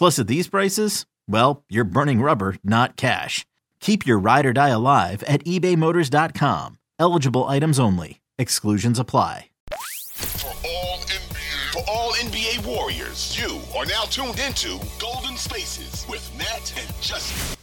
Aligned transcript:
Plus, 0.00 0.18
at 0.18 0.28
these 0.28 0.48
prices, 0.48 1.04
well, 1.28 1.62
you're 1.68 1.84
burning 1.84 2.22
rubber, 2.22 2.56
not 2.64 2.96
cash. 2.96 3.44
Keep 3.80 4.06
your 4.06 4.18
ride 4.18 4.46
or 4.46 4.54
die 4.54 4.70
alive 4.70 5.22
at 5.24 5.44
ebaymotors.com. 5.44 6.78
Eligible 6.98 7.44
items 7.44 7.78
only. 7.78 8.22
Exclusions 8.38 8.98
apply. 8.98 9.50
For 9.70 10.48
all 10.66 10.96
NBA, 11.00 11.72
for 11.74 11.82
all 11.86 12.12
NBA 12.14 12.64
warriors, 12.64 13.38
you 13.38 13.60
are 13.76 13.84
now 13.84 14.04
tuned 14.04 14.38
into 14.38 14.80
Golden 14.98 15.36
Spaces 15.36 16.06
with 16.08 16.26
Nat 16.38 16.72
and 16.80 17.02
Justin. 17.02 17.58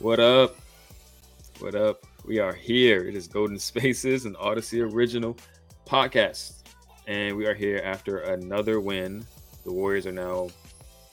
What 0.00 0.18
up? 0.18 0.56
What 1.60 1.76
up? 1.76 2.04
We 2.24 2.40
are 2.40 2.52
here. 2.52 3.06
It 3.06 3.14
is 3.14 3.28
Golden 3.28 3.60
Spaces, 3.60 4.24
an 4.24 4.34
Audacy 4.34 4.82
original 4.92 5.36
podcast. 5.86 6.64
And 7.06 7.36
we 7.36 7.46
are 7.46 7.54
here 7.54 7.80
after 7.84 8.18
another 8.18 8.80
win. 8.80 9.24
The 9.64 9.72
Warriors 9.72 10.06
are 10.06 10.12
now 10.12 10.48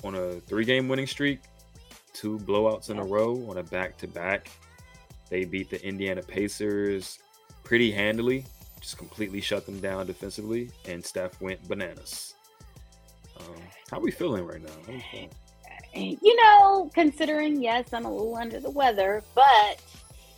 on 0.04 0.16
a 0.16 0.40
three 0.42 0.66
game 0.66 0.88
winning 0.88 1.08
streak, 1.08 1.40
two 2.14 2.38
blowouts 2.40 2.90
in 2.90 3.00
a 3.00 3.04
row 3.04 3.46
on 3.50 3.58
a 3.58 3.64
back 3.64 3.98
to 3.98 4.08
back. 4.08 4.50
They 5.30 5.46
beat 5.46 5.70
the 5.70 5.84
Indiana 5.86 6.22
Pacers 6.22 7.20
pretty 7.64 7.92
handily, 7.92 8.46
just 8.82 8.98
completely 8.98 9.40
shut 9.40 9.66
them 9.66 9.80
down 9.80 10.08
defensively, 10.08 10.70
and 10.86 11.04
Steph 11.04 11.40
went 11.40 11.66
bananas. 11.68 12.36
Um, 13.40 13.56
how 13.90 13.98
are 13.98 14.02
we 14.02 14.12
feeling 14.12 14.46
right 14.46 14.62
now? 14.62 14.94
You 15.94 16.36
know, 16.44 16.90
considering, 16.94 17.62
yes, 17.62 17.94
I'm 17.94 18.06
a 18.06 18.12
little 18.12 18.36
under 18.36 18.60
the 18.60 18.70
weather, 18.72 19.24
but 19.36 19.82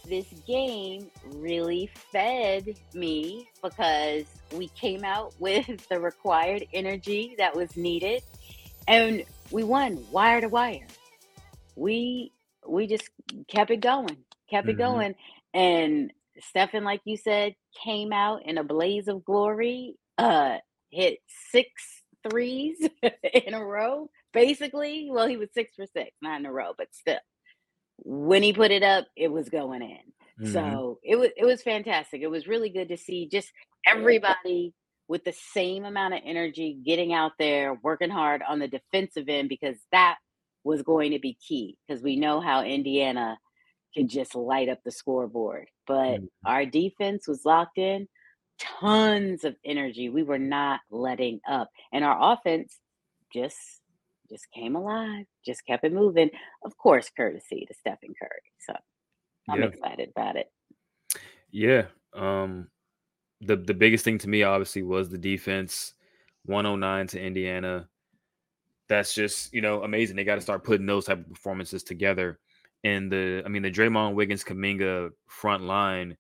this 0.08 0.26
game 0.46 1.10
really 1.26 1.90
fed 2.12 2.80
me 2.94 3.50
because 3.62 4.26
we 4.54 4.70
came 4.70 5.04
out 5.06 5.34
with 5.40 5.68
the 5.90 6.00
required 6.00 6.66
energy 6.74 7.36
that 7.40 7.56
was 7.56 7.70
needed 7.78 8.24
and 8.88 9.26
we 9.52 9.64
won 9.64 10.06
wire 10.10 10.42
to 10.42 10.50
wire. 10.50 10.88
We 11.76 12.34
we 12.68 12.88
just 12.88 13.10
kept 13.50 13.72
it 13.72 13.82
going, 13.82 14.26
kept 14.50 14.70
it 14.70 14.78
Mhm. 14.78 14.80
going. 14.80 15.16
And 15.54 16.14
Stefan, 16.40 16.86
like 16.86 17.02
you 17.06 17.18
said, 17.18 17.56
came 17.84 18.14
out 18.14 18.46
in 18.46 18.58
a 18.60 18.66
blaze 18.66 19.10
of 19.10 19.26
glory, 19.26 19.98
uh, 20.20 20.60
hit 20.92 21.20
six 21.52 21.72
threes 22.30 22.78
in 23.34 23.54
a 23.56 23.66
row, 23.66 24.10
basically. 24.34 25.10
Well, 25.12 25.28
he 25.28 25.38
was 25.38 25.50
six 25.54 25.76
for 25.76 25.88
six, 25.88 26.12
not 26.22 26.40
in 26.42 26.48
a 26.48 26.54
row, 26.54 26.74
but 26.78 26.90
still. 26.94 27.20
When 28.00 28.44
he 28.44 28.54
put 28.54 28.72
it 28.72 28.84
up, 28.84 29.08
it 29.18 29.32
was 29.32 29.50
going 29.50 29.84
in. 29.84 30.13
Mhm. 30.40 30.82
So 30.82 31.00
it 31.04 31.16
was 31.18 31.30
it 31.38 31.46
was 31.46 31.62
fantastic. 31.64 32.22
It 32.22 32.28
was 32.32 32.48
really 32.48 32.70
good 32.70 32.90
to 32.90 32.98
see 32.98 33.28
just 33.28 33.52
everybody 33.88 34.74
with 35.08 35.24
the 35.26 35.34
same 35.34 35.86
amount 35.86 36.14
of 36.16 36.22
energy 36.26 36.80
getting 36.86 37.14
out 37.14 37.34
there, 37.40 37.76
working 37.84 38.10
hard 38.10 38.42
on 38.44 38.60
the 38.60 38.68
defensive 38.68 39.30
end 39.30 39.50
because 39.50 39.78
that 39.92 40.18
was 40.64 40.82
going 40.82 41.12
to 41.12 41.20
be 41.20 41.36
key 41.36 41.78
because 41.88 42.02
we 42.04 42.16
know 42.18 42.42
how 42.42 42.64
Indiana 42.64 43.38
can 43.96 44.08
just 44.08 44.36
light 44.36 44.70
up 44.70 44.80
the 44.86 44.92
scoreboard. 44.92 45.68
But 45.88 46.22
Mhm. 46.22 46.28
our 46.46 46.66
defense 46.66 47.28
was 47.28 47.46
locked 47.46 47.78
in, 47.78 48.08
tons 48.60 49.44
of 49.46 49.56
energy. 49.66 50.10
We 50.10 50.24
were 50.24 50.40
not 50.40 50.82
letting 50.92 51.42
up. 51.48 51.70
And 51.94 52.04
our 52.06 52.34
offense 52.34 52.80
just 53.34 53.82
just 54.30 54.48
came 54.54 54.76
alive, 54.76 55.26
just 55.46 55.66
kept 55.68 55.84
it 55.86 55.94
moving. 55.94 56.32
Of 56.66 56.78
course, 56.78 57.10
courtesy 57.16 57.66
to 57.68 57.74
Stephen 57.76 58.16
Curry. 58.20 58.42
So 58.60 58.74
I'm 59.50 59.62
Yeah. 59.62 59.66
excited 59.66 60.10
about 60.16 60.36
it. 60.36 60.52
Yeah. 61.52 61.88
Um 62.14 62.70
the 63.42 63.58
the 63.58 63.74
biggest 63.74 64.06
thing 64.06 64.18
to 64.20 64.30
me 64.30 64.44
obviously 64.44 64.84
was 64.84 65.10
the 65.10 65.18
defense 65.18 65.96
109 66.46 67.08
to 67.08 67.22
Indiana. 67.22 67.90
That's 68.90 69.14
just, 69.14 69.54
you 69.54 69.62
know, 69.62 69.84
amazing. 69.84 70.16
They 70.16 70.24
got 70.26 70.36
to 70.36 70.42
start 70.42 70.64
putting 70.64 70.86
those 70.86 71.06
type 71.06 71.20
of 71.20 71.30
performances 71.30 71.84
together. 71.84 72.40
And 72.84 73.12
the 73.12 73.44
I 73.46 73.50
mean 73.50 73.64
the 73.64 73.72
Draymond 73.72 74.16
Wiggins 74.16 74.44
Kuminga 74.44 75.12
front 75.28 75.64
line 75.64 76.18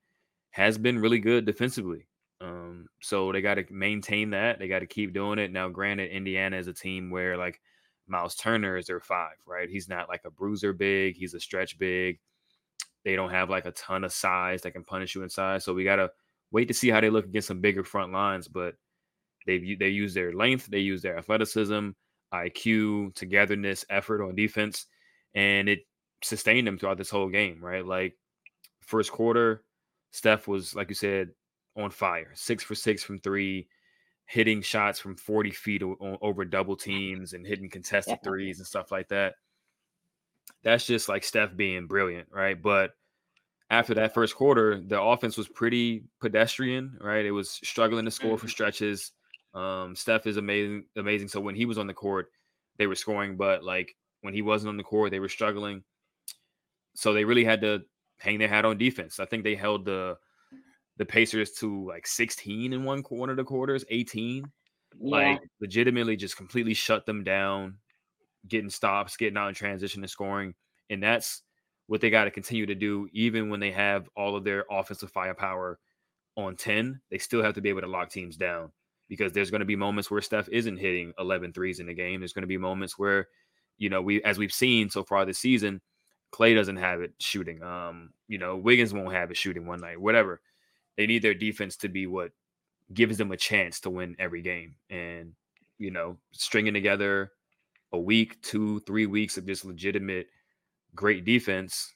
has 0.52 0.78
been 0.78 1.00
really 1.00 1.20
good 1.20 1.46
defensively. 1.46 2.08
Um 2.42 2.88
so 3.02 3.32
they 3.32 3.42
got 3.42 3.56
to 3.56 3.66
maintain 3.72 4.30
that. 4.32 4.60
They 4.60 4.68
got 4.68 4.80
to 4.80 4.88
keep 4.88 5.14
doing 5.14 5.40
it. 5.40 5.52
Now 5.52 5.70
granted 5.70 6.12
Indiana 6.12 6.58
is 6.58 6.68
a 6.68 6.74
team 6.74 7.10
where 7.12 7.38
like 7.38 7.62
Myles 8.08 8.36
Turner 8.36 8.78
is 8.78 8.88
their 8.88 9.00
5, 9.02 9.38
right? 9.46 9.70
He's 9.70 9.90
not 9.90 10.10
like 10.10 10.22
a 10.26 10.32
bruiser 10.32 10.74
big, 10.74 11.16
he's 11.18 11.34
a 11.34 11.40
stretch 11.40 11.78
big. 11.80 12.20
They 13.06 13.16
don't 13.16 13.32
have 13.32 13.50
like 13.50 13.66
a 13.66 13.72
ton 13.72 14.04
of 14.04 14.14
size 14.14 14.62
that 14.62 14.72
can 14.72 14.84
punish 14.84 15.16
you 15.16 15.24
inside. 15.24 15.62
So 15.64 15.74
we 15.74 15.84
got 15.84 15.98
to 15.98 16.12
wait 16.52 16.68
to 16.70 16.74
see 16.74 16.90
how 16.90 17.02
they 17.02 17.10
look 17.10 17.26
against 17.26 17.48
some 17.50 17.60
bigger 17.60 17.84
front 17.84 18.12
lines, 18.14 18.48
but 18.48 18.76
they've 19.46 19.78
they 19.78 19.90
use 19.90 20.14
their 20.14 20.32
length, 20.34 20.68
they 20.68 20.80
use 20.80 21.02
their 21.02 21.18
athleticism, 21.18 21.90
IQ, 22.34 23.14
togetherness, 23.16 23.86
effort 23.90 24.24
on 24.24 24.36
defense, 24.36 24.86
and 25.34 25.68
it 25.68 25.80
sustained 26.24 26.66
them 26.68 26.78
throughout 26.78 26.98
this 26.98 27.10
whole 27.10 27.30
game, 27.30 27.64
right? 27.64 27.86
Like 27.86 28.18
first 28.82 29.12
quarter, 29.12 29.64
Steph 30.12 30.48
was 30.48 30.76
like 30.76 30.90
you 30.90 30.96
said 30.96 31.30
on 31.76 31.90
fire, 31.90 32.32
six 32.36 32.64
for 32.64 32.76
six 32.76 33.04
from 33.04 33.20
three, 33.20 33.68
hitting 34.26 34.62
shots 34.62 35.00
from 35.00 35.18
40 35.18 35.52
feet 35.52 35.84
o- 35.84 36.18
over 36.22 36.46
double 36.46 36.78
teams 36.78 37.34
and 37.34 37.46
hitting 37.46 37.70
contested 37.70 38.20
Yeah. 38.24 38.30
threes 38.30 38.60
and 38.60 38.68
stuff 38.68 38.92
like 38.92 39.10
that. 39.10 39.36
That's 40.64 40.86
just 40.86 41.10
like 41.10 41.24
Steph 41.24 41.56
being 41.56 41.88
brilliant, 41.88 42.30
right? 42.32 42.60
But 42.62 42.92
after 43.70 43.94
that 43.96 44.14
first 44.14 44.36
quarter, 44.36 44.80
the 44.80 45.02
offense 45.02 45.38
was 45.38 45.48
pretty 45.48 46.04
pedestrian, 46.22 46.98
right? 47.02 47.26
It 47.26 47.32
was 47.32 47.50
struggling 47.50 48.06
to 48.06 48.12
score 48.12 48.38
for 48.38 48.48
stretches. 48.48 49.12
Um, 49.54 49.96
Steph 49.96 50.28
is 50.28 50.38
amazing, 50.38 50.86
amazing. 50.96 51.28
So 51.28 51.40
when 51.40 51.56
he 51.56 51.66
was 51.66 51.78
on 51.78 51.88
the 51.88 51.94
court, 51.94 52.32
they 52.78 52.88
were 52.88 52.96
scoring, 52.96 53.36
but 53.36 53.64
like 53.64 53.96
when 54.22 54.34
he 54.34 54.42
wasn't 54.42 54.70
on 54.70 54.78
the 54.78 54.84
court, 54.84 55.12
they 55.12 55.20
were 55.20 55.30
struggling. 55.30 55.84
So 56.96 57.14
they 57.14 57.26
really 57.26 57.44
had 57.44 57.62
to 57.62 57.82
hang 58.20 58.40
their 58.40 58.48
hat 58.48 58.66
on 58.66 58.78
defense. 58.78 59.20
I 59.20 59.26
think 59.26 59.44
they 59.44 59.56
held 59.56 59.86
the 59.86 60.18
the 60.98 61.06
Pacers 61.06 61.52
to 61.54 61.88
like 61.88 62.06
16 62.06 62.72
in 62.72 62.84
one 62.84 63.02
qu- 63.02 63.16
one 63.16 63.30
of 63.30 63.38
the 63.38 63.44
quarters, 63.44 63.84
18. 63.90 64.44
Yeah. 65.00 65.18
Like 65.18 65.40
legitimately 65.60 66.16
just 66.16 66.38
completely 66.38 66.76
shut 66.76 67.06
them 67.06 67.24
down, 67.24 67.78
getting 68.48 68.70
stops, 68.70 69.18
getting 69.18 69.38
out 69.38 69.50
in 69.50 69.56
transition 69.56 70.04
and 70.04 70.10
scoring. 70.10 70.54
And 70.90 71.02
that's 71.02 71.42
what 71.88 72.02
they 72.02 72.10
got 72.10 72.26
to 72.26 72.32
continue 72.32 72.66
to 72.66 72.76
do, 72.76 73.08
even 73.14 73.50
when 73.50 73.60
they 73.60 73.72
have 73.72 74.10
all 74.16 74.36
of 74.36 74.44
their 74.44 74.66
offensive 74.70 75.12
firepower 75.12 75.80
on 76.36 76.56
10. 76.56 77.02
They 77.10 77.18
still 77.18 77.44
have 77.44 77.56
to 77.56 77.62
be 77.62 77.70
able 77.70 77.82
to 77.82 77.88
lock 77.88 78.10
teams 78.10 78.38
down 78.38 78.72
because 79.10 79.34
there's 79.34 79.52
going 79.52 79.60
to 79.60 79.66
be 79.66 79.76
moments 79.76 80.10
where 80.10 80.22
Steph 80.22 80.50
isn't 80.50 80.78
hitting 80.78 81.14
11 81.20 81.54
threes 81.54 81.80
in 81.80 81.88
the 81.88 81.94
game. 81.94 82.20
There's 82.22 82.34
going 82.34 82.44
to 82.44 82.48
be 82.48 82.58
moments 82.58 82.98
where, 82.98 83.28
you 83.78 83.90
know, 83.90 84.02
we 84.02 84.24
as 84.24 84.38
we've 84.38 84.54
seen 84.54 84.90
so 84.90 85.04
far 85.04 85.26
this 85.26 85.40
season, 85.40 85.82
Clay 86.32 86.54
doesn't 86.54 86.78
have 86.78 87.02
it 87.02 87.14
shooting. 87.20 87.62
Um, 87.62 88.12
you 88.28 88.38
know, 88.38 88.58
Wiggins 88.58 88.94
won't 88.94 89.14
have 89.14 89.30
it 89.32 89.38
shooting 89.38 89.66
one 89.68 89.82
night, 89.82 90.00
whatever. 90.00 90.42
they 90.98 91.08
need 91.08 91.22
their 91.22 91.34
defense 91.34 91.78
to 91.78 91.90
be 91.90 92.08
what 92.08 92.32
gives 92.94 93.18
them 93.18 93.32
a 93.32 93.38
chance 93.38 93.80
to 93.82 93.90
win 93.90 94.16
every 94.20 94.42
game. 94.42 94.76
And 94.90 95.34
you 95.78 95.92
know, 95.92 96.18
stringing 96.32 96.74
together 96.74 97.32
a 97.94 98.00
week, 98.00 98.42
two, 98.42 98.80
three 98.82 99.06
weeks 99.06 99.38
of 99.38 99.46
just 99.46 99.66
legitimate 99.66 100.28
great 100.96 101.26
defense 101.26 101.94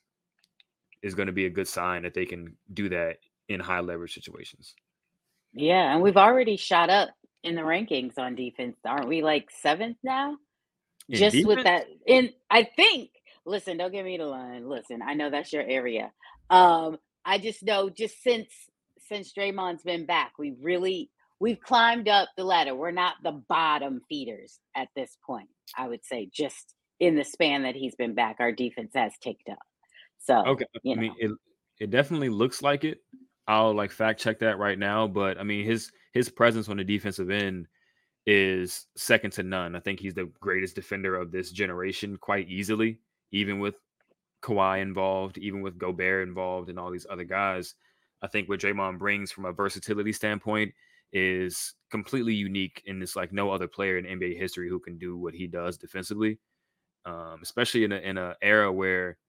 is 1.03 1.15
going 1.15 1.27
to 1.27 1.33
be 1.33 1.45
a 1.45 1.49
good 1.49 1.67
sign 1.67 2.03
that 2.03 2.13
they 2.13 2.25
can 2.25 2.55
do 2.73 2.89
that 2.89 3.17
in 3.49 3.59
high 3.59 3.79
leverage 3.79 4.13
situations. 4.13 4.73
Yeah, 5.53 5.93
and 5.93 6.01
we've 6.01 6.17
already 6.17 6.57
shot 6.57 6.89
up 6.89 7.09
in 7.43 7.55
the 7.55 7.61
rankings 7.61 8.17
on 8.17 8.35
defense, 8.35 8.77
aren't 8.85 9.07
we? 9.07 9.21
Like 9.23 9.49
seventh 9.51 9.97
now, 10.03 10.37
In 11.09 11.17
just 11.17 11.45
with 11.45 11.63
that. 11.63 11.87
And 12.07 12.31
I 12.49 12.63
think. 12.63 13.11
Listen, 13.45 13.77
don't 13.77 13.93
give 13.93 14.05
me 14.05 14.17
the 14.17 14.25
line. 14.25 14.67
Listen, 14.67 15.01
I 15.01 15.13
know 15.13 15.29
that's 15.29 15.53
your 15.53 15.63
area. 15.63 16.11
Um, 16.49 16.97
I 17.23 17.37
just 17.37 17.63
know 17.63 17.89
just 17.89 18.21
since 18.21 18.49
since 19.07 19.31
Draymond's 19.33 19.83
been 19.83 20.05
back, 20.05 20.33
we 20.37 20.53
really 20.61 21.09
we've 21.39 21.61
climbed 21.61 22.09
up 22.09 22.27
the 22.35 22.43
ladder. 22.43 22.75
We're 22.75 22.91
not 22.91 23.15
the 23.23 23.41
bottom 23.47 24.01
feeders 24.09 24.59
at 24.75 24.89
this 24.97 25.17
point. 25.25 25.47
I 25.75 25.87
would 25.87 26.05
say 26.05 26.29
just 26.31 26.73
in 26.99 27.15
the 27.15 27.23
span 27.23 27.63
that 27.63 27.75
he's 27.75 27.95
been 27.95 28.13
back, 28.13 28.37
our 28.39 28.51
defense 28.51 28.91
has 28.95 29.13
ticked 29.21 29.49
up. 29.49 29.59
So 30.19 30.45
Okay, 30.45 30.65
I 30.75 30.79
know. 30.83 31.01
mean 31.01 31.15
it. 31.19 31.31
It 31.79 31.91
definitely 31.91 32.29
looks 32.29 32.61
like 32.61 32.83
it. 32.83 32.99
I'll 33.47 33.73
like 33.73 33.91
fact 33.91 34.19
check 34.19 34.39
that 34.39 34.57
right 34.57 34.77
now, 34.79 35.07
but 35.07 35.39
I 35.39 35.43
mean 35.43 35.65
his 35.65 35.91
his 36.13 36.29
presence 36.29 36.69
on 36.69 36.77
the 36.77 36.83
defensive 36.83 37.29
end 37.29 37.67
is 38.25 38.87
second 38.95 39.31
to 39.31 39.43
none. 39.43 39.75
I 39.75 39.79
think 39.79 39.99
he's 39.99 40.13
the 40.13 40.29
greatest 40.39 40.75
defender 40.75 41.15
of 41.15 41.31
this 41.31 41.51
generation 41.51 42.17
quite 42.17 42.49
easily, 42.49 42.99
even 43.31 43.59
with 43.59 43.79
Kawhi 44.41 44.81
involved, 44.81 45.37
even 45.37 45.61
with 45.61 45.77
Gobert 45.77 46.27
involved, 46.27 46.69
and 46.69 46.77
all 46.77 46.91
these 46.91 47.07
other 47.09 47.23
guys. 47.23 47.75
I 48.21 48.27
think 48.27 48.49
what 48.49 48.59
Draymond 48.59 48.97
brings 48.97 49.31
from 49.31 49.45
a 49.45 49.53
versatility 49.53 50.11
standpoint 50.11 50.73
is 51.13 51.75
completely 51.89 52.33
unique, 52.35 52.83
and 52.87 53.01
it's 53.03 53.15
like 53.15 53.31
no 53.33 53.51
other 53.51 53.67
player 53.67 53.97
in 53.97 54.05
NBA 54.05 54.37
history 54.37 54.69
who 54.69 54.79
can 54.79 54.97
do 54.97 55.17
what 55.17 55.33
he 55.33 55.47
does 55.47 55.77
defensively, 55.77 56.39
um, 57.05 57.39
especially 57.43 57.83
in 57.85 57.91
a 57.93 57.97
in 57.97 58.17
a 58.17 58.35
era 58.41 58.71
where 58.71 59.19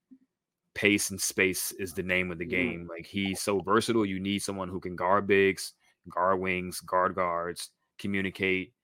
pace 0.74 1.10
and 1.10 1.20
space 1.20 1.72
is 1.72 1.94
the 1.94 2.02
name 2.02 2.30
of 2.30 2.38
the 2.38 2.44
Mhm. 2.44 2.46
game. 2.46 2.86
Like 2.86 3.06
he's 3.06 3.40
so 3.42 3.60
versatile. 3.60 4.06
You 4.06 4.20
need 4.20 4.40
someone 4.40 4.68
who 4.68 4.80
can 4.80 4.96
guard 4.96 5.26
bigs, 5.26 5.74
guard 6.08 6.40
wings, 6.40 6.80
guard 6.80 7.14
guards, 7.14 7.70
communicate, 7.98 8.74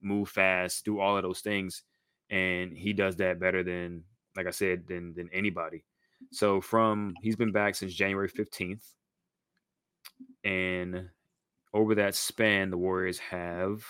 move 0.00 0.28
fast, 0.28 0.84
do 0.84 0.98
all 1.00 1.16
of 1.16 1.22
those 1.22 1.40
things. 1.40 1.84
And 2.30 2.76
he 2.76 2.92
does 2.92 3.16
that 3.16 3.38
better 3.38 3.62
than, 3.62 4.04
like 4.36 4.46
I 4.46 4.50
said, 4.50 4.86
than 4.88 5.14
than 5.14 5.30
anybody. 5.32 5.84
So 6.32 6.60
from 6.60 7.18
he's 7.22 7.36
been 7.36 7.52
back 7.52 7.74
since 7.76 7.94
January 7.94 8.28
15th. 8.28 8.94
And 10.44 11.10
over 11.74 11.96
that 11.96 12.14
span, 12.14 12.70
the 12.70 12.78
Warriors 12.78 13.18
have 13.18 13.84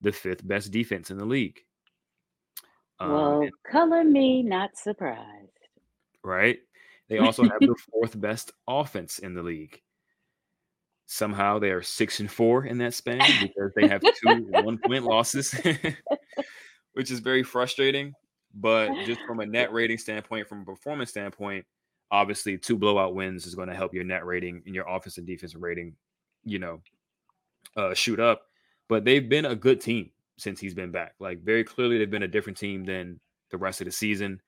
the 0.00 0.10
fifth 0.10 0.46
best 0.46 0.72
defense 0.72 1.10
in 1.10 1.18
the 1.18 1.24
league. 1.24 1.60
Um, 2.98 3.12
well, 3.12 3.48
color 3.70 4.02
me 4.02 4.42
not 4.42 4.76
surprised. 4.76 5.50
right? 6.24 6.58
They 7.08 7.18
also 7.18 7.42
have 7.42 7.60
the 7.60 7.76
fourth 7.92 8.18
best 8.18 8.52
offense 8.66 9.18
in 9.18 9.34
the 9.34 9.42
league. 9.42 9.80
Somehow 11.06 11.58
they 11.58 11.70
are 11.70 11.82
six 11.82 12.20
and 12.20 12.30
four 12.30 12.64
in 12.64 12.78
that 12.78 12.94
span 12.94 13.20
because 13.42 13.72
they 13.76 13.86
have 13.86 14.00
two 14.00 14.46
one 14.62 14.78
point 14.78 15.04
losses, 15.04 15.54
which 16.94 17.10
is 17.10 17.20
very 17.20 17.42
frustrating. 17.42 18.14
But 18.54 19.04
just 19.04 19.20
from 19.26 19.40
a 19.40 19.46
net 19.46 19.72
rating 19.72 19.98
standpoint, 19.98 20.48
from 20.48 20.62
a 20.62 20.64
performance 20.64 21.10
standpoint, 21.10 21.66
obviously 22.10 22.56
two 22.56 22.78
blowout 22.78 23.14
wins 23.14 23.44
is 23.46 23.54
going 23.54 23.68
to 23.68 23.74
help 23.74 23.92
your 23.92 24.04
net 24.04 24.24
rating 24.24 24.62
and 24.64 24.74
your 24.74 24.88
offense 24.88 25.18
and 25.18 25.26
defensive 25.26 25.60
rating, 25.60 25.94
you 26.44 26.58
know, 26.58 26.80
uh, 27.76 27.94
shoot 27.94 28.20
up. 28.20 28.42
But 28.88 29.04
they've 29.04 29.28
been 29.28 29.46
a 29.46 29.56
good 29.56 29.80
team 29.80 30.10
since 30.36 30.60
he's 30.60 30.74
been 30.74 30.90
back. 30.90 31.14
Like 31.18 31.42
very 31.42 31.64
clearly, 31.64 31.98
they've 31.98 32.10
been 32.10 32.22
a 32.24 32.28
different 32.28 32.58
team 32.58 32.84
than 32.84 33.20
the 33.50 33.56
rest 33.58 33.80
of 33.80 33.86
the 33.86 33.92
season. 33.92 34.40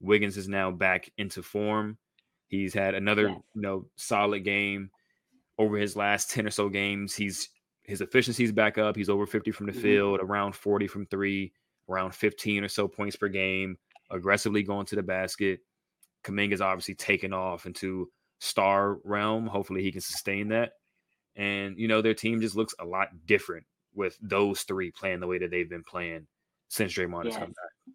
Wiggins 0.00 0.36
is 0.36 0.48
now 0.48 0.70
back 0.70 1.10
into 1.18 1.42
form. 1.42 1.98
He's 2.48 2.74
had 2.74 2.94
another, 2.94 3.28
Yes. 3.28 3.38
you 3.54 3.62
know, 3.62 3.86
solid 3.96 4.44
game 4.44 4.90
over 5.58 5.76
his 5.76 5.96
last 5.96 6.30
10 6.30 6.46
or 6.46 6.50
so 6.50 6.68
games. 6.68 7.14
He's 7.14 7.48
his 7.84 8.00
efficiency's 8.00 8.50
back 8.52 8.78
up. 8.78 8.96
He's 8.96 9.08
over 9.08 9.26
50 9.26 9.52
from 9.52 9.66
the 9.66 9.72
Mhm. 9.72 9.80
field, 9.82 10.20
around 10.20 10.56
40 10.56 10.88
from 10.88 11.06
three, 11.06 11.52
around 11.88 12.14
15 12.14 12.64
or 12.64 12.68
so 12.68 12.88
points 12.88 13.14
per 13.14 13.28
game, 13.28 13.78
aggressively 14.10 14.64
going 14.64 14.86
to 14.86 14.96
the 14.96 15.02
basket. 15.04 15.60
Kuminga's 16.24 16.60
obviously 16.60 16.96
taken 16.96 17.32
off 17.32 17.64
into 17.64 18.10
star 18.40 18.94
realm. 19.04 19.46
Hopefully 19.46 19.82
he 19.82 19.92
can 19.92 20.00
sustain 20.00 20.48
that. 20.48 20.72
And 21.36 21.78
you 21.78 21.88
know, 21.88 22.02
their 22.02 22.14
team 22.14 22.40
just 22.40 22.56
looks 22.56 22.74
a 22.80 22.84
lot 22.84 23.08
different 23.26 23.66
with 23.94 24.16
those 24.20 24.62
three 24.62 24.90
playing 24.90 25.20
the 25.20 25.26
way 25.26 25.38
that 25.38 25.50
they've 25.50 25.68
been 25.68 25.84
playing 25.84 26.26
since 26.68 26.92
Draymond 26.92 27.26
has 27.26 27.36
come 27.36 27.48
back. 27.48 27.94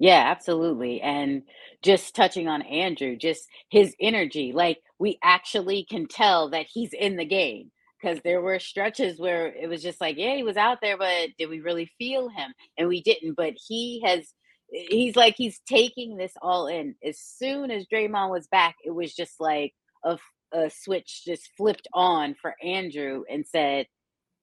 Yeah, 0.00 0.24
absolutely. 0.26 1.00
And 1.00 1.42
just 1.82 2.14
touching 2.14 2.46
on 2.46 2.62
Andrew, 2.62 3.16
just 3.16 3.48
his 3.68 3.94
energy, 4.00 4.52
like 4.52 4.78
we 4.98 5.18
actually 5.22 5.84
can 5.88 6.06
tell 6.06 6.50
that 6.50 6.66
he's 6.72 6.92
in 6.92 7.16
the 7.16 7.24
game 7.24 7.70
because 8.00 8.20
there 8.22 8.40
were 8.40 8.60
stretches 8.60 9.18
where 9.18 9.48
it 9.48 9.68
was 9.68 9.82
just 9.82 10.00
like, 10.00 10.16
yeah, 10.16 10.36
he 10.36 10.44
was 10.44 10.56
out 10.56 10.78
there, 10.80 10.96
but 10.96 11.30
did 11.36 11.48
we 11.48 11.60
really 11.60 11.90
feel 11.98 12.28
him? 12.28 12.52
And 12.76 12.88
we 12.88 13.02
didn't. 13.02 13.34
But 13.34 13.54
he 13.66 14.00
has, 14.04 14.32
he's 14.70 15.16
like, 15.16 15.34
he's 15.36 15.60
taking 15.68 16.16
this 16.16 16.32
all 16.40 16.68
in. 16.68 16.94
As 17.04 17.18
soon 17.18 17.72
as 17.72 17.86
Draymond 17.92 18.30
was 18.30 18.46
back, 18.46 18.76
it 18.84 18.92
was 18.92 19.12
just 19.12 19.40
like 19.40 19.74
a, 20.04 20.16
a 20.52 20.70
switch 20.70 21.24
just 21.24 21.50
flipped 21.56 21.88
on 21.92 22.34
for 22.40 22.54
Andrew 22.62 23.24
and 23.30 23.46
said, 23.46 23.86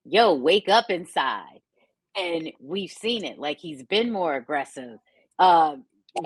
yo, 0.03 0.33
wake 0.33 0.69
up 0.69 0.89
inside. 0.89 1.59
And 2.17 2.51
we've 2.61 2.91
seen 2.91 3.25
it. 3.25 3.39
Like 3.39 3.59
he's 3.59 3.83
been 3.83 4.11
more 4.11 4.35
aggressive 4.35 4.99
uh 5.37 5.75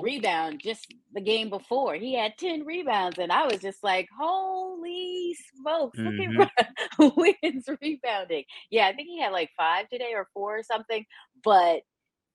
rebound 0.03 0.61
just 0.63 0.93
the 1.13 1.21
game 1.21 1.49
before 1.49 1.95
he 1.95 2.13
had 2.13 2.37
10 2.37 2.63
rebounds 2.63 3.17
and 3.17 3.31
i 3.31 3.47
was 3.47 3.59
just 3.59 3.83
like 3.83 4.07
holy 4.15 5.35
smokes 5.57 5.97
look 5.97 6.47
at 6.59 6.69
Wiggins 7.17 7.67
rebounding 7.81 8.43
yeah 8.69 8.85
i 8.85 8.93
think 8.93 9.07
he 9.07 9.19
had 9.19 9.31
like 9.31 9.49
five 9.57 9.89
today 9.89 10.11
or 10.13 10.27
four 10.31 10.59
or 10.59 10.63
something 10.63 11.03
but 11.43 11.81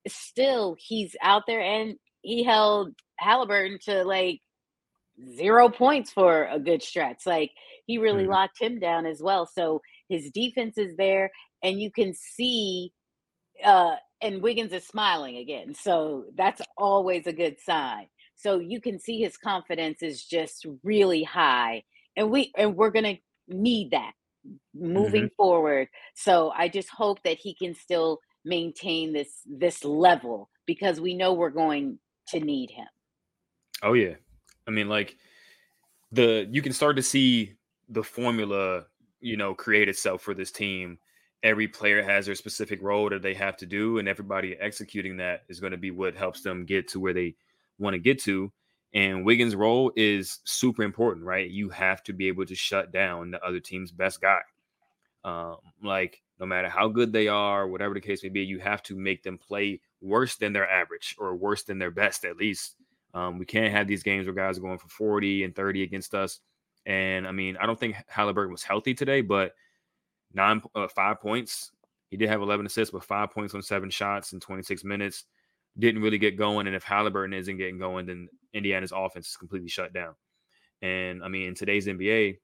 still 0.07 0.75
he's 0.77 1.15
out 1.21 1.43
there 1.47 1.61
and 1.61 1.95
he 2.21 2.43
held 2.43 2.93
Haliburton 3.21 3.79
to 3.85 4.03
like 4.03 4.41
zero 5.35 5.69
points 5.69 6.11
for 6.11 6.45
a 6.45 6.59
good 6.59 6.83
stretch 6.83 7.25
like 7.25 7.51
he 7.85 7.97
really 7.97 8.25
Mhm. 8.25 8.29
locked 8.29 8.59
him 8.59 8.79
down 8.79 9.05
as 9.05 9.21
well 9.21 9.45
so 9.45 9.81
his 10.09 10.29
defense 10.31 10.77
is 10.77 10.95
there 10.97 11.31
and 11.63 11.79
you 11.79 11.91
can 11.91 12.13
see 12.13 12.91
uh 13.63 13.95
and 14.21 14.41
Wiggins 14.41 14.71
is 14.73 14.85
smiling 14.87 15.37
again. 15.37 15.73
So 15.75 16.25
that's 16.35 16.61
always 16.77 17.27
a 17.27 17.33
good 17.33 17.59
sign. 17.59 18.07
So 18.35 18.59
you 18.59 18.81
can 18.81 18.99
see 18.99 19.19
his 19.21 19.37
confidence 19.37 20.01
is 20.01 20.25
just 20.25 20.65
really 20.83 21.23
high. 21.23 21.83
And 22.15 22.31
we 22.31 22.51
and 22.57 22.75
we're 22.75 22.91
going 22.91 23.17
to 23.17 23.21
need 23.47 23.91
that 23.91 24.13
moving 24.73 25.29
forward. 25.37 25.89
So 26.15 26.51
I 26.55 26.69
just 26.69 26.89
hope 26.89 27.21
that 27.23 27.37
he 27.37 27.53
can 27.53 27.75
still 27.75 28.19
maintain 28.45 29.13
this 29.13 29.41
this 29.45 29.83
level 29.83 30.49
because 30.65 30.99
we 30.99 31.13
know 31.13 31.33
we're 31.33 31.49
going 31.49 31.99
to 32.29 32.39
need 32.39 32.71
him. 32.71 32.87
Oh 33.83 33.93
yeah. 33.93 34.15
I 34.67 34.71
mean, 34.71 34.89
like 34.89 35.17
the 36.11 36.47
you 36.51 36.61
can 36.61 36.73
start 36.73 36.95
to 36.97 37.03
see 37.03 37.53
the 37.89 38.03
formula, 38.03 38.85
you 39.21 39.37
know, 39.37 39.53
create 39.53 39.89
itself 39.89 40.21
for 40.21 40.33
this 40.33 40.51
team. 40.51 40.97
Every 41.43 41.67
player 41.67 42.01
has 42.01 42.25
their 42.25 42.35
specific 42.35 42.81
role 42.81 43.09
that 43.09 43.21
they 43.21 43.35
have 43.35 43.57
to 43.57 43.65
do, 43.65 43.99
and 43.99 44.07
everybody 44.07 44.55
executing 44.59 45.17
that 45.17 45.43
is 45.49 45.59
going 45.59 45.71
to 45.71 45.77
be 45.77 45.91
what 45.91 46.15
helps 46.15 46.41
them 46.41 46.65
get 46.65 46.87
to 46.89 46.99
where 46.99 47.13
they 47.13 47.35
want 47.77 47.93
to 47.93 47.99
get 47.99 48.19
to. 48.23 48.51
And 48.93 49.25
Wiggins' 49.25 49.55
role 49.55 49.91
is 49.95 50.39
super 50.45 50.81
important, 50.81 51.25
right? 51.25 51.49
You 51.49 51.69
have 51.69 52.01
to 52.03 52.13
be 52.13 52.27
able 52.29 52.45
to 52.45 52.55
shut 52.55 52.91
down 52.91 53.31
the 53.31 53.43
other 53.43 53.59
team's 53.59 53.91
best 53.91 54.21
guy. 54.21 54.39
Um, 55.23 55.57
like 55.83 56.21
no 56.39 56.45
matter 56.45 56.69
how 56.69 56.87
good 56.87 57.11
they 57.11 57.27
are, 57.27 57.67
whatever 57.67 57.93
the 57.93 58.01
case 58.01 58.23
may 58.23 58.29
be, 58.29 58.41
you 58.41 58.59
have 58.59 58.81
to 58.83 58.95
make 58.95 59.21
them 59.21 59.37
play 59.37 59.81
worse 60.01 60.37
than 60.37 60.53
their 60.53 60.69
average 60.69 61.15
or 61.19 61.35
worse 61.35 61.63
than 61.63 61.77
their 61.77 61.91
best, 61.91 62.23
at 62.25 62.37
least. 62.37 62.75
Um, 63.15 63.39
we 63.39 63.45
can't 63.45 63.73
have 63.73 63.87
these 63.87 64.03
games 64.03 64.27
where 64.27 64.35
guys 64.35 64.57
are 64.57 64.61
going 64.61 64.77
for 64.77 64.89
40 64.89 65.45
and 65.45 65.55
30 65.55 65.83
against 65.83 66.13
us. 66.13 66.41
And 66.85 67.27
I 67.27 67.31
mean, 67.31 67.57
I 67.57 67.65
don't 67.65 67.79
think 67.79 67.95
Haliburton 68.13 68.51
was 68.51 68.61
healthy 68.61 68.93
today, 68.93 69.21
but 69.21 69.53
nine, 70.33 70.61
uh, 70.75 70.87
five 70.89 71.21
points. 71.21 71.71
He 72.11 72.17
did 72.17 72.29
have 72.29 72.41
11 72.41 72.65
assists, 72.65 72.91
but 72.91 73.03
five 73.03 73.31
points 73.31 73.55
on 73.55 73.61
seven 73.61 73.89
shots 73.89 74.33
in 74.33 74.39
26 74.39 74.83
minutes. 74.83 75.25
Didn't 75.79 76.01
really 76.01 76.17
get 76.17 76.37
going. 76.37 76.67
And 76.67 76.75
if 76.75 76.85
Haliburton 76.85 77.33
isn't 77.33 77.57
getting 77.57 77.79
going, 77.79 78.05
then 78.05 78.27
Indiana's 78.53 78.93
offense 78.95 79.29
is 79.29 79.37
completely 79.37 79.69
shut 79.69 79.93
down. 79.93 80.13
And 80.81 81.23
I 81.23 81.29
mean, 81.29 81.47
in 81.47 81.55
today's 81.55 81.87
NBA, 81.87 82.37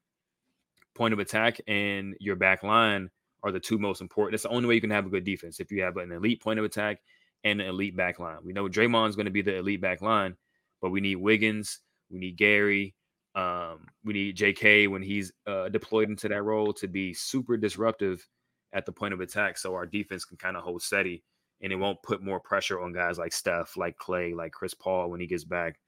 point 0.96 1.13
of 1.13 1.20
attack 1.20 1.60
and 1.68 2.16
your 2.20 2.36
back 2.36 2.63
line 2.63 3.10
are 3.44 3.51
the 3.51 3.60
two 3.60 3.78
most 3.78 4.01
important. 4.01 4.36
It's 4.36 4.44
the 4.44 4.50
only 4.50 4.68
way 4.68 4.75
you 4.75 4.82
can 4.82 4.90
have 4.90 5.06
a 5.06 5.10
good 5.10 5.24
defense 5.24 5.60
if 5.60 5.72
you 5.72 5.82
have 5.84 5.98
an 5.98 6.12
elite 6.12 6.42
point 6.42 6.60
of 6.60 6.66
attack 6.66 7.00
and 7.44 7.60
an 7.62 7.68
elite 7.68 7.96
back 7.96 8.20
line. 8.20 8.38
We 8.44 8.54
know 8.54 8.68
Draymond's 8.68 9.16
going 9.16 9.25
to 9.25 9.32
be 9.32 9.42
the 9.42 9.58
elite 9.58 9.82
back 9.82 10.01
line, 10.01 10.36
but 10.82 10.90
we 10.90 11.02
need 11.02 11.16
Wiggins, 11.16 11.80
we 12.10 12.20
need 12.20 12.38
Gary, 12.38 12.96
Um, 13.36 13.88
we 14.04 14.14
need 14.14 14.38
JK 14.38 14.90
when 14.90 15.02
he's 15.02 15.32
uh, 15.48 15.70
deployed 15.70 16.10
into 16.10 16.28
that 16.28 16.44
role 16.44 16.74
to 16.74 16.88
be 16.88 17.14
super 17.14 17.58
disruptive 17.58 18.28
at 18.74 18.86
the 18.86 18.92
point 18.92 19.14
of 19.14 19.22
attack, 19.22 19.58
so 19.58 19.74
our 19.74 19.86
defense 19.86 20.26
can 20.26 20.38
kind 20.38 20.58
of 20.58 20.64
hold 20.64 20.82
steady 20.82 21.24
and 21.62 21.72
it 21.72 21.76
won't 21.76 22.02
put 22.02 22.24
more 22.24 22.40
pressure 22.40 22.82
on 22.82 22.94
guys 22.94 23.18
like 23.18 23.34
Steph, 23.34 23.78
like 23.78 23.98
Clay, 23.98 24.34
like 24.34 24.52
Chris 24.52 24.74
Paul 24.74 25.10
when 25.10 25.20
he 25.20 25.28
gets 25.28 25.44
back. 25.44 25.80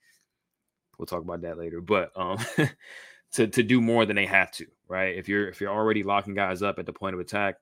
We'll 0.98 1.06
talk 1.08 1.24
about 1.24 1.42
that 1.42 1.58
later, 1.58 1.82
but 1.82 2.12
um, 2.16 2.38
to 3.34 3.48
to 3.48 3.64
do 3.64 3.82
more 3.82 4.06
than 4.06 4.16
they 4.16 4.28
have 4.28 4.52
to, 4.54 4.66
right? 4.88 5.16
If 5.18 5.28
you're 5.28 5.50
if 5.50 5.60
you're 5.60 5.74
already 5.74 6.04
locking 6.04 6.36
guys 6.36 6.62
up 6.62 6.78
at 6.80 6.86
the 6.86 6.94
point 6.94 7.16
of 7.16 7.20
attack, 7.20 7.56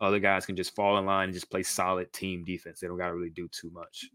other 0.00 0.18
guys 0.18 0.46
can 0.46 0.56
just 0.56 0.74
fall 0.74 0.98
in 0.98 1.06
line 1.06 1.26
and 1.26 1.34
just 1.34 1.50
play 1.50 1.62
solid 1.62 2.12
team 2.12 2.44
defense. 2.44 2.80
They 2.80 2.88
don't 2.88 2.98
got 2.98 3.08
to 3.08 3.14
really 3.14 3.30
do 3.30 3.48
too 3.48 3.70
much. 3.70 4.08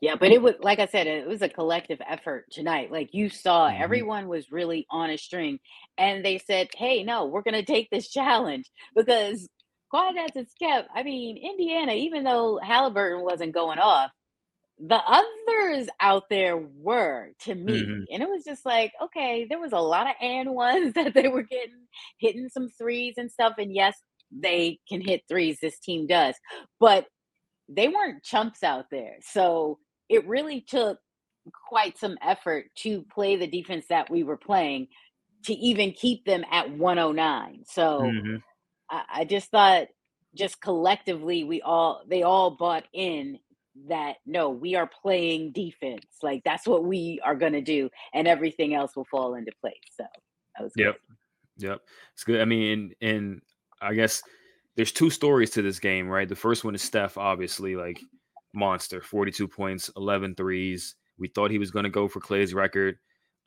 Yeah, 0.00 0.16
but 0.16 0.30
it 0.32 0.42
was 0.42 0.54
like 0.60 0.80
I 0.80 0.86
said, 0.86 1.06
it 1.06 1.26
was 1.26 1.42
a 1.42 1.48
collective 1.48 2.00
effort 2.06 2.46
tonight. 2.50 2.90
Like 2.92 3.14
you 3.14 3.30
saw, 3.30 3.68
Mhm. 3.68 3.78
everyone 3.80 4.28
was 4.28 4.50
really 4.52 4.86
on 4.90 5.10
a 5.10 5.16
string, 5.16 5.58
and 5.96 6.24
they 6.24 6.38
said, 6.38 6.68
"Hey, 6.76 7.02
no, 7.04 7.26
we're 7.26 7.42
going 7.42 7.54
to 7.54 7.64
take 7.64 7.90
this 7.90 8.08
challenge 8.10 8.70
because 8.94 9.48
quiet 9.90 10.16
as 10.18 10.30
it's 10.36 10.54
kept. 10.54 10.88
I 10.94 11.02
mean, 11.04 11.36
Indiana, 11.38 11.92
even 11.94 12.24
though 12.24 12.58
Haliburton 12.62 13.22
wasn't 13.22 13.54
going 13.54 13.78
off, 13.78 14.10
the 14.78 14.96
others 14.96 15.88
out 16.00 16.24
there 16.30 16.56
were 16.58 17.30
to 17.40 17.54
me, 17.54 17.86
Mhm. 17.86 18.06
and 18.10 18.22
it 18.22 18.28
was 18.28 18.44
just 18.44 18.66
like, 18.66 18.92
okay, 19.02 19.46
there 19.48 19.60
was 19.60 19.72
a 19.72 19.80
lot 19.80 20.08
of 20.08 20.16
and 20.20 20.50
ones 20.54 20.94
that 20.94 21.14
they 21.14 21.28
were 21.28 21.42
getting, 21.44 21.86
hitting 22.18 22.48
some 22.50 22.68
threes 22.78 23.14
and 23.18 23.30
stuff, 23.32 23.54
and 23.58 23.74
yes, 23.74 23.96
they 24.32 24.78
can 24.88 25.00
hit 25.00 25.22
threes. 25.28 25.58
This 25.60 25.78
team 25.80 26.06
does, 26.06 26.34
but 26.80 27.06
they 27.68 27.88
weren't 27.88 28.22
chumps 28.24 28.62
out 28.62 28.86
there. 28.90 29.16
So 29.22 29.78
it 30.08 30.26
really 30.26 30.60
took 30.60 30.98
quite 31.68 31.98
some 31.98 32.16
effort 32.22 32.66
to 32.76 33.02
play 33.04 33.36
the 33.36 33.46
defense 33.46 33.86
that 33.88 34.10
we 34.10 34.22
were 34.22 34.36
playing 34.36 34.88
to 35.44 35.54
even 35.54 35.92
keep 35.92 36.24
them 36.24 36.44
at 36.50 36.70
109. 36.70 37.64
So 37.66 38.00
Mhm. 38.00 38.42
I, 38.90 39.04
I 39.08 39.24
just 39.24 39.50
thought 39.50 39.88
just 40.34 40.60
collectively 40.60 41.44
we 41.44 41.62
all 41.62 42.02
they 42.06 42.22
all 42.22 42.50
bought 42.50 42.84
in 42.92 43.38
that 43.88 44.16
no, 44.24 44.50
we 44.50 44.74
are 44.74 44.86
playing 44.86 45.52
defense. 45.52 46.06
Like 46.22 46.42
that's 46.44 46.66
what 46.66 46.84
we 46.84 47.20
are 47.24 47.34
gonna 47.34 47.60
do, 47.60 47.90
and 48.12 48.26
everything 48.26 48.74
else 48.74 48.96
will 48.96 49.04
fall 49.04 49.34
into 49.34 49.52
place. 49.60 49.74
So 49.96 50.04
that 50.56 50.64
was 50.64 50.72
good. 50.74 50.86
Yep. 50.86 50.96
Yep. 51.58 51.80
It's 52.14 52.24
good. 52.24 52.40
I 52.40 52.44
mean, 52.44 52.94
and, 53.00 53.10
and 53.16 53.42
I 53.80 53.94
guess 53.94 54.22
there's 54.76 54.92
two 54.92 55.10
stories 55.10 55.50
to 55.50 55.62
this 55.62 55.78
game, 55.78 56.08
right? 56.08 56.28
The 56.28 56.36
first 56.36 56.64
one 56.64 56.74
is 56.74 56.82
Steph, 56.82 57.16
obviously, 57.18 57.76
like 57.76 58.00
monster, 58.54 59.00
42 59.00 59.48
points, 59.48 59.90
11 59.96 60.34
threes. 60.34 60.94
We 61.18 61.28
thought 61.28 61.50
he 61.50 61.58
was 61.58 61.70
going 61.70 61.84
to 61.84 61.90
go 61.90 62.08
for 62.08 62.20
Clay's 62.20 62.54
record. 62.54 62.98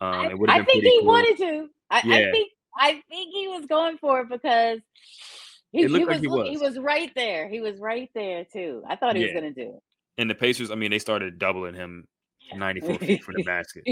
Um, 0.01 0.13
I, 0.13 0.27
it 0.29 0.39
would 0.39 0.49
have 0.49 0.55
I 0.55 0.59
been 0.59 0.65
think 0.65 0.83
pretty 0.83 0.89
he 0.95 0.99
cool. 0.99 1.07
wanted 1.07 1.37
to. 1.37 1.67
I, 1.89 2.01
Yeah. 2.05 2.15
I 2.27 2.31
think 2.31 2.51
I 2.79 2.91
think 3.09 3.33
he 3.33 3.47
was 3.47 3.65
going 3.65 3.97
for 3.97 4.21
it 4.21 4.29
because 4.29 4.79
he, 5.71 5.81
It 5.83 5.87
he 5.89 5.97
like 5.97 6.07
was, 6.07 6.19
he 6.19 6.27
look- 6.27 6.45
he 6.47 6.57
was. 6.57 6.75
was 6.75 6.79
right 6.79 7.11
there. 7.15 7.49
He 7.49 7.59
was 7.61 7.79
right 7.79 8.09
there 8.13 8.45
too. 8.45 8.83
I 8.87 8.95
thought 8.95 9.15
he 9.15 9.23
was 9.23 9.33
gonna 9.33 9.51
do 9.53 9.61
it. 9.75 9.81
And 10.19 10.29
the 10.29 10.35
Pacers, 10.35 10.71
I 10.71 10.75
mean, 10.75 10.91
they 10.91 10.99
started 10.99 11.37
doubling 11.39 11.75
him 11.75 12.07
94 12.55 12.97
feet 12.99 13.23
from 13.23 13.35
the 13.35 13.43
basket. 13.43 13.83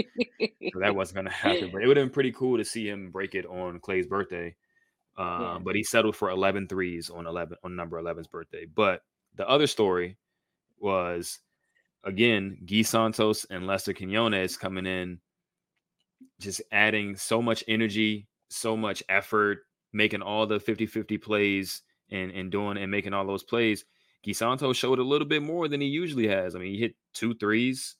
So 0.72 0.80
that 0.80 0.94
wasn't 0.96 1.14
going 1.16 1.26
to 1.26 1.30
happen. 1.32 1.70
But 1.72 1.82
it 1.82 1.86
would 1.86 1.96
have 1.96 2.06
been 2.06 2.12
pretty 2.12 2.32
cool 2.32 2.56
to 2.58 2.64
see 2.64 2.88
him 2.88 3.10
break 3.12 3.34
it 3.36 3.46
on 3.46 3.78
Clay's 3.80 4.06
birthday. 4.06 4.54
Um, 5.18 5.40
Yeah. 5.40 5.58
But 5.62 5.76
he 5.76 5.82
settled 5.82 6.14
for 6.16 6.28
11 6.30 6.68
threes 6.68 7.08
on 7.08 7.26
11 7.26 7.56
on 7.64 7.74
number 7.74 7.98
11's 8.02 8.26
birthday. 8.26 8.66
But 8.66 9.00
the 9.36 9.48
other 9.48 9.66
story 9.66 10.18
was 10.78 11.38
again 12.04 12.58
Gui 12.66 12.82
Santos 12.82 13.44
and 13.50 13.66
Lester 13.66 13.92
Quinones 13.92 14.56
coming 14.56 14.86
in, 14.86 15.20
just 16.40 16.60
adding 16.72 17.16
so 17.16 17.40
much 17.42 17.64
energy, 17.68 18.26
so 18.48 18.76
much 18.76 19.02
effort, 19.08 19.60
making 19.92 20.22
all 20.22 20.46
the 20.46 20.58
50-50 20.60 21.20
plays 21.20 21.82
and 22.10 22.30
and 22.30 22.50
doing 22.52 22.76
and 22.78 22.90
making 22.90 23.12
all 23.14 23.26
those 23.26 23.42
plays. 23.44 23.84
Gui 24.24 24.32
Santos 24.34 24.76
showed 24.76 24.98
a 24.98 25.02
little 25.04 25.26
bit 25.26 25.42
more 25.42 25.68
than 25.68 25.80
he 25.80 25.86
usually 25.86 26.26
has. 26.28 26.54
I 26.54 26.58
mean, 26.58 26.72
he 26.74 26.80
hit 26.80 26.94
two 27.14 27.34
threes. 27.34 27.96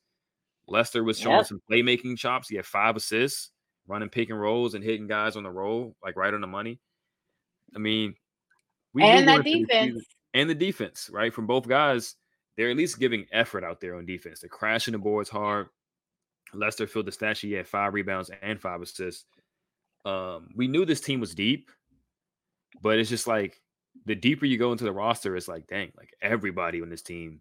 Lester 0.68 1.04
was 1.04 1.18
showing 1.18 1.36
Yep. 1.38 1.46
some 1.46 1.62
playmaking 1.70 2.18
chops. 2.18 2.48
He 2.48 2.56
had 2.56 2.66
five 2.66 2.96
assists, 2.96 3.52
running 3.86 4.08
pick 4.08 4.30
and 4.30 4.40
rolls 4.40 4.74
and 4.74 4.82
hitting 4.82 5.06
guys 5.06 5.36
on 5.36 5.44
the 5.44 5.50
roll, 5.50 5.94
like 6.02 6.16
right 6.16 6.34
on 6.34 6.40
the 6.40 6.46
money. 6.48 6.80
I 7.74 7.78
mean, 7.78 8.14
we 8.92 9.04
and 9.04 9.28
that 9.28 9.44
defense. 9.44 10.04
and 10.34 10.50
the 10.50 10.54
defense, 10.56 11.08
right? 11.12 11.32
From 11.32 11.46
both 11.46 11.68
guys, 11.68 12.16
they're 12.56 12.70
at 12.70 12.76
least 12.76 12.98
giving 12.98 13.26
effort 13.32 13.64
out 13.64 13.80
there 13.80 13.96
on 13.96 14.06
defense. 14.06 14.40
They're 14.40 14.48
crashing 14.48 14.92
the 14.92 14.98
boards 14.98 15.28
hard. 15.30 15.68
Lester 16.54 16.86
filled 16.86 17.06
the 17.06 17.12
stat 17.12 17.36
sheet. 17.36 17.48
He 17.48 17.54
had 17.54 17.68
five 17.68 17.92
rebounds 17.94 18.30
and 18.42 18.60
five 18.60 18.80
assists. 18.80 19.26
Um, 20.04 20.48
we 20.54 20.68
knew 20.68 20.84
this 20.84 21.00
team 21.00 21.20
was 21.20 21.34
deep, 21.34 21.70
but 22.80 22.98
it's 22.98 23.10
just 23.10 23.26
like 23.26 23.60
the 24.04 24.14
deeper 24.14 24.46
you 24.46 24.58
go 24.58 24.72
into 24.72 24.84
the 24.84 24.92
roster, 24.92 25.36
it's 25.36 25.48
like, 25.48 25.66
dang, 25.66 25.92
like 25.96 26.14
everybody 26.22 26.80
on 26.82 26.88
this 26.88 27.02
team 27.02 27.40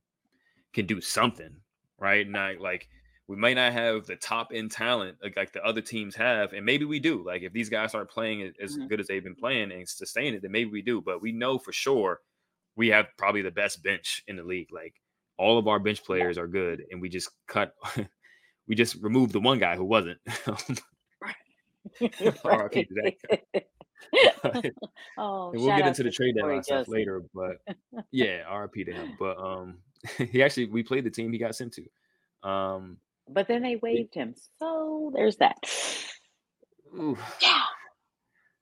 can 0.73 0.85
do 0.85 0.99
something, 1.01 1.55
right? 1.99 2.27
Not 2.27 2.59
like 2.59 2.89
we 3.27 3.35
might 3.35 3.55
not 3.55 3.73
have 3.73 4.05
the 4.05 4.15
top 4.15 4.51
end 4.53 4.71
talent 4.71 5.17
like, 5.21 5.35
like 5.35 5.51
the 5.53 5.63
other 5.63 5.81
teams 5.81 6.15
have, 6.15 6.53
and 6.53 6.65
maybe 6.65 6.85
we 6.85 6.99
do. 6.99 7.23
Like 7.23 7.43
if 7.43 7.53
these 7.53 7.69
guys 7.69 7.89
start 7.91 8.09
playing 8.09 8.53
as 8.61 8.77
Mhm. 8.77 8.89
good 8.89 8.99
as 8.99 9.07
they've 9.07 9.23
been 9.23 9.35
playing 9.35 9.71
and 9.71 9.87
sustain 9.87 10.33
it, 10.33 10.41
then 10.41 10.51
maybe 10.51 10.69
we 10.71 10.81
do. 10.81 11.01
But 11.01 11.21
we 11.21 11.31
know 11.31 11.57
for 11.59 11.71
sure 11.71 12.21
we 12.75 12.87
have 12.89 13.07
probably 13.17 13.41
the 13.41 13.51
best 13.51 13.83
bench 13.83 14.23
in 14.27 14.35
the 14.35 14.43
league. 14.43 14.71
Like 14.71 14.95
all 15.37 15.57
of 15.57 15.67
our 15.67 15.79
bench 15.79 16.03
players 16.03 16.37
are 16.37 16.47
good, 16.47 16.83
and 16.91 17.01
we 17.01 17.09
just 17.09 17.29
cut. 17.47 17.73
we 18.67 18.75
just 18.75 18.95
removed 19.01 19.33
the 19.33 19.39
one 19.39 19.59
guy 19.59 19.75
who 19.75 19.85
wasn't. 19.85 20.19
That 24.43 24.73
oh, 25.17 25.51
and 25.51 25.61
we'll 25.61 25.75
get 25.75 25.87
into 25.87 26.03
the 26.03 26.11
trade 26.11 26.35
deadline 26.35 26.63
stuff 26.63 26.87
later. 26.87 27.23
But 27.33 27.57
yeah, 28.11 28.43
RP 28.49 28.85
to 28.85 28.93
him. 28.93 29.15
But 29.17 29.37
um, 29.37 29.79
he 30.17 30.43
actually 30.43 30.67
we 30.67 30.83
played 30.83 31.03
the 31.05 31.09
team 31.09 31.31
he 31.31 31.39
got 31.39 31.55
sent 31.55 31.73
to. 31.73 32.49
Um, 32.49 32.97
But 33.29 33.47
then 33.47 33.63
they 33.63 33.77
waived 33.77 34.13
him, 34.13 34.35
so 34.59 35.11
there's 35.15 35.37
that. 35.37 35.57
ooh, 36.97 37.17
Yeah, 37.41 37.63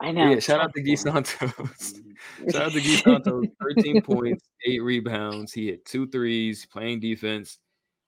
I 0.04 0.12
know. 0.12 0.32
yeah. 0.32 0.40
Shout 0.40 0.60
out 0.60 0.74
to 0.74 0.84
tough. 0.84 1.00
Santos. 1.00 1.94
shout 2.52 2.62
out 2.62 2.72
to 2.74 2.82
Gui 2.82 2.98
Santos. 2.98 3.46
Thirteen 3.62 4.02
points, 4.02 4.44
eight 4.68 4.84
rebounds. 4.84 5.54
He 5.54 5.68
hit 5.68 5.86
two 5.86 6.08
threes, 6.08 6.66
playing 6.66 7.00
defense. 7.00 7.60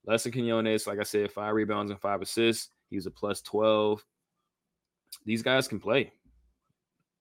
Lester 0.06 0.30
Quinones, 0.30 0.86
like 0.86 1.00
I 1.00 1.04
said, 1.04 1.32
five 1.32 1.56
rebounds 1.56 1.92
and 1.92 2.00
five 2.00 2.22
assists. 2.22 2.70
He 2.90 2.98
was 2.98 3.06
a 3.06 3.12
plus 3.12 3.42
twelve. 3.42 4.04
These 5.26 5.42
guys 5.42 5.70
can 5.70 5.80
play. 5.80 6.12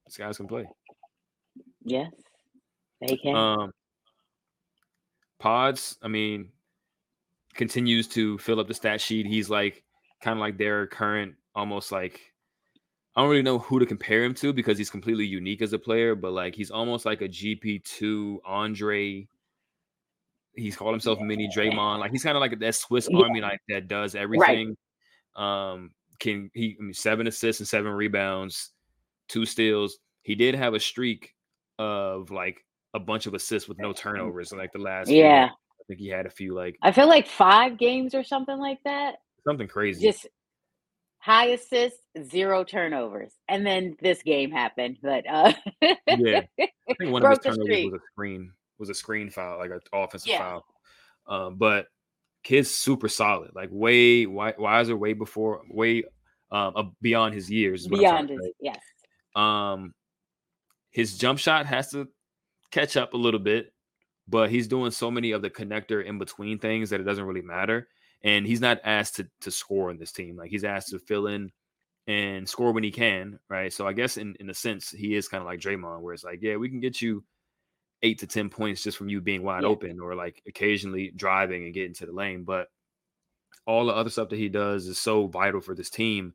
These 0.07 0.17
guys 0.17 0.37
can 0.37 0.49
play. 0.49 0.67
Yes, 1.85 2.11
they 3.01 3.17
can. 3.17 3.37
Um, 3.37 3.73
Pods, 5.39 5.97
I 6.03 6.09
mean, 6.09 6.49
continues 7.55 8.09
to 8.09 8.39
fill 8.39 8.59
up 8.59 8.67
the 8.67 8.75
stat 8.75 9.01
sheet. 9.01 9.27
He's 9.27 9.49
like 9.49 9.85
kind 10.21 10.37
of 10.37 10.41
like 10.41 10.59
their 10.59 10.89
current, 10.89 11.35
almost 11.55 11.93
like 11.93 12.34
I 13.17 13.21
don't 13.23 13.31
really 13.31 13.43
know 13.43 13.59
who 13.61 13.79
to 13.79 13.87
compare 13.87 14.25
him 14.25 14.35
to 14.35 14.53
because 14.53 14.77
he's 14.77 14.91
completely 14.91 15.25
unique 15.25 15.63
as 15.63 15.73
a 15.73 15.79
player, 15.79 16.15
but 16.15 16.33
like 16.33 16.55
he's 16.55 16.71
almost 16.71 17.05
like 17.07 17.23
a 17.23 17.29
GP2 17.29 18.39
Andre. 18.45 19.29
He's 20.57 20.77
called 20.77 20.93
himself 20.95 21.21
mini 21.21 21.49
Draymond. 21.55 22.01
Like 22.01 22.11
he's 22.11 22.25
kind 22.25 22.37
of 22.37 22.41
like 22.41 22.59
that 22.59 22.75
Swiss 22.75 23.09
Yeah. 23.11 23.21
Army 23.25 23.41
knife 23.41 23.61
that 23.69 23.87
does 23.89 24.15
everything. 24.15 24.77
Um, 25.37 25.91
can 26.19 26.51
he 26.55 26.77
I 26.79 26.83
mean, 26.83 26.95
seven 26.95 27.27
assists 27.27 27.61
and 27.61 27.69
seven 27.69 27.93
rebounds, 27.93 28.71
two 29.29 29.47
steals. 29.47 29.99
He 30.23 30.35
did 30.35 30.55
have 30.55 30.75
a 30.75 30.81
streak 30.81 31.35
of 31.79 32.31
like 32.31 32.65
a 32.95 33.01
bunch 33.01 33.27
of 33.27 33.35
assists 33.35 33.69
with 33.69 33.79
no 33.79 33.93
turnovers 33.93 34.53
in 34.53 34.59
like 34.59 34.73
the 34.73 34.79
last. 34.79 35.11
Yeah. 35.11 35.51
I 35.53 35.83
think 35.87 36.01
he 36.01 36.09
had 36.09 36.27
a 36.27 36.31
few 36.31 36.55
like 36.55 36.77
I 36.83 36.93
feel 36.93 37.09
like 37.09 37.27
five 37.29 37.79
games 37.79 38.15
or 38.15 38.25
something 38.25 38.59
like 38.59 38.79
that. 38.85 39.17
something 39.47 39.69
crazy. 39.69 40.05
Just 40.07 40.27
high 41.25 41.47
assists, 41.47 42.01
zero 42.23 42.63
turnovers, 42.65 43.33
and 43.49 43.67
then 43.67 43.97
this 44.03 44.23
game 44.23 44.51
happened. 44.51 44.99
But 45.03 45.25
uh, 45.27 45.55
Yeah. 46.07 46.43
I 46.61 46.69
think 46.99 47.11
one 47.13 47.25
of 47.25 47.31
his 47.31 47.39
the 47.39 47.45
turnovers 47.51 47.85
was 47.93 47.95
a 47.95 48.05
screen, 48.13 48.53
was 48.79 48.91
a 48.91 48.95
screen 48.95 49.31
foul, 49.31 49.57
like 49.59 49.71
an 49.71 49.81
offensive 49.91 50.29
Yeah. 50.29 50.39
foul. 50.39 50.67
Um, 51.27 51.57
but 51.57 51.87
kid's 52.43 52.71
super 52.71 53.09
solid, 53.09 53.53
like 53.55 53.71
way 53.73 54.25
wi- 54.27 54.55
wiser, 54.59 54.95
way 54.99 55.15
before, 55.15 55.63
way 55.71 56.05
um 56.51 56.75
uh, 56.77 56.83
beyond 57.01 57.33
his 57.33 57.51
years. 57.51 57.85
is 57.85 57.91
what 57.91 58.01
beyond 58.01 58.29
his 58.29 58.41
yes. 58.61 58.81
Um, 59.35 59.95
his 60.91 61.17
jump 61.17 61.39
shot 61.39 61.65
has 61.65 61.91
to 61.93 62.07
catch 62.71 62.99
up 62.99 63.15
a 63.15 63.17
little 63.17 63.41
bit, 63.41 63.73
but 64.29 64.51
he's 64.51 64.69
doing 64.69 64.91
so 64.91 65.11
many 65.11 65.31
of 65.31 65.41
the 65.41 65.49
connector 65.49 66.05
in 66.05 66.19
between 66.19 66.59
things 66.59 66.91
that 66.91 67.01
it 67.01 67.05
doesn't 67.05 67.25
really 67.25 67.41
matter. 67.41 67.89
And 68.25 68.47
he's 68.47 68.61
not 68.63 68.81
asked 68.85 69.17
to 69.17 69.29
to 69.43 69.53
score 69.53 69.91
in 69.93 69.99
this 69.99 70.13
team. 70.13 70.37
Like 70.37 70.51
he's 70.51 70.65
asked 70.65 70.89
to 70.91 70.99
fill 70.99 71.29
in 71.29 71.53
and 72.09 72.49
score 72.49 72.73
when 72.73 72.85
he 72.85 72.91
can, 72.91 73.39
right? 73.51 73.73
So 73.73 73.87
I 73.87 73.93
guess 73.93 74.17
in 74.17 74.35
in 74.41 74.51
a 74.51 74.55
sense 74.55 74.91
he 74.91 75.15
is 75.15 75.29
kind 75.29 75.43
of 75.43 75.47
like 75.47 75.61
Draymond, 75.61 76.01
where 76.03 76.15
it's 76.15 76.25
like, 76.25 76.41
yeah, 76.43 76.57
we 76.57 76.69
can 76.71 76.81
get 76.81 77.03
you 77.03 77.25
eight 78.03 78.19
to 78.21 78.27
ten 78.27 78.51
points 78.51 78.83
just 78.83 78.99
from 78.99 79.09
you 79.11 79.21
being 79.21 79.43
wide 79.45 79.65
Yeah. 79.65 79.69
open 79.71 80.01
or 80.01 80.15
like 80.17 80.43
occasionally 80.49 81.13
driving 81.15 81.65
and 81.65 81.75
getting 81.75 81.95
to 81.95 82.07
the 82.07 82.13
lane. 82.13 82.45
But 82.45 82.69
all 83.67 83.87
the 83.87 83.93
other 83.95 84.11
stuff 84.11 84.31
that 84.31 84.39
he 84.39 84.49
does 84.49 84.87
is 84.87 84.99
so 84.99 85.27
vital 85.27 85.61
for 85.61 85.75
this 85.75 85.91
team. 85.91 86.35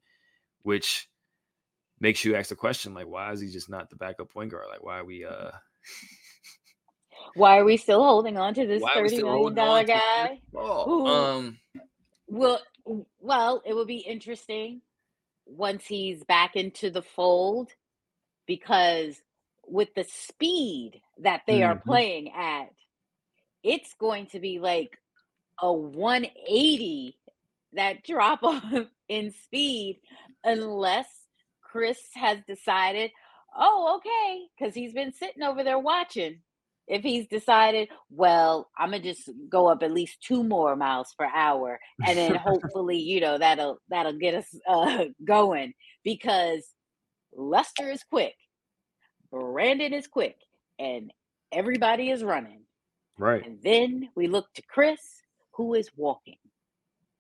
which 0.63 1.09
makes 1.99 2.23
you 2.25 2.35
ask 2.35 2.49
the 2.49 2.55
question 2.55 2.93
like, 2.93 3.07
why 3.07 3.31
is 3.31 3.41
he 3.41 3.49
just 3.49 3.69
not 3.69 3.89
the 3.89 3.95
backup 3.95 4.31
point 4.31 4.51
guard? 4.51 4.67
Like, 4.69 4.83
why 4.83 4.99
are 4.99 5.05
we 5.05 5.25
uh 5.25 5.51
Why 7.35 7.57
are 7.59 7.65
we 7.65 7.77
still 7.77 8.03
holding 8.03 8.37
on 8.37 8.53
to 8.55 8.65
this 8.67 8.83
why 8.83 8.91
are 8.91 9.03
thirty 9.03 9.17
million 9.23 9.55
dollar 9.55 9.83
guy? 9.85 10.41
Um, 11.07 11.59
Well, 12.27 12.61
well, 13.19 13.61
it 13.65 13.73
will 13.73 13.85
be 13.85 13.97
interesting 13.99 14.81
once 15.45 15.85
he's 15.87 16.23
back 16.23 16.55
into 16.55 16.89
the 16.91 17.01
fold 17.01 17.71
because 18.47 19.21
with 19.67 19.93
the 19.95 20.05
speed 20.05 21.01
that 21.19 21.43
they 21.47 21.63
are 21.63 21.75
Mhm. 21.75 21.85
playing 21.85 22.31
at, 22.33 22.73
it's 23.63 23.93
going 23.95 24.27
to 24.27 24.39
be 24.39 24.59
like 24.59 24.97
a 25.61 25.71
180 25.73 27.19
that 27.73 28.03
drop 28.03 28.43
off 28.43 28.87
in 29.09 29.31
speed 29.31 30.01
unless 30.43 31.07
Chris 31.61 31.99
has 32.15 32.39
decided, 32.47 33.11
oh, 33.55 33.97
okay, 33.97 34.47
because 34.57 34.73
he's 34.75 34.93
been 34.93 35.13
sitting 35.13 35.43
over 35.43 35.63
there 35.63 35.79
watching. 35.79 36.41
If 36.89 37.03
he's 37.03 37.27
decided, 37.27 37.87
well, 38.09 38.69
I'm 38.77 38.89
gonna 38.91 39.03
just 39.03 39.29
go 39.47 39.67
up 39.67 39.83
at 39.83 39.91
least 39.93 40.21
two 40.21 40.43
more 40.43 40.75
miles 40.75 41.13
per 41.17 41.27
hour, 41.33 41.79
and 42.05 42.17
then 42.17 42.35
hopefully, 42.49 42.97
you 42.97 43.21
know, 43.21 43.37
that'll 43.37 43.77
that'll 43.89 44.17
get 44.17 44.33
us 44.33 44.47
uh, 44.67 45.05
going 45.23 45.73
because 46.03 46.67
Lester 47.31 47.89
is 47.89 48.03
quick, 48.03 48.33
Brandin 49.31 49.93
is 49.93 50.07
quick, 50.07 50.35
and 50.79 51.13
everybody 51.51 52.09
is 52.09 52.23
running. 52.23 52.61
right. 53.17 53.45
And 53.45 53.61
then 53.61 54.09
we 54.15 54.27
look 54.27 54.47
to 54.55 54.63
Chris, 54.67 54.99
who 55.53 55.75
is 55.75 55.89
walking, 55.95 56.37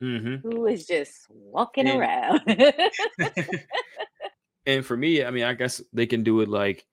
hmm 0.01 0.37
who 0.41 0.65
is 0.65 0.87
just 0.87 1.13
walking 1.29 1.87
And- 1.87 1.99
around. 1.99 2.41
and 4.65 4.85
for 4.85 4.97
me, 4.97 5.23
I 5.23 5.31
mean, 5.31 5.43
I 5.43 5.53
guess 5.53 5.81
they 5.93 6.05
can 6.07 6.23
do 6.23 6.41
it 6.41 6.49
like 6.49 6.85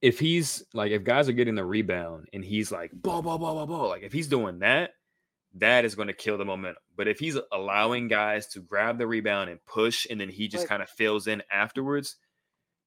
if 0.00 0.18
he's 0.18 0.64
like 0.74 0.92
if 0.92 1.02
guys 1.04 1.28
are 1.28 1.32
getting 1.32 1.54
the 1.54 1.64
rebound 1.64 2.28
and 2.32 2.44
he's 2.44 2.70
like 2.70 2.90
ball, 2.94 3.22
ball, 3.22 3.38
ball, 3.38 3.54
ball, 3.54 3.66
ball, 3.66 3.88
like 3.88 4.02
if 4.02 4.12
he's 4.12 4.28
doing 4.28 4.60
that, 4.60 4.90
that 5.54 5.84
is 5.84 5.94
going 5.94 6.08
to 6.08 6.14
kill 6.14 6.38
the 6.38 6.44
momentum. 6.44 6.82
But 6.96 7.08
if 7.08 7.18
he's 7.18 7.36
allowing 7.52 8.06
guys 8.08 8.46
to 8.48 8.60
grab 8.60 8.98
the 8.98 9.06
rebound 9.06 9.50
and 9.50 9.58
push, 9.66 10.06
and 10.08 10.20
then 10.20 10.28
he 10.28 10.46
just 10.46 10.62
Right. 10.62 10.68
kind 10.68 10.82
of 10.82 10.90
fills 10.90 11.26
in 11.26 11.42
afterwards, 11.50 12.16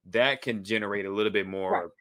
that 0.06 0.42
can 0.42 0.64
generate 0.64 1.06
a 1.06 1.10
little 1.12 1.32
bit 1.32 1.48
more, 1.48 1.92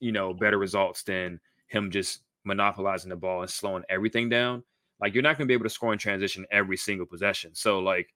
you 0.00 0.12
know, 0.12 0.32
better 0.34 0.58
results 0.58 1.02
than 1.02 1.40
him 1.66 1.90
just 1.90 2.20
monopolizing 2.44 3.08
the 3.10 3.16
ball 3.16 3.42
and 3.42 3.50
slowing 3.50 3.82
everything 3.88 4.28
down. 4.28 4.62
Like 5.00 5.14
you're 5.14 5.22
not 5.22 5.38
going 5.38 5.46
to 5.46 5.50
be 5.50 5.54
able 5.54 5.64
to 5.64 5.70
score 5.70 5.92
in 5.92 5.98
transition 5.98 6.46
every 6.50 6.76
single 6.76 7.06
possession. 7.06 7.54
So 7.54 7.80
like 7.80 8.14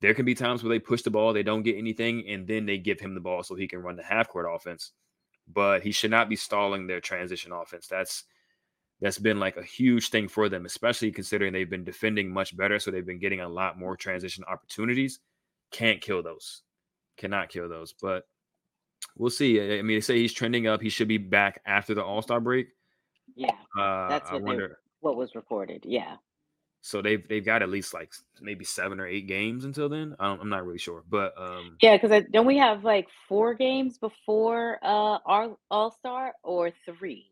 there 0.00 0.14
can 0.14 0.24
be 0.24 0.34
times 0.34 0.62
where 0.62 0.70
they 0.70 0.78
push 0.80 1.02
the 1.02 1.10
ball, 1.10 1.32
they 1.32 1.42
don't 1.42 1.62
get 1.62 1.76
anything, 1.76 2.26
and 2.28 2.46
then 2.46 2.66
they 2.66 2.78
give 2.78 2.98
him 3.00 3.14
the 3.14 3.20
ball 3.20 3.42
so 3.42 3.54
he 3.54 3.68
can 3.68 3.80
run 3.80 3.96
the 3.96 4.02
half 4.02 4.28
court 4.28 4.46
offense. 4.50 4.92
But 5.52 5.82
he 5.82 5.92
should 5.92 6.10
not 6.10 6.28
be 6.28 6.36
stalling 6.36 6.86
their 6.86 7.00
transition 7.00 7.52
offense. 7.52 7.86
That's 7.86 8.24
that's 9.00 9.18
been 9.18 9.38
like 9.40 9.56
a 9.56 9.62
huge 9.62 10.08
thing 10.08 10.28
for 10.28 10.48
them, 10.48 10.64
especially 10.64 11.10
considering 11.12 11.52
they've 11.52 11.68
been 11.68 11.84
defending 11.84 12.32
much 12.32 12.56
better. 12.56 12.78
So 12.78 12.90
they've 12.90 13.04
been 13.04 13.18
getting 13.18 13.40
a 13.40 13.48
lot 13.48 13.78
more 13.78 13.96
transition 13.96 14.44
opportunities. 14.48 15.18
Can't 15.70 16.00
kill 16.00 16.22
those. 16.22 16.62
Cannot 17.18 17.48
kill 17.50 17.68
those. 17.68 17.92
But 17.92 18.26
we'll 19.18 19.30
see. 19.30 19.60
I 19.60 19.82
mean, 19.82 19.96
they 19.96 20.00
say 20.00 20.18
he's 20.18 20.32
trending 20.32 20.66
up. 20.66 20.80
He 20.80 20.88
should 20.88 21.08
be 21.08 21.18
back 21.18 21.60
after 21.66 21.92
the 21.94 22.02
All 22.04 22.22
Star 22.22 22.40
break. 22.40 22.68
yeah, 23.34 23.50
Uh, 23.78 24.08
That's 24.08 24.30
what 24.30 24.38
they- 24.38 24.44
wonder. 24.44 24.78
what 25.00 25.16
was 25.16 25.34
reported. 25.34 25.84
Yeah. 25.84 26.16
So 26.84 27.02
they've 27.02 27.26
they've 27.28 27.44
got 27.46 27.62
at 27.62 27.70
least 27.70 27.94
like 27.94 28.12
maybe 28.42 28.66
seven 28.66 29.00
or 29.00 29.08
eight 29.08 29.28
games 29.28 29.64
until 29.64 29.88
then. 29.88 30.16
I 30.20 30.32
am 30.34 30.50
not 30.50 30.66
really 30.66 30.78
sure, 30.78 31.04
but 31.10 31.34
um, 31.38 31.80
Yeah, 31.82 31.96
because 31.98 32.24
don't 32.32 32.46
we 32.46 32.58
have 32.58 32.84
like 32.84 33.08
four 33.28 33.54
games 33.54 33.98
before 33.98 34.78
uh 34.82 35.18
our 35.26 35.56
All 35.70 35.92
Star 35.92 36.34
or 36.44 36.72
three? 36.86 37.30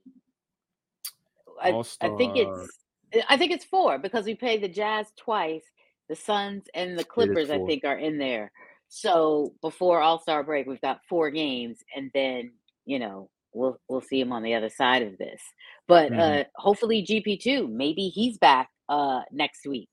I, 1.60 1.76
I 2.00 2.10
think 2.10 2.36
it's 2.36 2.80
I 3.28 3.36
think 3.38 3.52
it's 3.52 3.64
four 3.64 3.98
because 3.98 4.26
we 4.26 4.34
play 4.36 4.58
the 4.58 4.68
Jazz 4.68 5.08
twice, 5.18 5.64
the 6.08 6.16
Suns 6.16 6.64
and 6.74 6.98
the 6.98 7.04
Clippers. 7.04 7.50
I 7.50 7.60
think 7.60 7.84
are 7.84 7.98
in 7.98 8.18
there. 8.18 8.52
So 8.88 9.54
before 9.62 10.00
All 10.02 10.20
Star 10.20 10.44
break, 10.44 10.66
we've 10.66 10.80
got 10.80 11.00
four 11.08 11.30
games, 11.30 11.78
and 11.96 12.10
then 12.14 12.52
you 12.86 12.98
know 13.00 13.30
we'll 13.54 13.78
we'll 13.88 14.02
see 14.02 14.20
him 14.20 14.32
on 14.32 14.42
the 14.44 14.54
other 14.54 14.70
side 14.70 15.02
of 15.02 15.18
this. 15.18 15.42
But 15.88 16.12
Mhm. 16.12 16.18
uh 16.18 16.44
hopefully 16.56 17.06
GP 17.08 17.40
two, 17.42 17.68
maybe 17.68 18.08
he's 18.08 18.38
back 18.38 18.70
uh 18.92 19.22
next 19.32 19.66
week. 19.66 19.88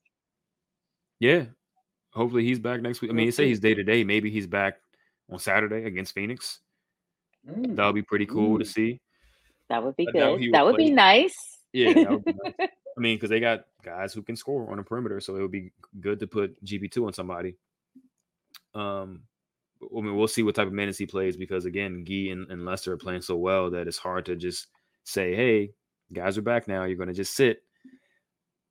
yeah, 1.20 1.46
hopefully 2.14 2.44
he's 2.44 2.60
back 2.60 2.82
next 2.82 3.02
week. 3.02 3.12
I 3.12 3.14
mean, 3.14 3.26
you 3.26 3.32
say 3.32 3.48
he's 3.48 3.60
day 3.60 3.74
to 3.74 3.84
day. 3.84 4.04
Maybe 4.04 4.30
he's 4.30 4.48
back 4.48 4.76
on 5.32 5.40
Saturday 5.40 5.86
against 5.86 6.14
Phoenix. 6.14 6.60
Mm, 7.48 7.76
That 7.76 7.86
would 7.86 7.96
be 7.96 8.02
pretty 8.02 8.26
cool 8.26 8.60
to 8.60 8.66
Mm. 8.66 8.74
see. 8.76 9.02
that 9.70 9.84
would 9.84 9.96
be 9.96 10.08
I 10.08 10.12
good. 10.12 10.32
would 10.40 10.52
That 10.54 10.66
would 10.66 10.78
be 10.78 10.90
nice. 10.92 11.38
Yeah, 11.74 11.94
be 11.94 12.04
nice. 12.04 12.24
I 12.98 13.00
mean, 13.02 13.16
because 13.16 13.30
they 13.30 13.40
got 13.40 13.66
guys 13.84 14.14
who 14.14 14.22
can 14.24 14.36
score 14.36 14.70
on 14.72 14.78
the 14.78 14.84
perimeter, 14.84 15.20
so 15.22 15.36
it 15.38 15.42
would 15.42 15.52
be 15.52 15.72
good 16.02 16.20
to 16.20 16.28
put 16.28 16.58
GP 16.66 16.92
two 16.92 17.06
on 17.06 17.14
somebody. 17.14 17.56
Um, 18.74 19.24
I 19.82 20.02
mean, 20.02 20.16
we'll 20.18 20.28
see 20.28 20.44
what 20.44 20.56
type 20.56 20.68
of 20.68 20.74
minutes 20.74 20.98
he 20.98 21.06
plays 21.06 21.38
because 21.38 21.66
again, 21.66 22.04
Gui 22.04 22.32
and, 22.32 22.50
and 22.52 22.66
Lester 22.66 22.92
are 22.94 22.98
playing 22.98 23.22
so 23.22 23.36
well 23.38 23.70
that 23.72 23.88
it's 23.88 23.98
hard 23.98 24.26
to 24.26 24.36
just 24.36 24.68
say, 25.06 25.34
"Hey, 25.36 25.72
guys 26.12 26.38
are 26.38 26.42
back 26.42 26.68
now. 26.68 26.84
You're 26.84 26.98
going 26.98 27.08
to 27.08 27.14
just 27.14 27.36
sit." 27.36 27.64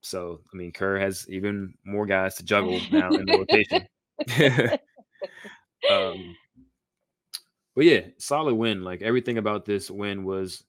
So, 0.09 0.41
I 0.53 0.57
mean, 0.57 0.73
Kerr 0.73 0.99
has 0.99 1.27
even 1.29 1.75
more 1.85 2.07
guys 2.07 2.37
to 2.37 2.43
juggle 2.45 2.81
now 2.91 3.11
in 3.11 3.27
the 3.27 3.39
rotation. 3.39 3.87
um, 5.91 6.37
but 7.77 7.85
yeah, 7.85 8.01
solid 8.19 8.55
win. 8.55 8.83
Like 8.83 9.03
everything 9.03 9.39
about 9.39 9.65
this 9.65 9.91
win 9.91 10.25
was 10.25 10.65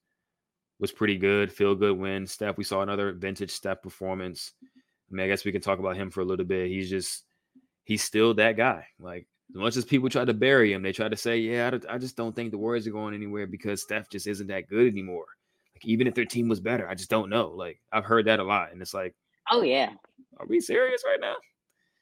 was 0.79 0.91
pretty 0.91 1.17
good. 1.17 1.51
Feel 1.51 1.75
good 1.75 1.97
win. 1.97 2.25
Steph, 2.27 2.57
we 2.57 2.63
saw 2.63 2.81
another 2.81 3.13
vintage 3.13 3.51
Steph 3.51 3.81
performance. 3.81 4.53
I 4.63 5.15
mean, 5.15 5.25
I 5.25 5.27
guess 5.27 5.43
we 5.43 5.51
can 5.51 5.61
talk 5.61 5.79
about 5.79 5.95
him 5.95 6.11
for 6.11 6.21
a 6.21 6.25
little 6.25 6.45
bit. 6.45 6.69
He's 6.69 6.89
just 6.89 7.23
he's 7.83 8.03
still 8.03 8.33
that 8.35 8.57
guy. 8.57 8.85
Like 8.99 9.27
as 9.49 9.55
much 9.55 9.75
as 9.75 9.85
people 9.85 10.09
try 10.09 10.23
to 10.23 10.33
bury 10.33 10.71
him, 10.71 10.83
they 10.83 10.91
try 10.91 11.09
to 11.09 11.17
say, 11.17 11.39
"Yeah, 11.39 11.71
I, 11.89 11.95
I 11.95 11.97
just 11.97 12.15
don't 12.15 12.35
think 12.35 12.51
the 12.51 12.57
Warriors 12.57 12.85
are 12.85 12.91
going 12.91 13.15
anywhere 13.15 13.47
because 13.47 13.81
Steph 13.81 14.09
just 14.09 14.27
isn't 14.27 14.47
that 14.47 14.67
good 14.67 14.87
anymore." 14.87 15.25
Like 15.75 15.85
even 15.85 16.05
if 16.05 16.13
their 16.13 16.25
team 16.25 16.47
was 16.47 16.59
better, 16.59 16.87
I 16.87 16.93
just 16.93 17.09
don't 17.09 17.29
know. 17.29 17.47
Like 17.49 17.79
I've 17.91 18.05
heard 18.05 18.25
that 18.25 18.39
a 18.39 18.43
lot, 18.43 18.71
and 18.71 18.81
it's 18.81 18.93
like, 18.93 19.15
Oh 19.51 19.61
yeah. 19.61 19.91
are 20.37 20.45
we 20.47 20.59
serious 20.59 21.03
right 21.05 21.19
now? 21.19 21.35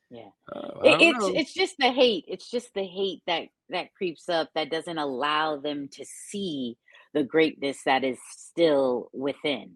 Yeah. 0.09 0.29
Uh, 0.53 0.79
It, 0.83 0.97
it's 1.01 1.19
know. 1.19 1.33
it's 1.35 1.53
just 1.53 1.75
the 1.79 1.91
hate. 1.91 2.25
It's 2.27 2.49
just 2.49 2.73
the 2.73 2.85
hate 2.85 3.21
that 3.27 3.49
that 3.69 3.93
creeps 3.95 4.29
up 4.29 4.49
that 4.55 4.69
doesn't 4.71 4.97
allow 4.97 5.57
them 5.57 5.89
to 5.93 6.05
see 6.05 6.77
the 7.13 7.23
greatness 7.23 7.79
that 7.85 8.03
is 8.03 8.19
still 8.31 9.09
within 9.13 9.75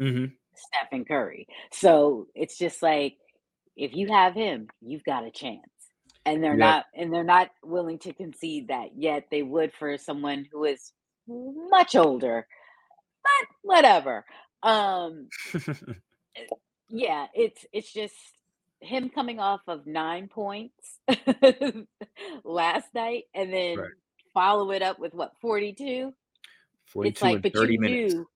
Mhm. 0.00 0.36
Stephen 0.54 1.04
Curry. 1.04 1.46
So 1.72 2.28
it's 2.34 2.58
just 2.58 2.82
like 2.82 3.16
if 3.76 3.94
you 3.94 4.08
have 4.08 4.34
him, 4.34 4.68
you've 4.80 5.04
got 5.04 5.24
a 5.26 5.30
chance. 5.30 5.60
And 6.24 6.42
they're 6.44 6.56
Yeah. 6.56 6.58
not 6.58 6.86
and 6.94 7.12
they're 7.12 7.24
not 7.24 7.50
willing 7.64 7.98
to 8.00 8.12
concede 8.14 8.68
that 8.68 8.90
yet 8.96 9.24
they 9.30 9.42
would 9.42 9.72
for 9.74 9.98
someone 9.98 10.46
who 10.52 10.64
is 10.64 10.92
much 11.26 11.94
older. 11.96 12.46
But 13.22 13.48
whatever. 13.62 14.24
Um 14.62 15.30
yeah, 16.92 17.26
it's 17.34 17.66
it's 17.72 17.92
just 17.92 18.14
him 18.80 19.10
coming 19.10 19.40
off 19.40 19.62
of 19.68 19.86
nine 19.86 20.28
points 20.28 21.00
last 22.44 22.88
night 22.94 23.24
and 23.34 23.52
then 23.52 23.78
Right. 23.78 23.92
follow 24.34 24.72
it 24.72 24.82
up 24.82 24.98
with 25.00 25.14
what 25.14 25.32
42 25.40 26.12
42 26.86 27.10
it's 27.10 27.22
like 27.22 27.38
and 27.38 27.42
but 27.42 27.52
30 27.54 27.78
you 27.78 27.78
minutes. 27.78 28.16
knew 28.16 28.28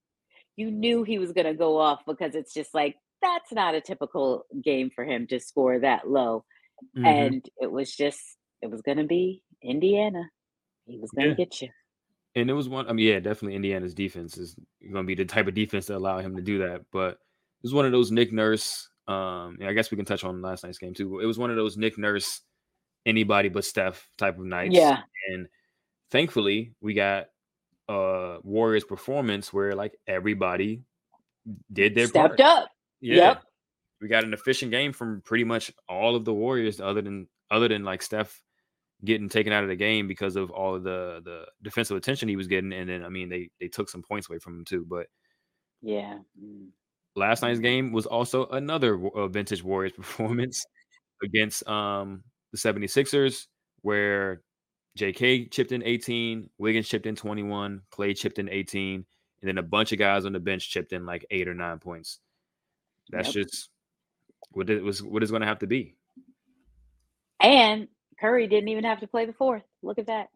you 0.57 0.71
knew 0.71 1.03
he 1.03 1.19
was 1.19 1.33
going 1.33 1.47
to 1.47 1.55
go 1.55 1.77
off 1.79 2.01
because 2.07 2.35
it's 2.35 2.53
just 2.53 2.73
like 2.73 2.95
that's 3.21 3.51
not 3.53 3.75
a 3.75 3.81
typical 3.81 4.45
game 4.63 4.91
for 4.95 5.05
him 5.05 5.27
to 5.27 5.39
score 5.39 5.79
that 5.79 6.09
low 6.09 6.45
Mhm. 6.95 7.05
and 7.05 7.45
it 7.59 7.71
was 7.71 7.95
just 7.95 8.19
it 8.61 8.71
was 8.71 8.81
going 8.83 8.97
to 8.99 9.05
be 9.05 9.43
indiana 9.63 10.23
he 10.85 10.97
was 10.99 11.11
going 11.11 11.29
to 11.29 11.33
Yeah. 11.33 11.35
get 11.35 11.61
you 11.61 11.69
And 12.35 12.49
it 12.49 12.53
was 12.53 12.69
one. 12.69 12.87
I 12.87 12.93
mean, 12.93 13.07
yeah, 13.07 13.19
definitely 13.19 13.55
Indiana's 13.55 13.95
defense 13.95 14.37
is 14.37 14.55
going 14.83 15.03
to 15.05 15.07
be 15.07 15.15
the 15.15 15.25
type 15.25 15.47
of 15.47 15.55
defense 15.55 15.87
that 15.87 15.97
allow 15.97 16.19
him 16.19 16.35
to 16.35 16.41
do 16.41 16.59
that. 16.59 16.85
But 16.91 17.19
was 17.63 17.73
one 17.73 17.85
of 17.85 17.91
those 17.91 18.11
Nick 18.11 18.31
Nurse. 18.31 18.89
Um, 19.07 19.57
yeah, 19.59 19.69
I 19.69 19.73
guess 19.73 19.89
we 19.89 19.97
can 19.97 20.05
touch 20.05 20.23
on 20.23 20.41
last 20.41 20.63
night's 20.63 20.77
game 20.77 20.93
too. 20.93 21.19
It 21.19 21.25
was 21.25 21.39
one 21.39 21.49
of 21.49 21.55
those 21.55 21.77
Nick 21.77 21.97
Nurse, 21.97 22.41
anybody 23.05 23.49
but 23.49 23.65
Steph 23.65 24.09
type 24.17 24.37
of 24.37 24.45
nights. 24.45 24.75
yeah 24.75 25.01
And 25.29 25.47
thankfully, 26.11 26.73
we 26.81 26.93
got 26.93 27.27
uh 27.89 28.37
Warriors 28.43 28.83
performance 28.83 29.53
where 29.53 29.73
like 29.73 29.97
everybody 30.07 30.81
did 31.71 31.95
their 31.95 32.07
stepped 32.07 32.37
part. 32.37 32.41
up 32.41 32.69
Yeah. 32.99 33.15
Yep. 33.15 33.43
We 34.01 34.07
got 34.09 34.25
an 34.25 34.33
efficient 34.33 34.71
game 34.71 34.93
from 34.93 35.21
pretty 35.21 35.43
much 35.43 35.71
all 35.89 36.15
of 36.15 36.25
the 36.25 36.33
Warriors, 36.33 36.79
other 36.81 37.01
than 37.01 37.27
other 37.49 37.67
than 37.67 37.83
like 37.83 38.01
Steph 38.01 38.41
getting 39.05 39.29
taken 39.29 39.53
out 39.53 39.63
of 39.63 39.69
the 39.69 39.75
game 39.75 40.07
because 40.07 40.35
of 40.35 40.51
all 40.51 40.75
of 40.75 40.83
the 40.83 41.21
the 41.23 41.45
defensive 41.63 41.95
attention 41.95 42.27
he 42.27 42.35
was 42.35 42.47
getting. 42.47 42.73
And 42.73 42.89
then 42.89 43.03
I 43.03 43.09
mean 43.09 43.29
they 43.29 43.49
they 43.59 43.69
took 43.69 43.89
some 43.89 44.03
points 44.03 44.29
away 44.29 44.39
from 44.39 44.59
him 44.59 44.65
too. 44.65 44.85
But 44.87 45.07
yeah 45.81 46.19
Mm. 46.41 46.67
Last 47.17 47.41
night's 47.41 47.59
game 47.59 47.91
was 47.91 48.05
also 48.05 48.47
another 48.47 48.99
uh, 49.15 49.27
vintage 49.27 49.63
Warriors 49.63 49.93
performance 49.97 50.65
against 51.23 51.67
um 51.67 52.23
the 52.51 52.57
76ers. 52.57 53.47
where 53.81 54.41
JK 54.97 55.51
chipped 55.51 55.71
in 55.71 55.83
18, 55.83 56.49
Wiggins 56.57 56.87
chipped 56.87 57.05
in 57.05 57.15
21, 57.15 57.81
Clay 57.91 58.15
chipped 58.15 58.39
in 58.39 58.49
18, 58.49 59.05
and 59.41 59.47
then 59.47 59.59
a 59.59 59.63
bunch 59.63 59.91
of 59.91 59.99
guys 59.99 60.25
on 60.25 60.33
the 60.33 60.39
bench 60.39 60.71
chipped 60.71 60.91
in 60.91 61.05
like 61.05 61.25
eight 61.29 61.47
or 61.47 61.53
nine 61.53 61.77
points. 61.77 62.19
That's 63.11 63.35
yep. 63.35 63.45
just 63.45 63.69
what 64.51 64.69
it 64.69 64.83
was 64.83 65.03
what 65.03 65.23
is 65.23 65.29
going 65.29 65.41
to 65.41 65.47
have 65.47 65.59
to 65.59 65.67
be. 65.67 65.95
And 67.39 67.87
Curry 68.19 68.47
didn't 68.47 68.69
even 68.69 68.83
have 68.85 69.01
to 69.01 69.07
play 69.07 69.25
the 69.25 69.33
fourth. 69.33 69.63
Look 69.83 69.99
at 69.99 70.07
that. 70.07 70.29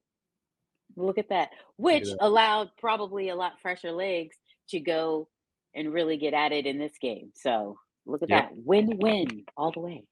Look 0.96 1.18
at 1.18 1.30
that. 1.30 1.50
Which 1.78 2.06
that. 2.06 2.18
allowed 2.22 2.70
probably 2.78 3.30
a 3.30 3.36
lot 3.36 3.54
fresher 3.62 3.92
legs 3.92 4.36
to 4.70 4.80
go 4.80 5.28
and 5.74 5.94
really 5.94 6.18
get 6.18 6.34
at 6.34 6.52
it 6.52 6.66
in 6.66 6.78
this 6.78 6.98
game. 7.02 7.32
So 7.36 7.78
look 8.06 8.24
at 8.24 8.30
yep. 8.30 8.50
that. 8.50 8.58
Win-win 8.58 9.46
all 9.58 9.72
the 9.72 9.80
way. 9.80 10.04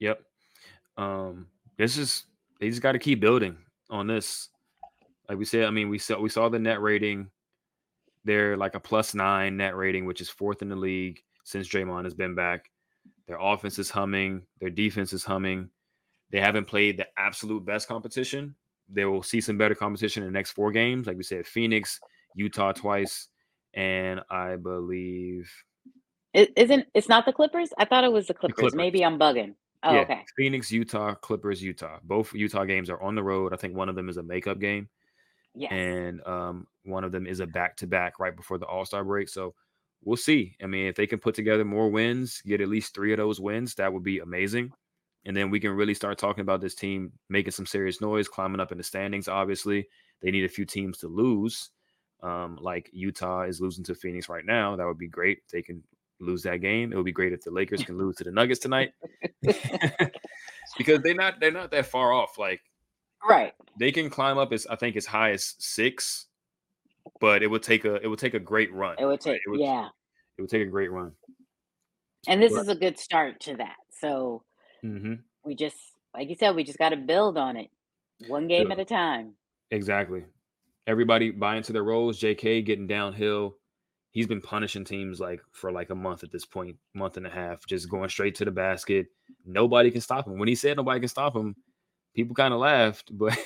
Yep. 0.00 0.20
Um, 0.96 1.46
this 1.76 1.96
is 1.96 2.24
they 2.60 2.70
just 2.70 2.82
got 2.82 2.92
to 2.92 2.98
keep 2.98 3.20
building 3.20 3.56
on 3.90 4.06
this. 4.06 4.48
Like 5.28 5.38
we 5.38 5.44
said, 5.44 5.64
I 5.64 5.70
mean, 5.70 5.88
we 5.88 5.98
saw 5.98 6.18
we 6.18 6.28
saw 6.28 6.48
the 6.48 6.58
net 6.58 6.80
rating. 6.80 7.30
They're 8.24 8.56
like 8.56 8.74
a 8.74 8.80
plus 8.80 9.14
nine 9.14 9.56
net 9.56 9.76
rating, 9.76 10.04
which 10.04 10.20
is 10.20 10.28
fourth 10.28 10.62
in 10.62 10.68
the 10.68 10.76
league 10.76 11.22
since 11.44 11.68
Draymond 11.68 12.04
has 12.04 12.14
been 12.14 12.34
back. 12.34 12.70
Their 13.26 13.38
offense 13.40 13.78
is 13.78 13.90
humming. 13.90 14.42
Their 14.60 14.70
defense 14.70 15.12
is 15.12 15.24
humming. 15.24 15.70
They 16.30 16.40
haven't 16.40 16.66
played 16.66 16.96
the 16.96 17.06
absolute 17.16 17.64
best 17.64 17.88
competition. 17.88 18.54
They 18.88 19.04
will 19.04 19.22
see 19.22 19.40
some 19.40 19.58
better 19.58 19.74
competition 19.74 20.22
in 20.22 20.28
the 20.28 20.36
next 20.36 20.52
four 20.52 20.72
games. 20.72 21.06
Like 21.06 21.16
we 21.16 21.22
said, 21.22 21.46
Phoenix, 21.46 22.00
Utah 22.34 22.72
twice, 22.72 23.28
and 23.76 24.22
I 24.30 24.56
believe 24.56 25.48
it 26.32 26.52
isn't. 26.56 26.86
It's 26.94 27.08
not 27.08 27.24
the 27.26 27.32
Clippers. 27.32 27.70
I 27.78 27.84
thought 27.84 28.04
it 28.04 28.12
was 28.12 28.26
the 28.26 28.34
Clippers. 28.34 28.56
The 28.56 28.62
Clippers. 28.62 28.76
Maybe 28.76 29.04
I'm 29.04 29.18
bugging. 29.18 29.54
Oh, 29.82 29.92
yeah, 29.94 30.00
okay. 30.00 30.24
Phoenix, 30.36 30.72
Utah, 30.72 31.14
Clippers, 31.14 31.62
Utah. 31.62 31.98
Both 32.02 32.34
Utah 32.34 32.64
games 32.64 32.90
are 32.90 33.00
on 33.00 33.14
the 33.14 33.22
road. 33.22 33.52
I 33.52 33.56
think 33.56 33.76
one 33.76 33.88
of 33.88 33.94
them 33.94 34.08
is 34.08 34.16
a 34.16 34.22
makeup 34.22 34.58
game. 34.58 34.88
Yeah. 35.54 35.72
And 35.72 36.26
um, 36.26 36.66
one 36.84 37.04
of 37.04 37.12
them 37.12 37.26
is 37.26 37.40
a 37.40 37.46
back 37.46 37.76
to 37.76 37.86
back 37.86 38.18
right 38.18 38.34
before 38.34 38.58
the 38.58 38.66
All 38.66 38.84
Star 38.84 39.04
break. 39.04 39.28
So 39.28 39.54
we'll 40.04 40.16
see. 40.16 40.56
I 40.62 40.66
mean, 40.66 40.86
if 40.86 40.96
they 40.96 41.06
can 41.06 41.18
put 41.18 41.34
together 41.34 41.64
more 41.64 41.88
wins, 41.88 42.42
get 42.44 42.60
at 42.60 42.68
least 42.68 42.94
three 42.94 43.12
of 43.12 43.18
those 43.18 43.40
wins, 43.40 43.74
that 43.76 43.92
would 43.92 44.02
be 44.02 44.18
amazing. 44.18 44.72
And 45.24 45.36
then 45.36 45.50
we 45.50 45.60
can 45.60 45.72
really 45.72 45.94
start 45.94 46.18
talking 46.18 46.42
about 46.42 46.60
this 46.60 46.74
team 46.74 47.12
making 47.28 47.52
some 47.52 47.66
serious 47.66 48.00
noise, 48.00 48.28
climbing 48.28 48.60
up 48.60 48.72
in 48.72 48.78
the 48.78 48.84
standings. 48.84 49.28
Obviously, 49.28 49.88
they 50.22 50.30
need 50.30 50.44
a 50.44 50.48
few 50.48 50.64
teams 50.64 50.98
to 50.98 51.08
lose. 51.08 51.70
Um, 52.22 52.58
like 52.60 52.90
Utah 52.92 53.42
is 53.42 53.60
losing 53.60 53.84
to 53.84 53.94
Phoenix 53.94 54.28
right 54.28 54.44
now. 54.44 54.74
That 54.76 54.86
would 54.86 54.98
be 54.98 55.08
great. 55.08 55.38
If 55.44 55.50
they 55.50 55.62
can 55.62 55.82
lose 56.20 56.42
that 56.42 56.60
game. 56.60 56.92
It 56.92 56.96
would 56.96 57.04
be 57.04 57.12
great 57.12 57.32
if 57.32 57.42
the 57.42 57.50
Lakers 57.50 57.84
can 57.84 57.98
lose 57.98 58.16
to 58.16 58.24
the 58.24 58.30
Nuggets 58.30 58.60
tonight. 58.60 58.92
because 60.78 61.00
they're 61.02 61.14
not 61.14 61.40
they're 61.40 61.50
not 61.52 61.70
that 61.70 61.86
far 61.86 62.12
off. 62.12 62.38
Like 62.38 62.60
right. 63.28 63.52
They 63.78 63.92
can 63.92 64.10
climb 64.10 64.38
up 64.38 64.52
as 64.52 64.66
I 64.66 64.76
think 64.76 64.96
as 64.96 65.06
high 65.06 65.32
as 65.32 65.54
six, 65.58 66.26
but 67.20 67.42
it 67.42 67.48
would 67.48 67.62
take 67.62 67.84
a 67.84 67.96
it 67.96 68.08
would 68.08 68.18
take 68.18 68.34
a 68.34 68.40
great 68.40 68.72
run. 68.72 68.96
It 68.98 69.06
would 69.06 69.20
take 69.20 69.40
it 69.44 69.50
would, 69.50 69.60
yeah. 69.60 69.88
It 70.38 70.42
would 70.42 70.50
take 70.50 70.62
a 70.62 70.70
great 70.70 70.90
run. 70.90 71.12
And 72.28 72.42
this 72.42 72.52
but, 72.52 72.62
is 72.62 72.68
a 72.68 72.74
good 72.74 72.98
start 72.98 73.40
to 73.40 73.56
that. 73.56 73.76
So 74.00 74.42
mm-hmm. 74.84 75.14
we 75.44 75.54
just 75.54 75.76
like 76.14 76.28
you 76.28 76.36
said, 76.36 76.54
we 76.54 76.64
just 76.64 76.78
got 76.78 76.90
to 76.90 76.96
build 76.96 77.36
on 77.36 77.56
it. 77.56 77.70
One 78.28 78.48
game 78.48 78.68
yeah. 78.68 78.72
at 78.72 78.80
a 78.80 78.84
time. 78.84 79.34
Exactly. 79.70 80.24
Everybody 80.86 81.30
buying 81.30 81.58
into 81.58 81.72
their 81.72 81.84
roles. 81.84 82.20
JK 82.20 82.64
getting 82.64 82.86
downhill 82.86 83.56
he's 84.16 84.26
been 84.26 84.40
punishing 84.40 84.82
teams 84.82 85.20
like 85.20 85.42
for 85.52 85.70
like 85.70 85.90
a 85.90 85.94
month 85.94 86.24
at 86.24 86.32
this 86.32 86.46
point, 86.46 86.74
month 86.94 87.18
and 87.18 87.26
a 87.26 87.30
half, 87.30 87.66
just 87.66 87.90
going 87.90 88.08
straight 88.08 88.34
to 88.34 88.46
the 88.46 88.50
basket. 88.50 89.08
Nobody 89.44 89.90
can 89.90 90.00
stop 90.00 90.26
him. 90.26 90.38
When 90.38 90.48
he 90.48 90.54
said 90.54 90.78
nobody 90.78 91.00
can 91.00 91.10
stop 91.10 91.36
him, 91.36 91.54
people 92.14 92.34
kind 92.34 92.54
of 92.54 92.60
laughed. 92.60 93.10
But 93.12 93.36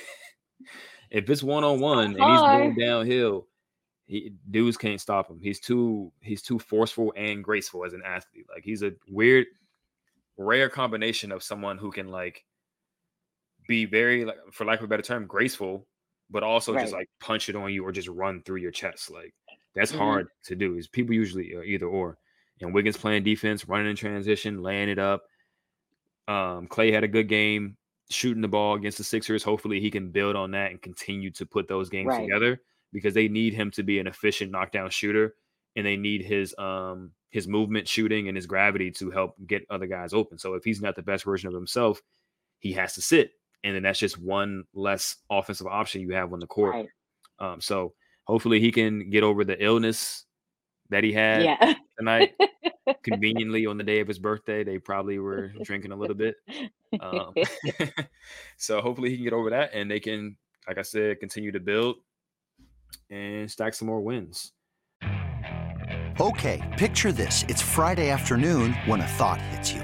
if 1.11 1.29
it's 1.29 1.43
one 1.43 1.65
on 1.65 1.81
one 1.81 1.99
and 1.99 2.13
he's 2.13 2.39
going 2.39 2.75
downhill, 2.75 3.47
he, 4.05 4.31
dudes 4.49 4.77
can't 4.77 5.01
stop 5.01 5.29
him. 5.29 5.41
He's 5.41 5.59
too 5.59 6.13
he's 6.21 6.41
too 6.41 6.57
forceful 6.57 7.11
and 7.17 7.43
graceful 7.43 7.83
as 7.83 7.91
an 7.91 8.03
athlete. 8.05 8.45
Like 8.49 8.63
he's 8.63 8.81
a 8.81 8.93
weird, 9.09 9.47
rare 10.37 10.69
combination 10.69 11.33
of 11.33 11.43
someone 11.43 11.77
who 11.77 11.91
can 11.91 12.07
like 12.07 12.45
be 13.67 13.83
very 13.83 14.23
like 14.23 14.37
for 14.53 14.63
lack 14.63 14.79
of 14.79 14.85
a 14.85 14.87
better 14.87 15.03
term, 15.03 15.27
graceful, 15.27 15.85
but 16.31 16.43
also 16.43 16.73
right. 16.73 16.81
just 16.81 16.93
like 16.93 17.09
punch 17.19 17.49
it 17.49 17.55
on 17.55 17.71
you 17.71 17.85
or 17.85 17.91
just 17.91 18.07
run 18.07 18.41
through 18.43 18.57
your 18.57 18.71
chest. 18.71 19.11
Like 19.11 19.33
that's 19.75 19.91
mm-hmm. 19.91 19.99
hard 19.99 20.27
to 20.45 20.55
do. 20.55 20.75
Is 20.75 20.87
people 20.87 21.13
usually 21.13 21.53
are 21.53 21.63
either 21.63 21.85
or. 21.85 22.17
And 22.61 22.75
Wiggins 22.75 22.97
playing 22.97 23.23
defense, 23.23 23.67
running 23.67 23.89
in 23.89 23.95
transition, 23.95 24.61
laying 24.61 24.87
it 24.87 24.99
up. 24.99 25.23
Um, 26.27 26.67
Clay 26.67 26.91
had 26.91 27.03
a 27.03 27.07
good 27.07 27.27
game 27.27 27.75
shooting 28.11 28.41
the 28.41 28.47
ball 28.47 28.75
against 28.75 28.99
the 28.99 29.03
Sixers. 29.03 29.43
Hopefully, 29.43 29.79
he 29.79 29.89
can 29.89 30.11
build 30.11 30.35
on 30.35 30.51
that 30.51 30.71
and 30.71 30.81
continue 30.81 31.31
to 31.31 31.45
put 31.45 31.67
those 31.67 31.89
games 31.89 32.09
right. 32.09 32.21
together 32.21 32.61
because 32.93 33.13
they 33.13 33.27
need 33.27 33.53
him 33.53 33.71
to 33.71 33.83
be 33.83 33.99
an 33.99 34.07
efficient 34.07 34.51
knockdown 34.51 34.89
shooter, 34.89 35.33
and 35.75 35.85
they 35.85 35.97
need 35.97 36.23
his 36.23 36.53
um 36.57 37.11
his 37.31 37.47
movement 37.47 37.87
shooting 37.87 38.27
and 38.27 38.35
his 38.35 38.45
gravity 38.45 38.91
to 38.91 39.09
help 39.09 39.35
get 39.47 39.65
other 39.69 39.87
guys 39.87 40.13
open. 40.13 40.37
So 40.37 40.53
if 40.53 40.63
he's 40.63 40.81
not 40.81 40.95
the 40.95 41.01
best 41.01 41.23
version 41.23 41.47
of 41.47 41.55
himself, 41.55 42.01
he 42.59 42.73
has 42.73 42.93
to 42.95 43.01
sit, 43.01 43.31
and 43.63 43.75
then 43.75 43.83
that's 43.83 43.99
just 43.99 44.17
one 44.17 44.63
less 44.73 45.17
offensive 45.29 45.67
option 45.67 46.01
you 46.01 46.13
have 46.13 46.33
on 46.33 46.39
the 46.39 46.47
court. 46.47 46.73
Right. 46.75 46.89
Um, 47.39 47.61
so 47.61 47.93
hopefully 48.25 48.59
he 48.59 48.71
can 48.71 49.09
get 49.09 49.23
over 49.23 49.43
the 49.43 49.61
illness 49.63 50.25
that 50.89 51.03
he 51.03 51.13
had 51.13 51.43
yeah. 51.43 51.73
tonight. 51.97 52.33
Conveniently 53.03 53.65
on 53.65 53.77
the 53.77 53.83
day 53.83 53.99
of 53.99 54.07
his 54.07 54.19
birthday, 54.19 54.63
they 54.63 54.77
probably 54.77 55.17
were 55.19 55.53
drinking 55.63 55.91
a 55.91 55.95
little 55.95 56.15
bit. 56.15 56.35
Um, 56.99 57.33
so 58.57 58.81
hopefully 58.81 59.09
he 59.09 59.15
can 59.15 59.23
get 59.23 59.33
over 59.33 59.49
that, 59.51 59.71
and 59.73 59.89
they 59.89 59.99
can, 59.99 60.35
like 60.67 60.77
I 60.77 60.81
said, 60.81 61.19
continue 61.19 61.51
to 61.51 61.59
build 61.59 61.97
and 63.09 63.49
stack 63.49 63.73
some 63.73 63.87
more 63.87 64.01
wins. 64.01 64.51
Okay, 66.19 66.61
picture 66.77 67.11
this: 67.11 67.45
it's 67.47 67.61
Friday 67.61 68.09
afternoon 68.09 68.73
when 68.85 69.01
a 69.01 69.07
thought 69.07 69.41
hits 69.41 69.73
you. 69.73 69.83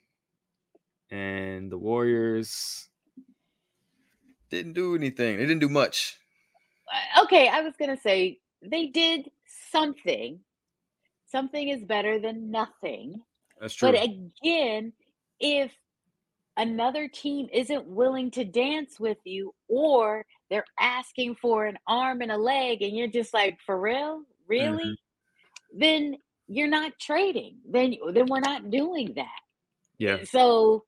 And 1.11 1.71
the 1.71 1.77
Warriors 1.77 2.87
didn't 4.49 4.73
do 4.73 4.95
anything. 4.95 5.37
They 5.37 5.45
didn't 5.45 5.59
do 5.59 5.69
much. 5.69 6.17
Uh, 6.91 7.23
okay, 7.23 7.47
I 7.47 7.61
was 7.61 7.73
going 7.77 7.95
to 7.95 8.01
say 8.01 8.39
they 8.61 8.87
did 8.87 9.29
something. 9.71 10.39
Something 11.27 11.69
is 11.69 11.83
better 11.83 12.19
than 12.19 12.51
nothing. 12.51 13.21
That's 13.59 13.73
true. 13.73 13.91
But 13.91 14.01
again, 14.03 14.93
if 15.39 15.71
another 16.57 17.07
team 17.07 17.47
isn't 17.53 17.85
willing 17.87 18.29
to 18.31 18.43
dance 18.43 18.99
with 18.99 19.17
you 19.23 19.53
or 19.67 20.25
they're 20.49 20.65
asking 20.79 21.35
for 21.35 21.65
an 21.65 21.77
arm 21.87 22.21
and 22.21 22.31
a 22.31 22.37
leg 22.37 22.81
and 22.81 22.95
you're 22.95 23.07
just 23.07 23.33
like 23.33 23.57
for 23.65 23.79
real 23.79 24.21
really 24.47 24.83
mm-hmm. 24.83 25.79
then 25.79 26.15
you're 26.47 26.67
not 26.67 26.91
trading 26.99 27.55
then 27.69 27.95
then 28.13 28.25
we're 28.27 28.41
not 28.41 28.69
doing 28.69 29.13
that 29.15 29.39
yeah 29.97 30.17
so 30.25 30.83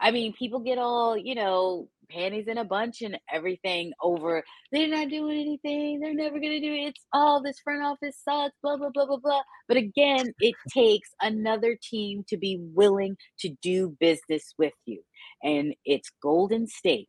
i 0.00 0.10
mean 0.10 0.32
people 0.32 0.60
get 0.60 0.78
all 0.78 1.16
you 1.16 1.34
know 1.34 1.88
panties 2.10 2.48
in 2.48 2.58
a 2.58 2.64
bunch 2.64 3.02
and 3.02 3.18
everything 3.32 3.92
over 4.02 4.42
they're 4.74 4.88
not 4.88 5.08
doing 5.08 5.40
anything. 5.40 6.00
They're 6.00 6.14
never 6.14 6.40
to 6.40 6.60
do 6.60 6.72
it. 6.72 6.88
It's 6.88 7.06
all 7.12 7.42
this 7.42 7.60
front 7.60 7.84
office 7.84 8.16
sucks 8.24 8.56
blah 8.62 8.76
blah 8.76 8.90
blah 8.92 9.06
blah 9.06 9.18
blah. 9.18 9.42
But 9.68 9.76
again 9.76 10.34
it 10.40 10.54
takes 10.72 11.10
another 11.20 11.78
team 11.80 12.24
to 12.28 12.36
be 12.36 12.58
willing 12.60 13.16
to 13.40 13.50
do 13.62 13.96
business 14.00 14.54
with 14.58 14.72
you. 14.84 15.02
And 15.42 15.74
it's 15.84 16.10
golden 16.22 16.66
state. 16.66 17.08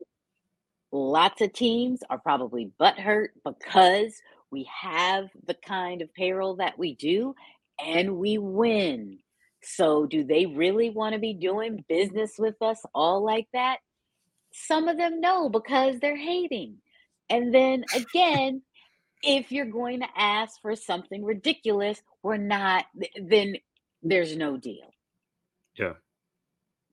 Lots 0.92 1.42
of 1.42 1.54
teams 1.54 2.02
are 2.10 2.20
probably 2.20 2.72
butthurt 2.80 3.30
because 3.44 4.14
we 4.52 4.70
have 4.82 5.26
the 5.48 5.56
kind 5.56 6.02
of 6.02 6.14
payroll 6.14 6.58
that 6.58 6.78
we 6.78 6.96
do 6.96 7.34
and 7.84 8.18
we 8.18 8.38
win 8.38 9.18
so 9.66 10.06
do 10.06 10.24
they 10.24 10.46
really 10.46 10.90
want 10.90 11.14
to 11.14 11.20
be 11.20 11.34
doing 11.34 11.84
business 11.90 12.34
with 12.38 12.62
us 12.62 12.82
all 12.94 13.24
like 13.26 13.48
that 13.54 13.80
some 14.52 14.88
of 14.88 14.98
them 14.98 15.20
no 15.20 15.50
because 15.50 16.00
they're 16.00 16.16
hating. 16.16 16.78
And 17.30 17.54
then 17.54 17.84
again, 17.94 18.62
if 19.24 19.52
you're 19.52 19.66
going 19.66 20.00
to 20.02 20.08
ask 20.16 20.62
for 20.62 20.76
something 20.76 21.24
ridiculous, 21.26 22.02
we're 22.24 22.38
not, 22.38 22.86
then 23.22 23.56
there's 24.04 24.38
no 24.38 24.58
deal. 24.58 24.94
Yeah. 25.78 25.94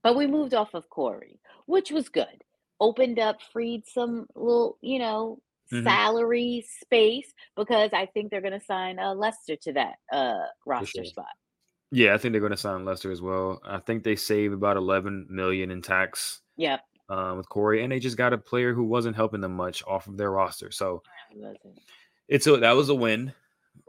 But 0.02 0.16
we 0.16 0.26
moved 0.26 0.54
off 0.54 0.74
of 0.74 0.88
Cory, 0.90 1.40
which 1.66 1.90
was 1.90 2.08
good. 2.08 2.44
opened 2.80 3.20
up, 3.20 3.40
freed 3.52 3.87
some 3.87 4.26
little, 4.35 4.76
you 4.82 4.98
know, 4.98 5.38
Mhm. 5.72 5.85
salary 5.85 6.66
space 6.68 7.32
because 7.56 7.90
I 7.92 8.06
think 8.06 8.30
they're 8.30 8.40
going 8.40 8.58
to 8.58 8.66
sign 8.66 8.98
uh, 8.98 9.14
Lester 9.14 9.54
to 9.56 9.72
that 9.74 9.96
uh, 10.12 10.46
roster 10.66 11.04
sure. 11.04 11.04
spot. 11.04 11.26
Yeah, 11.94 12.14
I 12.14 12.18
think 12.18 12.33
they're 12.33 12.40
going 12.40 12.52
to 12.52 12.57
sign 12.57 12.85
Lester 12.87 13.12
as 13.12 13.20
well. 13.20 13.61
I 13.64 13.78
think 13.78 14.02
they 14.02 14.16
save 14.16 14.52
about 14.55 14.78
11 14.78 15.26
million 15.28 15.70
in 15.70 15.83
tax 15.83 16.40
Yeah. 16.57 16.78
uh, 17.11 17.35
with 17.37 17.48
Cory, 17.50 17.83
and 17.83 17.92
they 17.92 18.00
just 18.00 18.16
got 18.16 18.33
a 18.33 18.38
player 18.38 18.72
who 18.72 18.83
wasn't 18.85 19.14
helping 19.14 19.42
them 19.42 19.55
much 19.55 19.83
off 19.87 20.07
of 20.07 20.16
their 20.16 20.31
roster. 20.31 20.70
So 20.70 21.02
it's 22.28 22.46
a, 22.46 22.57
that 22.57 22.72
was 22.72 22.88
a 22.88 22.94
win, 22.94 23.33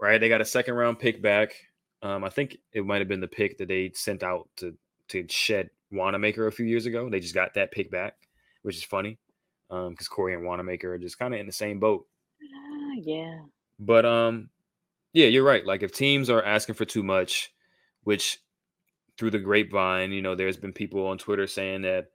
right? 0.02 0.20
They 0.20 0.28
got 0.30 0.42
a 0.42 0.46
second 0.46 0.74
round 0.76 1.00
pick 1.00 1.22
back. 1.22 1.56
Um, 2.02 2.26
I 2.26 2.30
think 2.30 2.58
it 2.74 2.86
might 2.86 3.00
have 3.00 3.08
been 3.08 3.22
the 3.22 3.28
pick 3.30 3.58
that 3.60 3.70
they 3.70 3.92
sent 3.96 4.22
out 4.24 4.50
to 4.58 4.76
to 5.10 5.26
shed 5.30 5.70
Wanamaker 5.92 6.48
a 6.48 6.52
few 6.52 6.66
years 6.66 6.86
ago. 6.86 7.10
They 7.10 7.22
just 7.22 7.34
got 7.36 7.54
that 7.54 7.72
pick 7.72 7.90
back, 7.90 8.16
which 8.64 8.76
is 8.76 8.84
funny 8.84 9.18
because 9.70 10.10
Cory 10.10 10.34
and 10.34 10.44
Wanamaker 10.46 10.94
are 10.94 10.98
just 10.98 11.18
kind 11.18 11.34
of 11.34 11.40
in 11.40 11.46
the 11.46 11.52
same 11.54 11.80
boat. 11.80 12.06
Ah, 12.44 12.94
yeah. 13.02 13.40
But 13.80 14.06
um, 14.06 14.50
yeah, 15.14 15.28
you're 15.28 15.44
right. 15.46 15.66
Like 15.66 15.84
if 15.84 15.94
teams 15.94 16.30
are 16.30 16.44
asking 16.44 16.76
for 16.76 16.84
too 16.86 17.04
much, 17.04 17.53
which 18.04 18.40
through 19.18 19.32
the 19.32 19.40
grapevine, 19.40 20.12
you 20.12 20.22
know, 20.22 20.36
there's 20.36 20.58
been 20.58 20.74
people 20.74 21.08
on 21.08 21.18
Twitter 21.18 21.48
saying 21.48 21.84
that 21.84 22.08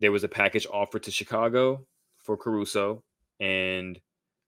there 0.00 0.12
was 0.12 0.24
a 0.24 0.28
package 0.28 0.66
offered 0.72 1.02
to 1.04 1.10
Chicago 1.10 1.86
for 2.18 2.36
Caruso, 2.36 3.02
and 3.40 3.98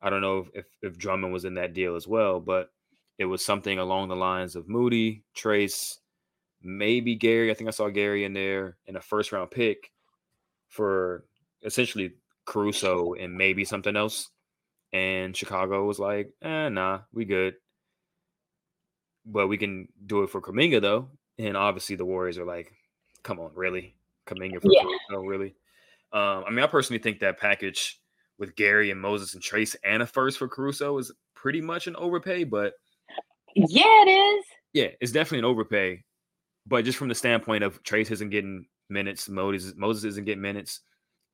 I 0.03 0.11
don't 0.11 0.21
know 0.21 0.47
if 0.55 0.67
if 0.83 0.99
Drummond 0.99 1.33
was 1.33 1.45
in 1.45 1.55
that 1.55 1.75
deal 1.75 1.97
as 1.97 2.07
well, 2.07 2.41
but 2.41 2.71
it 3.19 3.27
was 3.27 3.45
something 3.45 3.79
along 3.79 4.09
the 4.09 4.17
lines 4.17 4.57
of 4.57 4.69
Moody, 4.69 5.25
Trayce, 5.37 5.99
maybe 6.63 7.15
Gary. 7.17 7.51
I 7.51 7.55
think 7.55 7.69
I 7.69 7.73
saw 7.73 7.89
Gary 7.89 8.25
in 8.25 8.33
there 8.33 8.77
in 8.87 8.97
a 8.97 9.01
first 9.01 9.33
round 9.33 9.51
pick 9.51 9.91
for 10.69 11.25
essentially 11.63 12.13
Caruso 12.47 13.15
and 13.15 13.35
maybe 13.35 13.65
something 13.65 13.97
else. 13.97 14.31
And 14.93 15.37
Chicago 15.37 15.85
was 15.85 15.99
like, 15.99 16.33
eh, 16.43 16.69
nah, 16.69 17.01
we 17.13 17.25
good. 17.25 17.55
But 19.27 19.49
we 19.49 19.59
can 19.59 19.89
do 20.07 20.23
it 20.23 20.31
for 20.31 20.41
Kuminga 20.41 20.81
though. 20.81 21.09
And 21.39 21.57
obviously 21.57 21.97
the 21.97 22.05
Warriors 22.05 22.39
are 22.39 22.45
like, 22.45 22.73
come 23.23 23.39
on, 23.39 23.51
really? 23.55 23.95
Kuminga 24.27 24.61
for 24.61 24.69
Yeah. 24.71 24.83
Caruso, 25.09 25.27
really? 25.27 25.55
Um, 26.13 26.45
I 26.47 26.51
mean, 26.51 26.61
I 26.65 26.67
personally 26.67 27.01
think 27.03 27.21
that 27.21 27.39
package 27.39 28.01
with 28.39 28.57
Gary 28.57 28.91
and 28.91 29.01
Moses 29.01 29.35
and 29.35 29.43
Trayce 29.43 29.77
and 29.85 30.03
a 30.03 30.07
first 30.07 30.39
for 30.39 30.49
Caruso 30.49 30.99
is 30.99 31.13
pretty 31.35 31.61
much 31.61 31.87
an 31.87 31.97
overpay, 31.97 32.45
but 32.45 32.75
Yeah, 33.55 33.85
it 33.85 34.11
is. 34.11 34.45
yeah, 34.73 34.89
it's 35.01 35.13
definitely 35.13 35.41
an 35.41 35.45
overpay. 35.45 36.03
But 36.67 36.85
just 36.85 36.99
from 36.99 37.09
the 37.09 37.15
standpoint 37.15 37.65
of 37.65 37.83
Trayce 37.83 38.11
isn't 38.11 38.31
getting 38.31 38.67
minutes, 38.89 39.29
Moses 39.29 39.75
Moses 39.77 40.05
isn't 40.05 40.25
getting 40.25 40.43
minutes, 40.43 40.81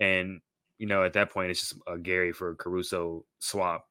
and 0.00 0.40
you 0.78 0.86
know 0.86 1.04
at 1.04 1.12
that 1.14 1.30
point 1.30 1.50
it's 1.50 1.60
just 1.60 1.74
a 1.86 1.98
Gary 1.98 2.32
for 2.32 2.54
Caruso 2.54 3.24
swap. 3.38 3.85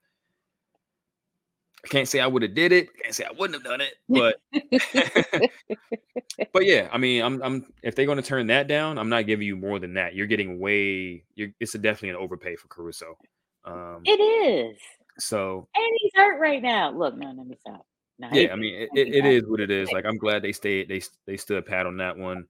I 1.86 1.88
can't 1.88 2.08
say 2.08 2.20
I 2.20 2.26
would 2.26 2.42
have 2.42 2.56
did 2.56 2.72
it. 2.72 2.90
Can't 3.02 3.14
say 3.14 3.26
I 3.26 3.32
wouldn't 3.32 3.54
have 3.54 3.64
done 3.64 3.82
it, 3.82 3.94
but 4.10 4.42
but 6.52 6.66
yeah, 6.66 6.90
I 6.92 6.98
mean, 6.98 7.22
I'm 7.22 7.44
I'm 7.44 7.68
if 7.84 7.94
they're 7.94 8.08
going 8.08 8.18
to 8.18 8.24
turn 8.24 8.48
that 8.48 8.68
down, 8.68 8.98
I'm 8.98 9.10
not 9.10 9.28
giving 9.28 9.46
you 9.46 9.56
more 9.56 9.78
than 9.78 9.94
that. 9.94 10.16
You're 10.16 10.26
getting 10.26 10.60
way. 10.60 11.24
You're 11.36 11.50
it's 11.60 11.76
a 11.76 11.78
definitely 11.78 12.10
an 12.10 12.16
overpay 12.16 12.56
for 12.56 12.68
Caruso. 12.70 13.20
Um, 13.66 14.02
It 14.04 14.20
is. 14.20 14.80
so 15.20 15.68
And 15.76 15.94
he's 16.00 16.12
hurt 16.16 16.40
right 16.40 16.62
now. 16.62 16.92
Look, 16.92 17.16
no, 17.18 17.28
let 17.28 17.46
me 17.46 17.56
stop. 17.60 17.86
No, 18.18 18.30
yeah, 18.32 18.52
I 18.52 18.56
mean, 18.56 18.74
it, 18.76 18.90
it, 18.96 19.14
it 19.14 19.26
is 19.26 19.44
what 19.46 19.60
it 19.60 19.70
is. 19.70 19.92
Like, 19.92 20.06
I'm 20.06 20.18
glad 20.18 20.42
they 20.42 20.54
stayed. 20.54 20.88
They 20.88 21.02
they 21.28 21.38
stood 21.38 21.66
pat 21.66 21.86
on 21.86 21.98
that 21.98 22.18
one. 22.18 22.48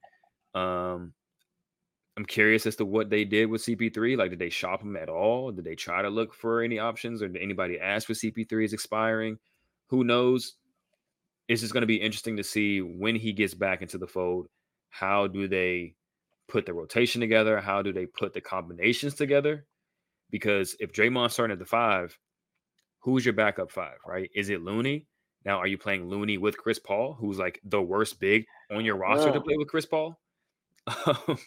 Um, 0.54 1.14
I'm 2.18 2.26
curious 2.26 2.66
as 2.66 2.78
to 2.78 2.86
what 2.86 3.10
they 3.10 3.26
did 3.26 3.48
with 3.48 3.64
CP3. 3.64 4.18
Like, 4.18 4.30
did 4.30 4.40
they 4.40 4.50
shop 4.50 4.82
him 4.82 4.96
at 4.96 5.10
all? 5.10 5.52
Did 5.52 5.66
they 5.66 5.76
try 5.76 6.02
to 6.02 6.10
look 6.10 6.34
for 6.34 6.62
any 6.62 6.80
options, 6.80 7.22
or 7.22 7.28
did 7.28 7.42
anybody 7.42 7.80
ask 7.80 8.08
for 8.08 8.14
CP3 8.14 8.64
is 8.64 8.74
expiring? 8.74 9.38
Who 9.88 10.04
knows? 10.04 10.54
It's 11.48 11.62
just 11.62 11.74
going 11.74 11.82
to 11.82 11.88
be 11.88 12.02
interesting 12.02 12.38
to 12.38 12.44
see 12.44 12.82
when 12.82 13.16
he 13.16 13.34
gets 13.34 13.54
back 13.54 13.82
into 13.82 13.98
the 13.98 14.08
fold. 14.08 14.48
How 14.90 15.28
do 15.28 15.48
they 15.48 15.96
put 16.48 16.66
the 16.66 16.74
rotation 16.74 17.20
together? 17.20 17.60
How 17.60 17.82
do 17.82 17.92
they 17.92 18.06
put 18.06 18.34
the 18.34 18.42
combinations 18.42 19.14
together? 19.16 19.66
Because 20.32 20.76
if 20.80 20.94
Draymond's 20.94 21.34
starting 21.34 21.54
at 21.54 21.60
the 21.60 21.66
five, 21.66 22.18
who's 23.00 23.26
your 23.26 23.34
backup 23.34 23.72
five, 23.72 23.98
right? 24.08 24.30
Is 24.34 24.50
it 24.50 24.62
Looney? 24.62 25.06
Now, 25.44 25.60
are 25.60 25.68
you 25.68 25.78
playing 25.78 26.10
Looney 26.10 26.38
with 26.38 26.58
Chris 26.58 26.80
Paul, 26.80 27.14
who's 27.20 27.38
like 27.38 27.60
the 27.64 27.82
worst 27.82 28.20
big 28.20 28.46
on 28.72 28.86
your 28.86 28.96
roster 28.96 29.32
to 29.32 29.42
play 29.42 29.58
with 29.58 29.68
Chris 29.68 29.86
Paul? 29.86 30.20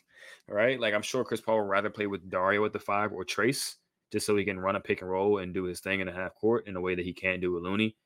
Right? 0.48 0.81
Like, 0.81 0.94
I'm 0.94 1.03
sure 1.03 1.24
Chris 1.24 1.42
Paul 1.42 1.59
would 1.59 1.68
rather 1.68 1.90
play 1.90 2.07
with 2.07 2.31
Dario 2.31 2.64
at 2.64 2.72
the 2.72 2.79
five 2.79 3.12
or 3.12 3.22
Trayce 3.22 3.74
just 4.11 4.24
so 4.24 4.35
he 4.35 4.46
can 4.46 4.59
run 4.59 4.77
a 4.77 4.81
pick 4.81 5.03
and 5.03 5.11
roll 5.11 5.38
and 5.38 5.53
do 5.53 5.64
his 5.64 5.81
thing 5.81 6.01
in 6.01 6.07
the 6.07 6.12
half 6.12 6.35
court 6.35 6.66
in 6.66 6.74
a 6.77 6.81
way 6.81 6.94
that 6.94 7.05
he 7.05 7.12
can't 7.12 7.42
do 7.42 7.53
with 7.53 7.62
Looney. 7.62 7.96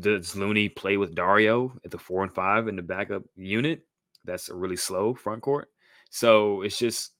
Does 0.00 0.34
Looney 0.34 0.70
play 0.70 0.96
with 0.96 1.14
Dario 1.14 1.78
at 1.84 1.90
the 1.90 1.98
four 1.98 2.22
and 2.22 2.32
five 2.32 2.68
in 2.68 2.76
the 2.76 2.82
backup 2.82 3.24
unit? 3.34 3.82
That's 4.24 4.48
a 4.48 4.54
really 4.54 4.76
slow 4.76 5.14
front 5.14 5.42
court. 5.42 5.68
So 6.08 6.62
it's 6.62 6.78
just 6.78 7.12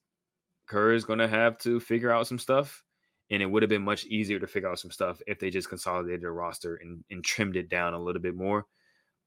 Kerr 0.65 0.93
is 0.93 1.05
going 1.05 1.19
to 1.19 1.27
have 1.27 1.59
to 1.59 1.79
figure 1.79 2.11
out 2.11 2.27
some 2.27 2.39
stuff. 2.39 2.83
And 3.29 3.43
it 3.43 3.45
would 3.45 3.61
have 3.61 3.69
been 3.69 3.83
much 3.83 4.05
easier 4.05 4.39
to 4.39 4.47
figure 4.47 4.69
out 4.69 4.79
some 4.79 4.91
stuff 4.91 5.21
if 5.27 5.37
they 5.37 5.49
just 5.49 5.69
consolidated 5.69 6.21
their 6.21 6.33
roster 6.33 6.77
and, 6.77 7.03
and 7.11 7.23
trimmed 7.23 7.57
it 7.57 7.69
down 7.69 7.93
a 7.93 8.01
little 8.01 8.21
bit 8.21 8.35
more. 8.35 8.65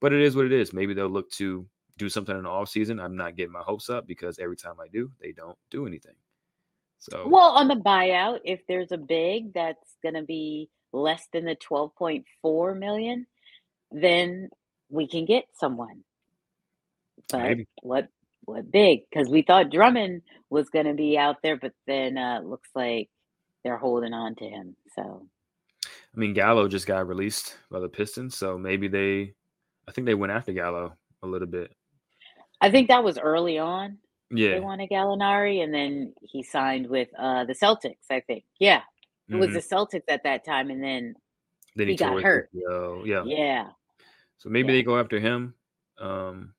But 0.00 0.12
it 0.12 0.22
is 0.22 0.34
what 0.34 0.46
it 0.46 0.52
is. 0.52 0.72
Maybe 0.72 0.94
they'll 0.94 1.08
look 1.08 1.30
to 1.32 1.66
do 2.00 2.08
something 2.08 2.36
in 2.36 2.44
the 2.44 2.48
offseason. 2.48 3.02
I'm 3.02 3.16
not 3.16 3.36
getting 3.36 3.52
my 3.52 3.60
hopes 3.60 3.90
up 3.90 4.06
because 4.06 4.38
every 4.38 4.56
time 4.56 4.76
I 4.80 4.88
do, 4.88 5.10
they 5.20 5.32
don't 5.32 5.58
do 5.70 5.86
anything. 5.86 6.14
So 6.98 7.28
Well, 7.28 7.50
on 7.50 7.68
the 7.68 7.76
buyout, 7.76 8.40
if 8.44 8.66
there's 8.66 8.90
a 8.90 8.98
big 8.98 9.52
that's 9.52 9.96
going 10.02 10.14
to 10.14 10.22
be 10.22 10.70
less 10.92 11.28
than 11.32 11.44
the 11.44 11.56
12.4 11.56 12.78
million, 12.78 13.26
then 13.92 14.48
we 14.88 15.06
can 15.06 15.26
get 15.26 15.44
someone. 15.58 16.02
But 17.28 17.42
Maybe. 17.42 17.68
what 17.82 18.08
what 18.46 18.70
big? 18.70 19.02
Because 19.08 19.28
we 19.28 19.42
thought 19.42 19.70
Drummond 19.70 20.22
was 20.48 20.70
going 20.70 20.86
to 20.86 20.94
be 20.94 21.18
out 21.18 21.36
there, 21.42 21.56
but 21.56 21.72
then 21.86 22.16
uh, 22.16 22.40
looks 22.42 22.70
like 22.74 23.10
they're 23.62 23.76
holding 23.76 24.14
on 24.14 24.34
to 24.36 24.44
him. 24.44 24.74
So 24.96 25.26
I 25.84 26.18
mean, 26.18 26.32
Gallo 26.32 26.66
just 26.66 26.86
got 26.86 27.06
released 27.06 27.56
by 27.70 27.78
the 27.78 27.88
Pistons, 27.88 28.36
so 28.36 28.58
maybe 28.58 28.88
they, 28.88 29.34
I 29.86 29.92
think 29.92 30.06
they 30.06 30.14
went 30.14 30.32
after 30.32 30.52
Gallo 30.52 30.96
a 31.22 31.26
little 31.26 31.46
bit. 31.46 31.72
I 32.60 32.70
think 32.70 32.88
that 32.88 33.02
was 33.04 33.18
early 33.18 33.58
on. 33.58 33.98
Yeah, 34.30 34.50
They 34.50 34.60
wanted 34.60 34.90
Gallinari, 34.90 35.64
and 35.64 35.74
then 35.74 36.14
he 36.22 36.42
signed 36.42 36.88
with 36.88 37.08
uh, 37.18 37.44
the 37.44 37.54
Celtics. 37.54 37.96
I 38.10 38.20
think, 38.20 38.44
yeah, 38.60 38.82
it 39.28 39.36
was 39.36 39.48
mhm. 39.48 39.54
the 39.54 39.60
Celtics 39.60 40.04
at 40.08 40.22
that 40.22 40.44
time, 40.44 40.70
and 40.70 40.82
then 40.82 41.14
Then 41.74 41.88
he 41.88 41.96
got 41.96 42.22
hurt. 42.22 42.48
Yeah, 42.52 43.24
yeah, 43.24 43.68
So 44.38 44.48
maybe 44.48 44.68
Yeah. 44.68 44.78
they 44.78 44.82
go 44.84 44.98
after 44.98 45.18
him. 45.18 45.54
Um, 45.98 46.54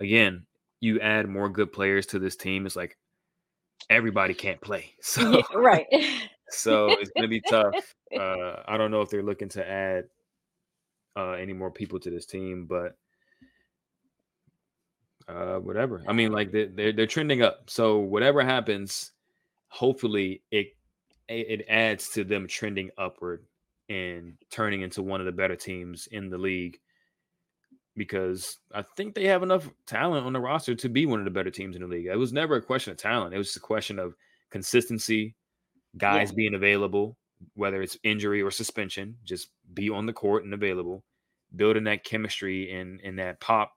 again, 0.00 0.46
you 0.80 1.00
add 1.00 1.28
more 1.28 1.48
good 1.48 1.72
players 1.72 2.06
to 2.06 2.18
this 2.18 2.34
team. 2.34 2.64
It's 2.66 2.76
like 2.76 2.96
everybody 3.90 4.34
can't 4.34 4.60
play, 4.60 4.94
so 5.00 5.38
yeah 5.38 5.42
right. 5.54 5.86
so 6.48 6.90
it's 6.92 7.10
gonna 7.14 7.28
be 7.28 7.40
tough. 7.40 7.74
Uh, 8.12 8.62
I 8.68 8.76
don't 8.76 8.90
know 8.90 9.00
if 9.00 9.08
they're 9.08 9.22
looking 9.22 9.48
to 9.48 9.66
add 9.66 10.04
uh, 11.16 11.30
any 11.30 11.54
more 11.54 11.70
people 11.70 11.98
to 12.00 12.10
this 12.10 12.26
team, 12.26 12.66
but 12.68 12.94
uh, 15.28 15.58
whatever. 15.58 16.02
I 16.06 16.12
mean, 16.12 16.32
like 16.32 16.50
they- 16.52 16.66
they're 16.66 16.92
they're 16.92 17.06
trending 17.06 17.42
up. 17.42 17.68
So 17.70 17.98
whatever 17.98 18.42
happens, 18.42 19.12
hopefully 19.68 20.42
it 20.50 20.74
it 21.28 21.64
adds 21.68 22.10
to 22.10 22.24
them 22.24 22.46
trending 22.46 22.90
upward 22.98 23.44
and 23.88 24.36
turning 24.50 24.82
into 24.82 25.02
one 25.02 25.20
of 25.20 25.26
the 25.26 25.32
better 25.32 25.56
teams 25.56 26.06
in 26.08 26.28
the 26.30 26.38
league. 26.38 26.78
Because 27.94 28.56
I 28.74 28.82
think 28.96 29.14
they 29.14 29.26
have 29.26 29.42
enough 29.42 29.68
talent 29.86 30.24
on 30.24 30.32
the 30.32 30.40
roster 30.40 30.74
to 30.74 30.88
be 30.88 31.04
one 31.04 31.18
of 31.18 31.26
the 31.26 31.30
better 31.30 31.50
teams 31.50 31.76
in 31.76 31.82
the 31.82 31.88
league. 31.88 32.06
It 32.06 32.16
was 32.16 32.32
never 32.32 32.56
a 32.56 32.62
question 32.62 32.90
of 32.90 32.96
talent. 32.96 33.34
It 33.34 33.38
was 33.38 33.48
just 33.48 33.58
a 33.58 33.60
question 33.60 33.98
of 33.98 34.14
consistency, 34.50 35.34
guys 35.98 36.32
being 36.32 36.54
available, 36.54 37.18
whether 37.54 37.82
it's 37.82 37.98
injury 38.02 38.40
or 38.40 38.50
suspension, 38.50 39.18
just 39.24 39.48
be 39.74 39.90
on 39.90 40.06
the 40.06 40.12
court 40.12 40.44
and 40.44 40.54
available, 40.54 41.04
building 41.54 41.84
that 41.84 42.02
chemistry 42.04 42.72
and 42.72 42.98
and 43.02 43.18
that 43.18 43.40
pop, 43.40 43.72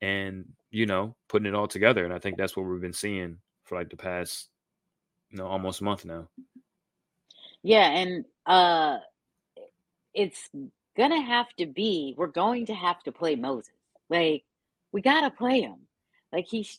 and 0.00 0.46
you 0.72 0.86
know 0.86 1.14
putting 1.28 1.46
it 1.46 1.54
all 1.54 1.68
together. 1.68 2.04
And 2.04 2.12
I 2.12 2.18
think 2.18 2.36
that's 2.36 2.56
what 2.56 2.64
we've 2.66 2.80
been 2.80 2.92
seeing 2.92 3.38
for 3.64 3.78
like 3.78 3.90
the 3.90 3.96
past, 3.96 4.48
you 5.30 5.38
know, 5.38 5.46
almost 5.46 5.82
month 5.82 6.04
now. 6.04 6.28
Yeah, 7.62 7.88
and 7.88 8.24
uh 8.46 8.98
it's 10.14 10.50
gonna 10.96 11.22
have 11.22 11.46
to 11.58 11.66
be 11.66 12.14
we're 12.16 12.26
going 12.26 12.66
to 12.66 12.74
have 12.74 13.02
to 13.04 13.12
play 13.12 13.36
Moses. 13.36 13.72
Like 14.10 14.44
we 14.90 15.00
gotta 15.00 15.30
play 15.30 15.60
him. 15.60 15.76
Like 16.32 16.46
he's 16.48 16.78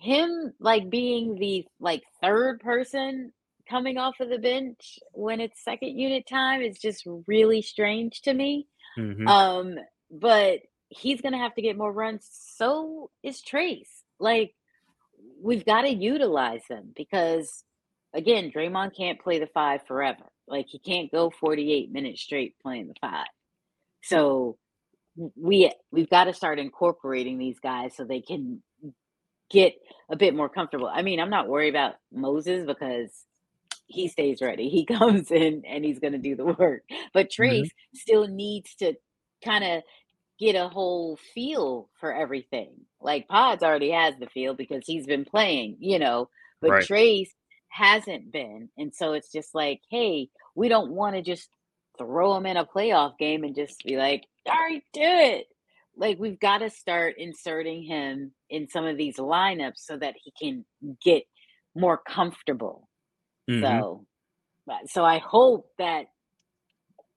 him 0.00 0.52
like 0.58 0.90
being 0.90 1.36
the 1.36 1.66
like 1.80 2.02
third 2.22 2.60
person 2.60 3.32
coming 3.68 3.98
off 3.98 4.20
of 4.20 4.30
the 4.30 4.38
bench 4.38 4.98
when 5.12 5.40
it's 5.40 5.62
second 5.62 5.98
unit 5.98 6.26
time 6.26 6.62
is 6.62 6.78
just 6.78 7.06
really 7.26 7.60
strange 7.60 8.22
to 8.22 8.32
me. 8.32 8.66
Mhm. 8.96 9.28
Um, 9.28 9.78
but 10.10 10.60
he's 10.90 11.20
gonna 11.22 11.38
have 11.38 11.54
to 11.56 11.62
get 11.62 11.78
more 11.78 11.92
runs. 11.92 12.28
So 12.30 13.10
is 13.24 13.42
Trayce. 13.42 13.88
Like 14.20 14.54
we've 15.42 15.64
got 15.66 15.82
to 15.82 15.90
utilize 15.94 16.62
them 16.68 16.92
because 16.96 17.64
again, 18.14 18.52
Draymond 18.54 18.96
can't 18.96 19.20
play 19.20 19.38
the 19.38 19.48
five 19.48 19.82
forever. 19.86 20.24
Like 20.48 20.66
he 20.68 20.78
can't 20.78 21.10
go 21.12 21.30
48 21.30 21.92
minutes 21.92 22.22
straight 22.22 22.56
playing 22.62 22.88
the 22.88 22.94
five. 23.00 23.26
So 24.02 24.58
we 25.36 25.72
we've 25.92 26.10
got 26.10 26.24
to 26.24 26.34
start 26.34 26.58
incorporating 26.60 27.38
these 27.38 27.60
guys 27.60 27.96
so 27.96 28.04
they 28.04 28.20
can 28.22 28.62
get 29.50 29.74
a 30.10 30.16
bit 30.16 30.34
more 30.34 30.48
comfortable. 30.50 30.88
I 30.92 31.02
mean, 31.02 31.20
I'm 31.20 31.30
not 31.30 31.48
worried 31.48 31.70
about 31.70 31.94
Moses 32.12 32.66
because 32.66 33.10
he 33.86 34.08
stays 34.08 34.42
ready. 34.42 34.68
He 34.70 34.86
comes 34.98 35.30
in 35.30 35.64
and 35.68 35.84
he's 35.84 36.00
going 36.00 36.14
to 36.14 36.18
do 36.20 36.36
the 36.36 36.46
work. 36.46 36.82
But 37.14 37.30
Mm-hmm. 37.44 37.60
Trayce 37.60 37.70
still 37.94 38.28
needs 38.28 38.74
to 38.76 38.94
kind 39.44 39.64
of 39.64 39.82
get 40.38 40.54
a 40.54 40.68
whole 40.68 41.18
feel 41.34 41.88
for 42.00 42.12
everything. 42.14 42.72
Like 43.00 43.28
Pods 43.28 43.62
already 43.62 43.90
has 43.90 44.14
the 44.18 44.26
feel 44.28 44.54
because 44.54 44.84
he's 44.86 45.06
been 45.06 45.24
playing, 45.24 45.76
you 45.80 45.98
know, 45.98 46.28
but 46.60 46.70
Right. 46.70 46.84
Trayce 46.84 47.30
hasn't 47.68 48.32
been. 48.32 48.68
And 48.78 48.94
so 48.94 49.12
it's 49.12 49.30
just 49.30 49.54
like, 49.54 49.80
hey, 49.90 50.30
we 50.54 50.68
don't 50.68 50.90
want 50.92 51.16
to 51.16 51.22
just 51.22 51.48
throw 51.98 52.36
him 52.36 52.46
in 52.46 52.56
a 52.56 52.64
playoff 52.64 53.18
game 53.18 53.44
and 53.44 53.54
just 53.54 53.82
be 53.84 53.96
like, 53.96 54.24
all 54.46 54.54
right, 54.54 54.82
do 54.92 55.00
it. 55.02 55.46
Like 55.96 56.18
we've 56.18 56.38
got 56.38 56.58
to 56.58 56.70
start 56.70 57.16
inserting 57.18 57.82
him 57.82 58.32
in 58.48 58.68
some 58.68 58.86
of 58.86 58.96
these 58.96 59.16
lineups 59.16 59.78
so 59.78 59.96
that 59.96 60.14
he 60.22 60.32
can 60.40 60.64
get 61.04 61.24
more 61.74 61.98
comfortable. 61.98 62.88
Mhm. 63.50 63.60
So, 63.62 64.06
but- 64.66 64.88
so 64.88 65.04
I 65.04 65.18
hope 65.18 65.70
that 65.78 66.06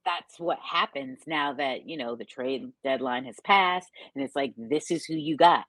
that's 0.05 0.39
what 0.39 0.59
happens 0.59 1.19
now 1.27 1.53
that 1.53 1.87
you 1.87 1.97
know 1.97 2.15
the 2.15 2.25
trade 2.25 2.71
deadline 2.83 3.25
has 3.25 3.39
passed, 3.43 3.89
and 4.15 4.23
it's 4.23 4.35
like 4.35 4.53
this 4.57 4.91
is 4.91 5.05
who 5.05 5.15
you 5.15 5.37
got. 5.37 5.65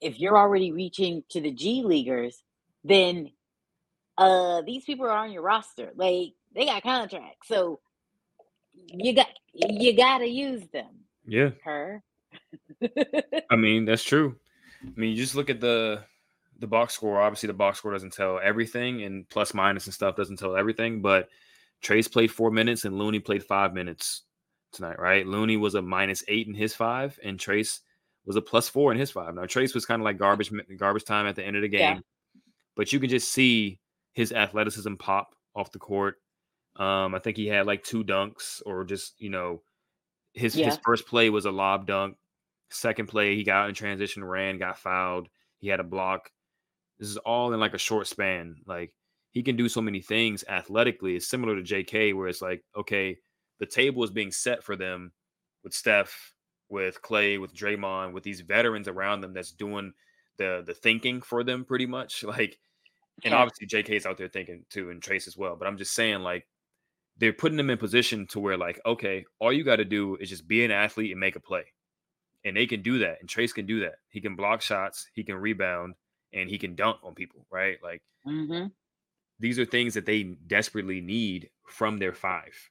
If 0.00 0.18
you're 0.18 0.38
already 0.38 0.72
reaching 0.72 1.24
to 1.30 1.40
the 1.40 1.52
G 1.52 1.82
leaguers, 1.84 2.42
then 2.84 3.30
uh 4.16 4.62
these 4.62 4.84
people 4.84 5.06
are 5.06 5.16
on 5.16 5.32
your 5.32 5.42
roster. 5.42 5.90
Like 5.96 6.34
they 6.54 6.66
got 6.66 6.82
contracts, 6.82 7.48
so 7.48 7.80
you 8.86 9.14
got 9.14 9.28
you 9.52 9.96
got 9.96 10.18
to 10.18 10.26
use 10.26 10.62
them. 10.72 10.90
Yeah. 11.26 11.50
Her. 11.64 12.02
I 13.50 13.56
mean, 13.56 13.84
that's 13.84 14.04
true. 14.04 14.36
I 14.84 14.98
mean, 14.98 15.10
you 15.10 15.16
just 15.16 15.34
look 15.34 15.50
at 15.50 15.60
the 15.60 16.04
the 16.58 16.66
box 16.66 16.94
score. 16.94 17.20
Obviously, 17.20 17.48
the 17.48 17.54
box 17.54 17.78
score 17.78 17.92
doesn't 17.92 18.12
tell 18.12 18.40
everything, 18.42 19.02
and 19.02 19.28
plus 19.28 19.54
minus 19.54 19.86
and 19.86 19.94
stuff 19.94 20.16
doesn't 20.16 20.38
tell 20.38 20.56
everything. 20.56 21.02
But 21.02 21.28
Trayce 21.82 22.10
played 22.10 22.30
four 22.30 22.50
minutes, 22.50 22.84
and 22.84 22.98
Looney 22.98 23.20
played 23.20 23.44
five 23.44 23.72
minutes 23.74 24.22
tonight. 24.72 24.98
Right? 24.98 25.26
Looney 25.26 25.56
was 25.56 25.74
a 25.74 25.82
minus 25.82 26.22
eight 26.28 26.46
in 26.48 26.54
his 26.54 26.74
five, 26.74 27.18
and 27.22 27.38
Trayce 27.38 27.80
was 28.26 28.36
a 28.36 28.42
plus 28.42 28.68
four 28.68 28.92
in 28.92 28.98
his 28.98 29.10
five. 29.10 29.34
Now 29.34 29.42
Trayce 29.42 29.74
was 29.74 29.86
kind 29.86 30.00
of 30.02 30.04
like 30.04 30.18
garbage 30.18 30.52
garbage 30.76 31.04
time 31.04 31.26
at 31.26 31.36
the 31.36 31.44
end 31.44 31.56
of 31.56 31.62
the 31.62 31.68
game, 31.68 31.80
Yeah. 31.96 32.00
but 32.76 32.92
you 32.92 33.00
can 33.00 33.08
just 33.08 33.30
see 33.32 33.80
his 34.12 34.32
athleticism 34.32 34.94
pop 34.94 35.34
off 35.54 35.72
the 35.72 35.78
court. 35.78 36.16
Um, 36.76 37.14
I 37.14 37.18
think 37.18 37.36
he 37.36 37.46
had 37.46 37.66
like 37.66 37.82
two 37.84 38.04
dunks, 38.04 38.60
or 38.66 38.84
just 38.84 39.14
you 39.20 39.30
know, 39.30 39.62
his 40.34 40.54
Yeah. 40.56 40.66
his 40.66 40.78
first 40.84 41.06
play 41.06 41.30
was 41.30 41.46
a 41.46 41.50
lob 41.50 41.86
dunk. 41.86 42.16
Second 42.70 43.06
play, 43.06 43.34
he 43.34 43.44
got 43.44 43.68
in 43.68 43.74
transition, 43.74 44.22
ran, 44.22 44.58
got 44.58 44.78
fouled. 44.78 45.28
He 45.58 45.68
had 45.68 45.80
a 45.80 45.84
block. 45.84 46.30
This 46.98 47.08
is 47.08 47.16
all 47.16 47.54
in 47.54 47.60
like 47.60 47.72
a 47.74 47.78
short 47.78 48.06
span. 48.06 48.56
Like 48.66 48.92
he 49.30 49.42
can 49.42 49.56
do 49.56 49.68
so 49.68 49.80
many 49.80 50.00
things 50.00 50.44
athletically. 50.48 51.16
It's 51.16 51.28
similar 51.28 51.56
to 51.56 51.62
JK, 51.62 52.12
where 52.12 52.28
it's 52.28 52.42
like, 52.42 52.64
okay, 52.76 53.18
the 53.58 53.66
table 53.66 54.02
is 54.04 54.10
being 54.10 54.32
set 54.32 54.62
for 54.64 54.76
them 54.76 55.12
with 55.64 55.74
Steph, 55.74 56.34
with 56.68 57.02
Clay, 57.02 57.38
with 57.38 57.54
Draymond, 57.54 58.12
with 58.12 58.24
these 58.24 58.40
veterans 58.42 58.88
around 58.88 59.20
them 59.20 59.32
that's 59.34 59.52
doing 59.52 59.92
the 60.38 60.62
the 60.66 60.74
thinking 60.74 61.20
for 61.22 61.44
them 61.44 61.64
pretty 61.64 61.86
much. 61.86 62.24
Like, 62.24 62.58
and 63.24 63.34
Yeah. 63.34 63.34
obviously 63.34 63.66
JK's 63.66 64.06
out 64.06 64.18
there 64.18 64.28
thinking 64.28 64.64
too, 64.70 64.90
and 64.90 65.02
Trayce 65.02 65.26
as 65.28 65.36
well. 65.36 65.56
But 65.56 65.68
I'm 65.68 65.78
just 65.78 65.94
saying, 65.94 66.20
like, 66.20 66.48
they're 67.16 67.32
putting 67.32 67.56
them 67.58 67.70
in 67.70 67.78
position 67.78 68.26
to 68.28 68.40
where, 68.40 68.56
like, 68.58 68.80
okay, 68.86 69.24
all 69.40 69.52
you 69.52 69.64
got 69.64 69.76
to 69.76 69.84
do 69.84 70.16
is 70.16 70.28
just 70.30 70.48
be 70.48 70.64
an 70.64 70.70
athlete 70.70 71.10
and 71.12 71.20
make 71.20 71.36
a 71.36 71.40
play. 71.40 71.64
And 72.44 72.56
they 72.56 72.66
can 72.66 72.82
do 72.82 72.98
that. 73.00 73.20
And 73.20 73.28
Trayce 73.28 73.54
can 73.54 73.66
do 73.66 73.80
that. 73.80 73.96
He 74.10 74.20
can 74.20 74.36
block 74.36 74.62
shots, 74.62 75.08
he 75.14 75.24
can 75.24 75.36
rebound, 75.36 75.94
and 76.32 76.48
he 76.50 76.58
can 76.58 76.74
dunk 76.76 76.98
on 77.04 77.14
people, 77.14 77.46
right? 77.50 77.78
Like, 77.82 78.02
hmm 78.24 78.68
these 79.40 79.58
are 79.58 79.64
things 79.64 79.94
that 79.94 80.06
they 80.06 80.24
desperately 80.24 81.00
need 81.00 81.50
from 81.66 81.98
their 81.98 82.14
five. 82.14 82.70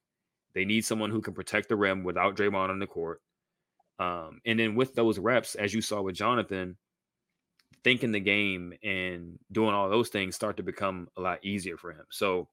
They 0.54 0.66
need 0.66 0.86
someone 0.86 1.12
who 1.12 1.22
can 1.22 1.34
protect 1.34 1.70
the 1.70 1.76
rim 1.76 2.04
without 2.04 2.36
Draymond 2.36 2.70
on 2.70 2.80
the 2.80 2.88
court. 2.88 3.22
Um, 4.00 4.42
and 4.46 4.60
then 4.60 4.76
with 4.76 4.96
those 4.96 5.20
reps, 5.20 5.56
as 5.56 5.74
you 5.74 5.82
saw 5.82 6.02
with 6.02 6.16
Jonathan, 6.16 6.78
thinking 7.84 8.12
the 8.12 8.20
game 8.20 8.74
and 8.84 9.40
doing 9.52 9.74
all 9.74 9.90
those 9.90 10.10
things 10.10 10.36
start 10.36 10.58
to 10.58 10.64
become 10.64 11.10
a 11.18 11.22
lot 11.22 11.44
easier 11.44 11.78
for 11.78 11.92
him. 11.92 12.06
So 12.12 12.50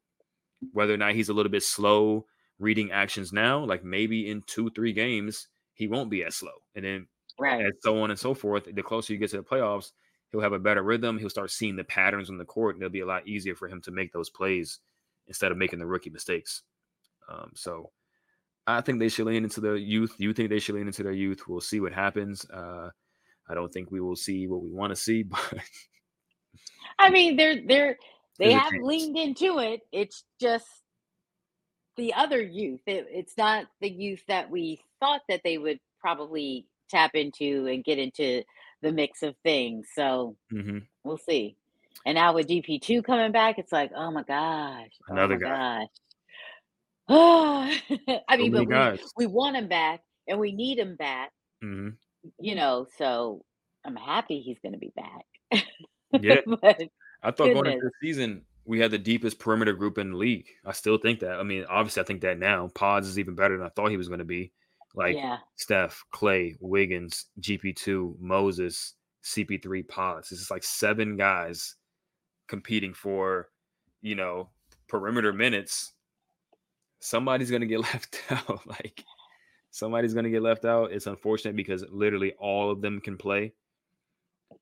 whether 0.72 0.94
or 0.94 0.98
not 0.98 1.14
he's 1.14 1.28
a 1.28 1.34
little 1.34 1.52
bit 1.52 1.62
slow 1.62 2.26
reading 2.58 2.92
actions 2.92 3.32
now, 3.32 3.64
like 3.64 3.84
maybe 3.84 4.30
in 4.30 4.42
two, 4.42 4.70
three 4.70 4.92
games, 4.92 5.48
he 5.74 5.88
won't 5.88 6.10
be 6.10 6.24
as 6.24 6.36
slow. 6.36 6.52
And 6.74 6.84
then 6.84 7.08
Right. 7.38 7.66
and 7.66 7.74
so 7.80 8.02
on 8.02 8.10
and 8.10 8.18
so 8.18 8.34
forth. 8.34 8.66
The 8.72 8.82
closer 8.82 9.12
you 9.12 9.18
get 9.18 9.30
to 9.30 9.38
the 9.38 9.44
playoffs, 9.44 9.92
he'll 10.34 10.42
have 10.42 10.52
a 10.52 10.58
better 10.58 10.82
rhythm. 10.82 11.16
He'll 11.16 11.30
start 11.30 11.52
seeing 11.52 11.76
the 11.76 11.84
patterns 11.84 12.28
on 12.28 12.38
the 12.38 12.44
court, 12.44 12.74
and 12.74 12.82
it'll 12.82 12.92
be 12.92 13.00
a 13.00 13.06
lot 13.06 13.28
easier 13.28 13.54
for 13.54 13.68
him 13.68 13.80
to 13.82 13.92
make 13.92 14.12
those 14.12 14.30
plays 14.30 14.80
instead 15.28 15.52
of 15.52 15.58
making 15.58 15.78
the 15.78 15.86
rookie 15.86 16.10
mistakes. 16.10 16.62
Um, 17.28 17.52
so 17.54 17.92
I 18.66 18.80
think 18.80 18.98
they 18.98 19.08
should 19.08 19.26
lean 19.26 19.44
into 19.44 19.60
their 19.60 19.76
youth. 19.76 20.12
You 20.18 20.32
think 20.32 20.50
they 20.50 20.58
should 20.58 20.74
lean 20.74 20.88
into 20.88 21.04
their 21.04 21.12
youth? 21.12 21.42
We'll 21.46 21.60
see 21.60 21.78
what 21.78 21.92
happens. 21.92 22.44
Uh, 22.50 22.90
I 23.48 23.54
don't 23.54 23.72
think 23.72 23.92
we 23.92 24.00
will 24.00 24.16
see 24.16 24.48
what 24.48 24.62
we 24.62 24.72
want 24.72 24.90
to 24.90 24.96
see, 24.96 25.22
but 25.22 25.54
I 26.98 27.10
mean, 27.10 27.36
they're 27.36 27.60
they're 27.64 27.96
they 28.40 28.48
There's 28.48 28.60
have 28.60 28.72
leaned 28.82 29.16
into 29.16 29.60
it. 29.60 29.82
It's 29.92 30.24
just 30.40 30.66
the 31.96 32.12
other 32.14 32.42
youth. 32.42 32.80
It, 32.86 33.06
it's 33.08 33.38
not 33.38 33.66
the 33.80 33.88
youth 33.88 34.24
that 34.26 34.50
we 34.50 34.80
thought 34.98 35.20
that 35.28 35.42
they 35.44 35.58
would 35.58 35.78
probably 36.00 36.66
tap 36.90 37.12
into 37.14 37.68
and 37.68 37.84
get 37.84 37.98
into 37.98 38.42
the 38.84 38.92
mix 38.92 39.22
of 39.22 39.34
things. 39.42 39.88
So 39.94 40.36
Mhm. 40.52 40.86
we'll 41.02 41.18
see. 41.18 41.56
And 42.06 42.14
now 42.16 42.34
with 42.34 42.48
GP 42.48 42.80
two 42.80 43.02
coming 43.02 43.32
back, 43.32 43.58
it's 43.58 43.72
like, 43.72 43.90
oh 43.96 44.10
my 44.10 44.22
gosh, 44.22 44.90
oh 45.08 45.12
Another 45.12 45.38
my 45.38 45.48
guy. 45.48 45.88
gosh. 47.08 47.82
I 48.28 48.36
mean, 48.36 48.52
many 48.52 48.66
but 48.66 49.00
we, 49.16 49.26
we 49.26 49.26
want 49.26 49.56
him 49.56 49.68
back 49.68 50.02
and 50.28 50.38
we 50.38 50.52
need 50.52 50.78
him 50.78 50.96
back. 50.96 51.32
Mhm. 51.62 51.96
You 52.38 52.54
know, 52.54 52.86
so 52.96 53.44
I'm 53.84 53.96
happy 53.96 54.40
he's 54.40 54.58
going 54.60 54.72
to 54.72 54.78
be 54.78 54.92
back. 54.96 55.64
Yeah. 56.22 56.40
but 56.46 56.80
I 57.22 57.30
thought 57.30 57.52
going 57.52 57.66
into 57.66 57.86
the 57.86 57.92
season 58.00 58.44
we 58.66 58.80
had 58.80 58.90
the 58.90 58.98
deepest 58.98 59.38
perimeter 59.38 59.74
group 59.74 59.98
in 59.98 60.12
the 60.12 60.16
league. 60.16 60.46
I 60.64 60.72
still 60.72 60.96
think 60.96 61.20
that. 61.20 61.38
I 61.38 61.42
mean, 61.42 61.66
obviously, 61.68 62.02
I 62.02 62.06
think 62.06 62.22
that 62.22 62.38
now. 62.38 62.68
Pods 62.68 63.06
is 63.06 63.18
even 63.18 63.34
better 63.34 63.58
than 63.58 63.66
I 63.66 63.70
thought 63.70 63.90
he 63.90 63.98
was 63.98 64.08
going 64.08 64.20
to 64.20 64.24
be. 64.24 64.52
Like 64.94 65.16
yeah. 65.16 65.38
Steph, 65.56 66.04
Clay, 66.12 66.56
Wiggins, 66.60 67.26
GP2, 67.40 68.18
Moses, 68.20 68.94
CP3, 69.24 69.86
Pods. 69.88 70.30
It's 70.30 70.50
like 70.50 70.62
seven 70.62 71.16
guys 71.16 71.74
competing 72.46 72.94
for, 72.94 73.48
you 74.02 74.14
know, 74.14 74.50
perimeter 74.88 75.32
minutes. 75.32 75.92
Somebody's 77.00 77.50
going 77.50 77.62
to 77.62 77.66
get 77.66 77.80
left 77.92 78.22
out. 78.30 78.66
like 78.66 79.04
somebody's 79.70 80.14
going 80.14 80.24
to 80.24 80.30
get 80.30 80.42
left 80.42 80.64
out. 80.64 80.92
It's 80.92 81.08
unfortunate 81.08 81.56
because 81.56 81.84
literally 81.90 82.32
all 82.38 82.70
of 82.70 82.80
them 82.80 83.00
can 83.00 83.16
play. 83.16 83.52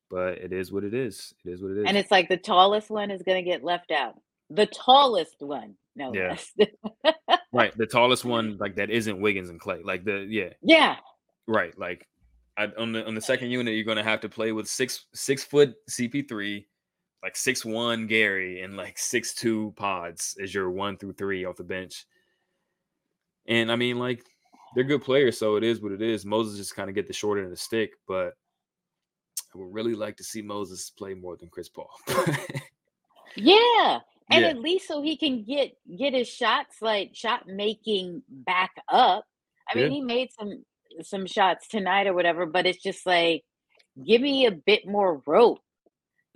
But 0.09 0.39
it 0.39 0.53
is 0.53 0.73
what 0.73 0.85
it 0.85 0.95
is. 0.95 1.35
It 1.45 1.51
is 1.51 1.63
what 1.63 1.73
it 1.73 1.79
is. 1.79 1.85
And 1.87 1.97
it's 1.97 2.11
like 2.11 2.29
the 2.29 2.37
tallest 2.37 2.91
one 2.91 3.11
is 3.11 3.23
going 3.23 3.43
to 3.43 3.51
get 3.51 3.65
left 3.65 3.91
out. 3.91 4.21
The 4.55 4.67
tallest 4.67 5.37
one, 5.41 5.75
no 5.97 6.13
Yeah. 6.15 6.31
less. 6.31 6.53
right. 7.53 7.77
The 7.77 7.87
tallest 7.87 8.25
one, 8.25 8.57
like 8.59 8.77
that 8.77 8.91
isn't 8.91 9.21
Wiggins 9.21 9.49
and 9.51 9.59
Clay. 9.61 9.81
Like 9.83 10.05
the 10.05 10.27
yeah, 10.29 10.51
yeah, 10.63 10.97
Right. 11.47 11.77
Like 11.79 12.07
I, 12.57 12.69
on 12.79 12.93
the 12.93 13.07
on 13.07 13.15
the 13.15 13.21
second 13.21 13.51
unit, 13.51 13.75
you're 13.75 13.85
gonna 13.85 14.03
have 14.03 14.21
to 14.21 14.29
play 14.29 14.53
with 14.53 14.69
six 14.69 15.07
six 15.15 15.43
foot 15.45 15.75
CP3, 15.91 16.67
like 17.23 17.37
six 17.37 17.65
one 17.65 18.07
Gary, 18.07 18.61
and 18.63 18.77
like 18.77 18.99
six 18.99 19.35
two 19.35 19.73
pods 19.77 20.37
as 20.43 20.55
your 20.55 20.71
one 20.71 20.97
through 20.99 21.15
three 21.15 21.45
off 21.45 21.57
the 21.57 21.65
bench. 21.65 22.05
And 23.47 23.73
I 23.73 23.77
mean, 23.77 23.99
like 23.99 24.23
they're 24.75 24.85
good 24.85 25.03
players, 25.03 25.39
so 25.39 25.57
it 25.57 25.65
is 25.65 25.81
what 25.81 25.93
it 25.93 26.03
is. 26.03 26.25
Moses 26.27 26.59
just 26.59 26.77
kind 26.77 26.89
of 26.89 26.95
get 26.95 27.07
the 27.07 27.13
short 27.13 27.39
end 27.39 27.47
of 27.47 27.51
the 27.51 27.57
stick, 27.57 27.93
but 28.07 28.35
I 29.55 29.59
would 29.59 29.73
really 29.73 29.95
like 29.95 30.17
to 30.19 30.25
see 30.25 30.43
Moses 30.43 30.91
play 30.91 31.15
more 31.15 31.37
than 31.37 31.49
Chris 31.49 31.69
Paul. 31.69 31.91
yeah, 33.37 33.99
and 34.33 34.45
Yeah. 34.45 34.51
at 34.51 34.59
least 34.59 34.89
so 34.89 35.03
he 35.03 35.19
can 35.19 35.45
get 35.45 35.73
get 35.99 36.15
his 36.15 36.29
shots 36.29 36.79
like 36.83 37.13
shot 37.15 37.49
making 37.49 38.25
back 38.31 38.73
up. 38.89 39.27
I 39.71 39.77
mean, 39.77 39.89
Yeah. 39.89 39.93
he 39.93 40.03
made 40.03 40.31
some 40.39 40.65
some 41.03 41.27
shots 41.27 41.69
tonight 41.69 42.09
or 42.09 42.15
whatever, 42.15 42.47
but 42.47 42.67
it's 42.67 42.83
just 42.83 43.07
like 43.07 43.45
give 44.07 44.23
me 44.23 44.47
a 44.47 44.53
bit 44.53 44.87
more 44.87 45.23
rope 45.27 45.61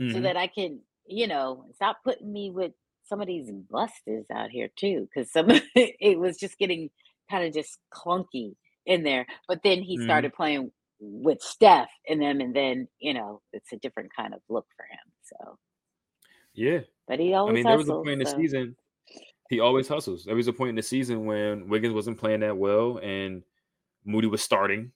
so 0.09 0.20
Mhm. 0.20 0.22
that 0.22 0.36
I 0.38 0.49
can, 0.49 0.80
you 1.07 1.28
know, 1.28 1.66
stop 1.76 1.99
putting 2.05 2.32
me 2.32 2.51
with 2.51 2.72
some 3.05 3.20
of 3.22 3.26
these 3.28 3.51
busters 3.53 4.26
out 4.32 4.51
here 4.51 4.70
too, 4.76 5.09
because 5.14 5.32
some 5.32 5.49
it 5.76 6.18
was 6.18 6.38
just 6.38 6.59
getting 6.59 6.90
kind 7.30 7.47
of 7.47 7.55
just 7.55 7.78
clunky 7.94 8.55
in 8.86 9.05
there. 9.05 9.26
But 9.49 9.62
then 9.64 9.82
he 9.82 9.99
Mhm. 9.99 10.03
started 10.05 10.34
playing 10.34 10.72
with 11.01 11.42
Steph 11.42 11.90
in 12.07 12.20
them, 12.20 12.40
and 12.40 12.55
then 12.57 12.88
you 13.01 13.14
know 13.14 13.42
it's 13.53 13.72
a 13.72 13.78
different 13.78 14.11
kind 14.16 14.34
of 14.34 14.40
look 14.51 14.66
for 14.76 14.84
him. 14.86 15.12
So 15.24 15.59
Yeah. 16.57 16.81
but 17.07 17.21
he 17.21 17.35
always 17.35 17.53
I 17.53 17.55
mean, 17.55 17.65
there 17.65 17.77
was 17.77 17.89
a 17.89 17.93
hustles. 17.93 18.05
point 18.07 18.13
in 18.21 18.25
the 18.25 18.31
season. 18.31 18.77
He 19.49 19.61
always 19.61 19.87
hustles. 19.87 20.25
There 20.25 20.35
was 20.35 20.49
a 20.49 20.53
point 20.53 20.71
in 20.71 20.75
the 20.77 20.83
season 20.83 21.25
when 21.25 21.69
Wiggins 21.69 21.95
wasn't 21.95 22.19
playing 22.19 22.41
that 22.41 22.57
well, 22.57 22.99
and 23.03 23.45
Moody 24.05 24.27
was 24.27 24.43
starting, 24.43 24.91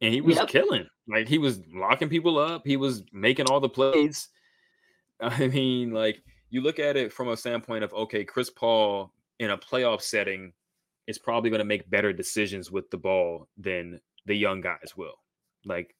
and 0.00 0.14
he 0.14 0.20
was 0.20 0.36
Yep. 0.36 0.48
killing. 0.48 0.86
Like 1.08 1.26
he 1.26 1.38
was 1.38 1.60
locking 1.74 2.08
people 2.08 2.38
up. 2.38 2.62
He 2.64 2.76
was 2.76 3.02
making 3.12 3.46
all 3.46 3.58
the 3.60 3.68
plays. 3.68 4.28
I 5.20 5.48
mean, 5.48 5.92
like 5.92 6.22
you 6.50 6.60
look 6.60 6.78
at 6.78 6.96
it 6.96 7.12
from 7.12 7.28
a 7.28 7.36
standpoint 7.36 7.82
of 7.82 7.92
okay, 7.94 8.24
Chris 8.24 8.50
Paul 8.50 9.12
in 9.40 9.50
a 9.50 9.58
playoff 9.58 10.00
setting 10.02 10.52
is 11.06 11.18
probably 11.18 11.50
going 11.50 11.58
to 11.58 11.64
make 11.64 11.88
better 11.90 12.12
decisions 12.12 12.70
with 12.70 12.88
the 12.90 12.96
ball 12.98 13.48
than 13.56 14.00
the 14.26 14.34
young 14.34 14.60
guys 14.60 14.92
will. 14.96 15.14
Like 15.64 15.94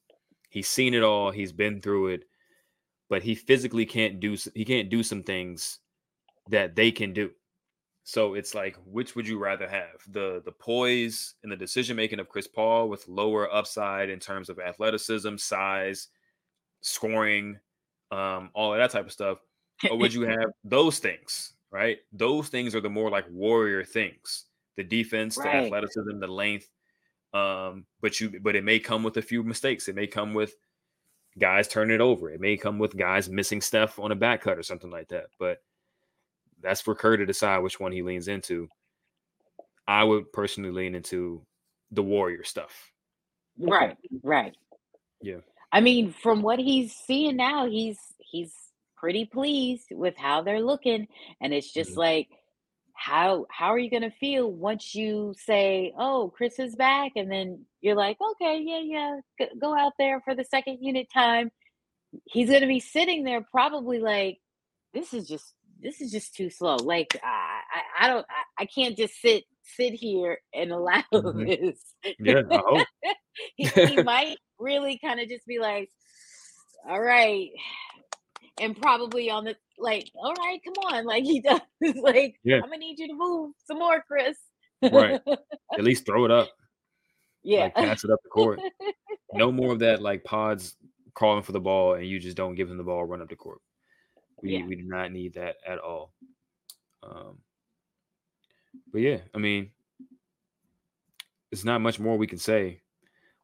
he's 0.51 0.69
seen 0.69 0.95
it 0.95 1.03
all. 1.03 1.31
He's 1.31 1.53
been 1.53 1.81
through 1.81 2.09
it 2.09 2.25
but 3.09 3.23
he 3.23 3.35
physically 3.35 3.87
can't 3.87 4.21
do 4.21 4.37
he 4.55 4.65
can't 4.65 4.91
do 4.91 5.03
some 5.03 5.23
things 5.23 5.79
that 6.49 6.75
they 6.75 6.91
can 6.91 7.13
do. 7.13 7.31
So 8.05 8.35
it's 8.35 8.55
like, 8.55 8.77
which 8.85 9.17
would 9.17 9.27
you 9.27 9.39
rather 9.39 9.69
have? 9.69 10.01
The 10.09 10.41
the 10.45 10.53
poise 10.53 11.35
and 11.43 11.51
the 11.51 11.57
decision 11.57 11.97
making 11.97 12.21
of 12.21 12.29
Chris 12.29 12.47
Paul 12.47 12.89
with 12.89 13.09
lower 13.09 13.53
upside 13.53 14.11
in 14.11 14.21
terms 14.21 14.49
of 14.49 14.61
athleticism, 14.61 15.37
size, 15.39 16.09
scoring, 16.83 17.59
um, 18.13 18.51
all 18.55 18.73
of 18.73 18.79
that 18.79 18.91
type 18.91 19.07
of 19.07 19.13
stuff, 19.13 19.39
or 19.91 19.99
would 19.99 20.15
you 20.15 20.23
have 20.23 20.51
those 20.63 20.99
things? 20.99 21.55
Right, 21.73 21.99
those 22.13 22.49
things 22.49 22.77
are 22.77 22.81
the 22.81 22.89
more 22.89 23.11
like 23.11 23.27
warrior 23.29 23.83
things: 23.85 24.45
the 24.77 24.85
defense, 24.85 25.35
the 25.35 25.49
athleticism, 25.49 26.21
the 26.21 26.29
length. 26.29 26.69
Um, 27.35 27.87
but 28.01 28.21
you, 28.21 28.39
but 28.41 28.55
it 28.55 28.63
may 28.65 28.79
come 28.79 29.03
with 29.03 29.17
a 29.17 29.23
few 29.23 29.43
mistakes. 29.43 29.89
It 29.89 29.97
may 29.97 30.07
come 30.07 30.33
with 30.33 30.55
guys 31.39 31.69
turning 31.69 31.95
it 31.95 32.01
over. 32.01 32.31
It 32.31 32.41
may 32.41 32.57
come 32.57 32.79
with 32.79 32.97
guys 32.97 33.29
missing 33.29 33.61
stuff 33.61 33.99
on 33.99 34.13
a 34.13 34.17
back 34.17 34.43
cut 34.43 34.59
or 34.59 34.63
something 34.63 34.91
like 34.91 35.09
that. 35.09 35.27
But 35.39 35.59
that's 36.63 36.81
for 36.81 36.95
Kerr 36.95 37.17
to 37.17 37.27
decide 37.27 37.59
which 37.59 37.79
one 37.79 37.93
he 37.93 38.03
leans 38.03 38.29
into. 38.29 38.69
I 39.87 40.03
would 40.03 40.33
personally 40.33 40.71
lean 40.71 40.95
into 40.95 41.47
the 41.91 42.03
warrior 42.03 42.45
stuff. 42.45 42.91
Right, 43.59 43.97
right. 44.23 44.57
Yeah. 45.23 45.39
I 45.73 45.81
mean, 45.81 46.13
from 46.13 46.43
what 46.43 46.59
he's 46.59 46.95
seeing 46.95 47.37
now, 47.37 47.67
he's 47.69 47.99
he's 48.19 48.53
pretty 48.97 49.25
pleased 49.27 49.89
with 49.91 50.17
how 50.17 50.43
they're 50.43 50.63
looking. 50.63 51.07
And 51.41 51.53
it's 51.55 51.73
just 51.73 51.93
Mhm. 51.93 51.99
like, 51.99 52.29
how 52.97 53.47
how 53.51 53.67
are 53.67 53.79
you 53.79 53.91
gonna 53.91 54.11
feel 54.11 54.51
once 54.51 54.95
you 54.95 55.35
say, 55.39 55.93
Oh, 55.99 56.33
Chris 56.35 56.59
is 56.59 56.75
back, 56.75 57.13
and 57.17 57.31
then 57.31 57.67
you're 57.81 57.95
like, 57.97 58.17
Okay, 58.21 58.63
yeah, 58.65 58.81
yeah, 59.39 59.47
go, 59.61 59.77
out 59.77 59.93
there 59.99 60.21
for 60.23 60.35
the 60.35 60.45
second 60.45 60.79
unit 60.81 61.09
time. 61.13 61.51
He's 62.25 62.51
gonna 62.51 62.67
be 62.67 62.81
sitting 62.81 63.25
there 63.25 63.43
probably 63.51 63.99
like, 63.99 64.39
This 64.95 65.13
is 65.15 65.29
just 65.29 65.55
this 65.81 66.01
is 66.01 66.11
just 66.11 66.35
too 66.35 66.49
slow. 66.51 66.77
Like 66.77 67.21
I 67.23 67.61
I, 68.01 68.05
I 68.05 68.09
don't 68.09 68.27
I, 68.29 68.63
I 68.63 68.67
can't 68.67 68.97
just 68.97 69.21
sit 69.21 69.45
sit 69.77 69.93
here 69.93 70.39
and 70.55 70.73
allow 70.73 71.03
Mhm. 71.13 71.47
this. 71.47 72.15
Yeah, 72.19 72.43
he, 73.57 73.65
he 73.67 74.03
might 74.03 74.39
really 74.59 74.99
kind 74.99 75.21
of 75.21 75.29
just 75.29 75.47
be 75.47 75.59
like, 75.59 75.91
all 76.89 77.01
right. 77.01 77.51
And 78.61 78.81
probably 78.81 79.31
on 79.31 79.45
the 79.45 79.57
like, 79.79 80.11
all 80.15 80.33
right, 80.35 80.59
come 80.65 80.75
on. 80.95 81.05
Like 81.05 81.25
he 81.25 81.41
does 81.43 81.61
like, 82.01 82.37
Yeah. 82.45 82.57
I'm 82.57 82.63
gonna 82.71 82.79
need 82.79 82.99
you 82.99 83.09
to 83.09 83.15
move 83.15 83.53
some 83.67 83.79
more, 83.79 84.03
Chris. 84.07 84.37
Right. 84.83 85.21
At 85.27 85.85
least 85.85 86.07
throw 86.07 86.25
it 86.25 86.31
up. 86.31 86.49
yeah. 87.43 87.65
Like 87.65 87.75
pass 87.75 88.05
it 88.05 88.11
up 88.11 88.21
the 88.23 88.29
court. 88.31 88.61
No 89.35 89.51
more 89.53 89.73
of 89.73 89.81
that 89.81 90.01
like 90.01 90.25
pods 90.25 90.77
crawling 91.15 91.43
for 91.43 91.53
the 91.53 91.61
ball 91.61 91.95
and 91.95 92.07
you 92.07 92.19
just 92.19 92.37
don't 92.37 92.55
give 92.55 92.69
them 92.69 92.79
the 92.79 92.85
ball, 92.85 93.05
run 93.05 93.21
up 93.21 93.29
the 93.29 93.37
court. 93.37 93.59
We 94.41 94.57
Yeah. 94.57 94.65
we 94.67 94.77
do 94.77 94.85
not 94.85 95.13
need 95.13 95.35
that 95.35 95.57
at 95.67 95.79
all. 95.79 96.13
Um 97.03 97.39
but 98.93 99.01
yeah, 99.03 99.19
I 99.35 99.39
mean 99.39 99.71
it's 101.53 101.65
not 101.65 101.81
much 101.81 101.99
more 101.99 102.17
we 102.17 102.27
can 102.27 102.39
say. 102.39 102.81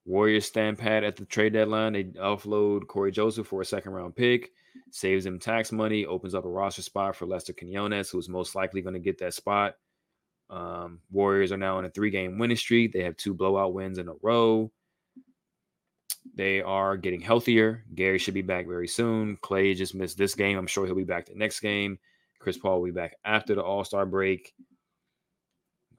Warriors 0.05 0.47
stand 0.47 0.79
pat 0.79 1.05
at 1.05 1.17
the 1.17 1.25
trade 1.27 1.53
deadline. 1.53 1.93
They 1.93 2.05
offload 2.05 2.87
Cory 2.87 3.13
Joseph 3.13 3.47
for 3.47 3.61
a 3.61 3.65
second 3.67 3.93
round 3.93 4.17
pick, 4.17 4.51
saves 4.91 5.25
them 5.25 5.39
tax 5.39 5.73
money, 5.73 6.07
opens 6.07 6.35
up 6.35 6.45
a 6.45 6.49
roster 6.49 6.83
spot 6.83 7.17
for 7.17 7.27
Lester 7.27 7.53
Quinones, 7.53 8.11
who's 8.11 8.29
most 8.29 8.55
likely 8.55 8.83
going 8.83 8.95
to 8.95 9.01
get 9.01 9.19
that 9.19 9.35
spot. 9.35 9.75
Um, 10.51 11.01
Warriors 11.11 11.53
are 11.53 11.57
now 11.57 11.79
on 11.79 11.85
a 11.85 11.91
three 11.91 12.11
game 12.11 12.39
winning 12.39 12.57
streak. 12.57 12.93
They 12.93 13.03
have 13.05 13.17
two 13.17 13.35
blowout 13.35 13.75
wins 13.75 13.99
in 13.99 14.09
a 14.09 14.15
row. 14.23 14.71
They 16.35 16.61
are 16.61 16.97
getting 16.97 17.21
healthier. 17.21 17.85
Gary 17.95 18.19
should 18.19 18.35
be 18.35 18.43
back 18.43 18.67
very 18.67 18.87
soon. 18.87 19.37
Clay 19.41 19.75
just 19.75 19.95
missed 19.95 20.19
this 20.19 20.35
game. 20.35 20.57
I'm 20.57 20.67
sure 20.67 20.87
he'll 20.87 20.95
be 20.95 21.05
back 21.05 21.27
the 21.27 21.35
next 21.35 21.61
game. 21.61 21.99
Chris 22.39 22.59
Paul 22.59 22.79
will 22.79 22.87
be 22.87 22.93
back 22.93 23.17
after 23.25 23.55
the 23.55 23.63
All 23.63 23.85
Star 23.85 24.07
break. 24.07 24.55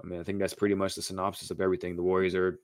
I 0.01 0.07
mean, 0.07 0.19
I 0.19 0.23
think 0.23 0.39
that's 0.39 0.53
pretty 0.53 0.75
much 0.75 0.95
the 0.95 1.01
synopsis 1.01 1.51
of 1.51 1.61
everything. 1.61 1.95
The 1.95 2.03
Warriors 2.03 2.35
are 2.35 2.59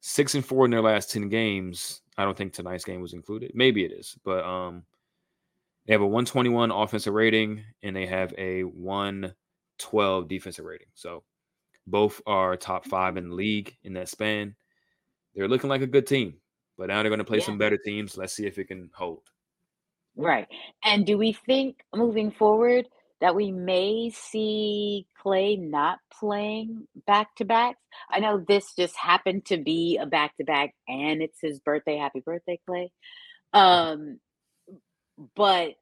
six 0.00 0.34
and 0.34 0.44
four 0.44 0.64
in 0.64 0.70
their 0.70 0.82
last 0.82 1.10
10 1.10 1.28
games. 1.28 2.02
I 2.18 2.24
don't 2.24 2.36
think 2.36 2.52
tonight's 2.52 2.84
game 2.84 3.00
was 3.00 3.14
included. 3.14 3.52
Maybe 3.54 3.84
it 3.84 3.92
is, 3.92 4.16
but 4.24 4.44
um 4.44 4.84
they 5.86 5.92
have 5.92 6.00
a 6.00 6.06
121 6.06 6.70
offensive 6.70 7.14
rating 7.14 7.62
and 7.82 7.94
they 7.94 8.06
have 8.06 8.34
a 8.38 8.62
112 8.62 10.28
defensive 10.28 10.64
rating. 10.64 10.86
So 10.94 11.24
both 11.86 12.20
are 12.26 12.56
top 12.56 12.86
five 12.86 13.16
in 13.16 13.28
the 13.28 13.34
league 13.34 13.76
in 13.82 13.92
that 13.94 14.08
span. 14.08 14.54
They're 15.34 15.48
looking 15.48 15.70
like 15.70 15.82
a 15.82 15.86
good 15.86 16.06
team, 16.06 16.34
but 16.78 16.88
now 16.88 17.02
they're 17.02 17.10
going 17.10 17.18
to 17.18 17.24
play 17.24 17.40
some 17.40 17.58
better 17.58 17.76
teams. 17.76 18.16
Let's 18.16 18.32
see 18.32 18.46
if 18.46 18.58
it 18.58 18.68
can 18.68 18.90
hold. 18.94 19.22
Right. 20.16 20.46
And 20.84 21.04
do 21.04 21.18
we 21.18 21.32
think 21.32 21.80
moving 21.94 22.30
forward 22.30 22.86
that 23.20 23.34
we 23.34 23.50
may 23.50 24.10
see 24.14 25.06
Clay 25.20 25.56
not 25.56 25.98
playing 26.12 26.86
back 27.06 27.34
to 27.36 27.44
backs? 27.44 27.80
I 28.10 28.20
know 28.20 28.42
this 28.46 28.74
just 28.74 28.96
happened 28.96 29.44
to 29.46 29.58
be 29.58 29.98
a 30.00 30.06
back 30.06 30.36
to 30.36 30.44
back 30.44 30.74
and 30.88 31.20
it's 31.20 31.40
his 31.40 31.58
birthday. 31.60 31.96
Happy 31.96 32.20
birthday, 32.20 32.60
Clay. 32.64 32.92
Um, 33.52 34.20
but 35.34 35.74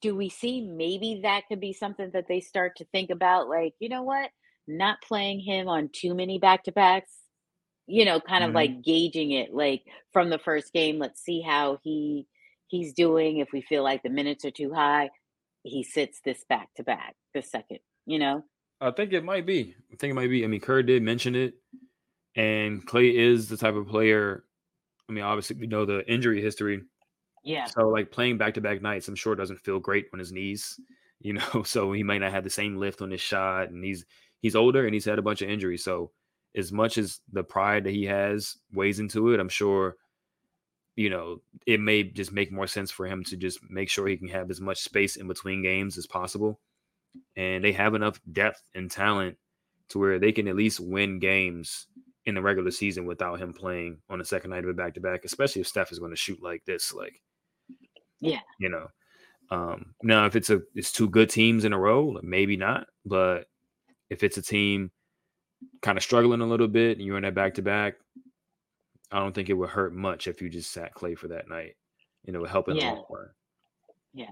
do 0.00 0.14
we 0.14 0.28
see 0.28 0.60
maybe 0.60 1.20
that 1.22 1.44
could 1.48 1.60
be 1.60 1.72
something 1.72 2.10
that 2.12 2.28
they 2.28 2.40
start 2.40 2.76
to 2.76 2.84
think 2.86 3.10
about? 3.10 3.48
Like, 3.48 3.74
you 3.78 3.88
know 3.88 4.02
what? 4.02 4.30
Not 4.66 5.02
playing 5.02 5.40
him 5.40 5.68
on 5.68 5.88
too 5.92 6.14
many 6.14 6.38
back 6.38 6.64
to 6.64 6.72
backs, 6.72 7.12
you 7.86 8.04
know, 8.04 8.20
kind 8.20 8.44
of 8.44 8.50
Mhm. 8.50 8.54
like 8.54 8.82
gauging 8.82 9.32
it 9.32 9.52
like 9.54 9.84
from 10.12 10.30
the 10.30 10.38
first 10.38 10.72
game. 10.72 10.98
Let's 10.98 11.22
see 11.22 11.40
how 11.40 11.78
he 11.82 12.26
he's 12.68 12.92
doing. 12.92 13.38
If 13.38 13.52
we 13.52 13.60
feel 13.62 13.82
like 13.82 14.02
the 14.02 14.10
minutes 14.10 14.44
are 14.44 14.50
too 14.50 14.72
high, 14.72 15.10
he 15.62 15.82
sits 15.82 16.20
this 16.20 16.44
back 16.44 16.72
to 16.74 16.82
back, 16.82 17.14
the 17.32 17.42
second, 17.42 17.80
you 18.06 18.18
know? 18.18 18.44
I 18.80 18.90
think 18.90 19.12
it 19.12 19.24
might 19.24 19.46
be. 19.46 19.74
I 19.92 19.96
think 19.96 20.10
it 20.10 20.14
might 20.14 20.30
be. 20.30 20.44
I 20.44 20.48
mean, 20.48 20.60
Kerr 20.60 20.82
did 20.82 21.02
mention 21.02 21.34
it, 21.34 21.54
and 22.34 22.86
Clay 22.86 23.16
is 23.16 23.48
the 23.48 23.56
type 23.56 23.74
of 23.74 23.86
player. 23.86 24.44
I 25.08 25.12
mean, 25.12 25.24
obviously 25.24 25.56
we 25.56 25.66
know 25.66 25.84
the 25.84 26.10
injury 26.10 26.42
history. 26.42 26.82
Yeah. 27.44 27.66
So 27.66 27.88
like 27.88 28.10
playing 28.10 28.38
back 28.38 28.54
to 28.54 28.60
back 28.60 28.82
nights, 28.82 29.06
I'm 29.06 29.14
sure 29.14 29.34
doesn't 29.34 29.60
feel 29.60 29.78
great 29.78 30.06
on 30.12 30.18
his 30.18 30.32
knees, 30.32 30.80
you 31.20 31.34
know. 31.34 31.62
So 31.64 31.92
he 31.92 32.02
might 32.02 32.18
not 32.18 32.32
have 32.32 32.44
the 32.44 32.50
same 32.50 32.76
lift 32.76 33.02
on 33.02 33.10
his 33.10 33.20
shot, 33.20 33.70
and 33.70 33.84
he's 33.84 34.04
he's 34.40 34.56
older 34.56 34.84
and 34.84 34.94
he's 34.94 35.04
had 35.04 35.18
a 35.18 35.22
bunch 35.22 35.42
of 35.42 35.48
injuries. 35.48 35.84
So 35.84 36.10
as 36.56 36.72
much 36.72 36.98
as 36.98 37.20
the 37.32 37.44
pride 37.44 37.84
that 37.84 37.92
he 37.92 38.04
has 38.04 38.56
weighs 38.72 39.00
into 39.00 39.32
it, 39.32 39.40
I'm 39.40 39.48
sure, 39.48 39.96
you 40.96 41.10
know, 41.10 41.40
it 41.66 41.80
may 41.80 42.02
just 42.04 42.32
make 42.32 42.52
more 42.52 42.66
sense 42.66 42.90
for 42.90 43.06
him 43.06 43.24
to 43.24 43.36
just 43.36 43.58
make 43.68 43.88
sure 43.88 44.06
he 44.06 44.16
can 44.16 44.28
have 44.28 44.50
as 44.50 44.60
much 44.60 44.78
space 44.78 45.16
in 45.16 45.26
between 45.26 45.62
games 45.62 45.98
as 45.98 46.06
possible. 46.06 46.60
And 47.36 47.64
they 47.64 47.72
have 47.72 47.94
enough 47.94 48.20
depth 48.32 48.62
and 48.74 48.90
talent 48.90 49.36
to 49.88 49.98
where 49.98 50.18
they 50.18 50.32
can 50.32 50.48
at 50.48 50.56
least 50.56 50.80
win 50.80 51.18
games 51.18 51.86
in 52.26 52.34
the 52.34 52.42
regular 52.42 52.70
season 52.70 53.04
without 53.04 53.40
him 53.40 53.52
playing 53.52 53.98
on 54.08 54.18
the 54.18 54.24
second 54.24 54.50
night 54.50 54.64
of 54.64 54.70
a 54.70 54.74
back 54.74 54.94
to 54.94 55.00
back, 55.00 55.24
especially 55.24 55.60
if 55.60 55.68
Steph 55.68 55.92
is 55.92 55.98
going 55.98 56.10
to 56.10 56.16
shoot 56.16 56.42
like 56.42 56.64
this. 56.64 56.92
Like, 56.94 57.20
Yeah. 58.24 58.40
you 58.58 58.68
know. 58.68 58.88
Um, 59.50 59.94
now, 60.02 60.26
if 60.26 60.36
it's 60.36 60.50
a 60.50 60.62
it's 60.74 60.90
two 60.92 61.08
good 61.08 61.30
teams 61.30 61.64
in 61.64 61.72
a 61.72 61.78
row, 61.78 62.18
maybe 62.22 62.56
not. 62.56 62.86
But 63.04 63.46
if 64.10 64.22
it's 64.22 64.38
a 64.38 64.42
team 64.42 64.90
kind 65.82 65.96
of 65.98 66.04
struggling 66.04 66.40
a 66.40 66.46
little 66.46 66.68
bit 66.68 66.96
and 66.98 67.06
you're 67.06 67.16
in 67.16 67.22
that 67.24 67.34
back 67.34 67.54
to 67.54 67.62
back, 67.62 67.94
I 69.12 69.18
don't 69.18 69.34
think 69.34 69.48
it 69.48 69.54
would 69.54 69.68
hurt 69.70 69.94
much 69.94 70.26
if 70.26 70.40
you 70.42 70.48
just 70.48 70.70
sat 70.72 70.94
Clay 70.94 71.14
for 71.14 71.28
that 71.28 71.48
night. 71.48 71.76
You 72.24 72.32
know, 72.32 72.38
it 72.38 72.42
would 72.42 72.50
help 72.50 72.68
Yeah. 72.68 72.74
the 72.74 72.86
long 72.96 73.04
run. 73.10 73.28
Yeah. 74.14 74.30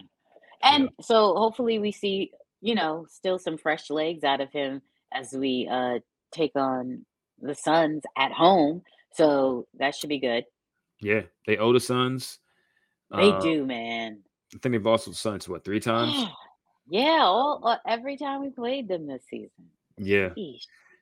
And 0.63 0.89
so 1.01 1.35
hopefully 1.35 1.79
we 1.79 1.93
see, 1.93 2.33
you 2.61 2.75
know, 2.75 3.07
still 3.11 3.39
some 3.39 3.59
fresh 3.59 3.91
legs 3.91 4.25
out 4.25 4.41
of 4.41 4.51
him 4.53 4.81
as 5.13 5.33
we 5.33 5.69
uh 5.71 5.99
take 6.33 6.53
on 6.57 7.05
the 7.41 7.55
Suns 7.55 8.03
at 8.17 8.33
home. 8.33 8.83
So 9.13 9.67
that 9.79 9.95
should 9.95 10.09
be 10.09 10.19
good. 10.21 10.45
Yeah, 11.01 11.23
they 11.47 11.59
owe 11.59 11.73
the 11.73 11.81
Suns. 11.81 12.39
They 13.15 13.31
Uh, 13.31 13.41
do, 13.41 13.67
man. 13.67 14.21
I 14.55 14.59
think 14.59 14.73
they've 14.73 14.85
lost 14.85 15.05
to 15.05 15.11
the 15.11 15.17
Suns 15.17 15.49
what 15.49 15.65
three 15.65 15.81
times. 15.81 16.25
yeah, 16.89 17.21
all 17.23 17.61
uh, 17.65 17.77
every 17.87 18.17
time 18.17 18.41
we 18.43 18.51
played 18.51 18.89
them 18.89 19.07
this 19.07 19.23
season. 19.29 19.51
Yeah, 19.99 20.31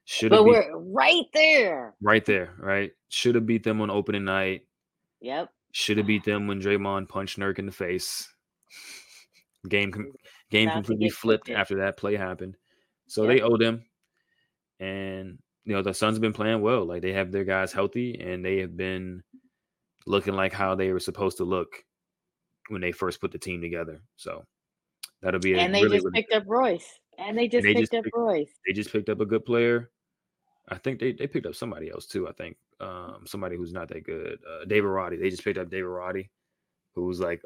should 0.05 0.33
have 0.33 0.41
But 0.41 0.45
we're 0.45 0.77
right 0.77 1.27
there. 1.33 1.95
right 2.03 2.25
there. 2.25 2.55
Right, 2.59 2.93
should 3.09 3.35
have 3.37 3.47
beat 3.47 3.63
them 3.65 3.81
on 3.81 3.91
opening 3.91 4.25
night. 4.25 4.67
Yep. 5.21 5.51
Should 5.73 5.99
have 5.99 6.07
beat 6.07 6.25
them 6.25 6.47
when 6.49 6.61
Draymond 6.61 7.09
punched 7.09 7.39
Nurk 7.39 7.59
in 7.61 7.67
the 7.67 7.73
face. 7.73 8.29
Game 9.69 9.93
com- 9.93 10.13
game 10.51 10.71
completely 10.71 11.11
flipped 11.11 11.51
after 11.51 11.77
that 11.77 11.97
play 11.99 12.17
happened. 12.17 12.57
So 13.09 13.23
Yep. 13.25 13.29
they 13.31 13.43
owe 13.43 13.57
them. 13.59 13.85
And 14.81 15.39
you 15.65 15.75
know, 15.75 15.83
the 15.83 15.93
Suns 15.93 16.17
have 16.17 16.23
been 16.23 16.33
playing 16.33 16.63
well. 16.63 16.85
Like 16.87 17.03
they 17.03 17.13
have 17.13 17.31
their 17.31 17.45
guys 17.45 17.73
healthy 17.73 18.19
and 18.19 18.45
they 18.45 18.59
have 18.59 18.77
been 18.77 19.23
looking 20.07 20.35
like 20.35 20.53
how 20.53 20.75
they 20.75 20.93
were 20.93 20.99
supposed 20.99 21.37
to 21.37 21.45
look 21.45 21.85
when 22.71 22.81
they 22.81 22.93
first 22.93 23.21
put 23.21 23.33
the 23.33 23.39
team 23.39 23.61
together. 23.61 24.01
So 24.17 24.45
that'll 25.23 25.41
be 25.41 25.55
a 25.55 25.59
And 25.59 25.75
they 25.75 25.83
really, 25.83 25.97
just 25.97 26.05
really 26.07 26.23
picked 26.23 26.33
up 26.33 26.45
Royce. 26.47 26.99
And 27.19 27.37
they 27.37 27.49
just 27.49 27.63
they 27.65 27.75
picked 27.75 27.81
just 27.93 27.95
up 27.95 28.05
picked- 28.05 28.17
Royce. 28.17 28.51
they 28.67 28.73
just 28.73 28.93
picked 28.93 29.09
up 29.09 29.21
a 29.21 29.27
good 29.27 29.45
player. 29.45 29.91
I 30.69 30.79
think 30.79 31.01
they, 31.01 31.13
they 31.13 31.27
picked 31.27 31.47
up 31.47 31.55
somebody 31.55 31.91
else 31.91 32.07
too. 32.07 32.29
I 32.29 32.33
think 32.33 32.57
um, 32.81 33.25
somebody 33.27 33.57
who's 33.57 33.73
not 33.73 33.89
that 33.89 34.05
good. 34.05 34.39
Uh, 34.49 34.65
David 34.67 34.89
Roddy. 34.89 35.17
They 35.17 35.29
just 35.31 35.43
picked 35.45 35.59
up 35.59 35.69
David 35.69 35.87
Roddy, 35.89 36.31
who's 36.95 37.19
like 37.21 37.43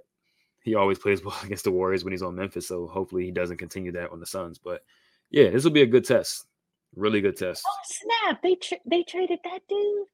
he 0.63 0.75
always 0.75 0.99
plays 1.01 1.25
well 1.25 1.37
against 1.43 1.65
the 1.65 1.71
Warriors 1.73 2.05
when 2.05 2.13
he's 2.13 2.23
on 2.23 2.35
Memphis. 2.35 2.69
So 2.69 2.87
hopefully 2.87 3.25
he 3.25 3.31
doesn't 3.31 3.57
continue 3.57 3.93
that 3.93 4.11
on 4.11 4.21
the 4.21 4.27
Suns. 4.27 4.59
But 4.59 4.85
yeah, 5.31 5.51
this 5.51 5.65
will 5.65 5.71
be 5.71 5.83
a 5.83 5.87
good 5.87 6.05
test. 6.05 6.47
Really 6.97 7.21
good 7.21 7.37
test. 7.37 7.65
Oh 7.67 7.77
snap! 7.85 8.43
They 8.43 8.55
tra- 8.57 8.79
they 8.87 9.03
traded 9.03 9.41
that 9.45 9.63
dude. 9.69 10.07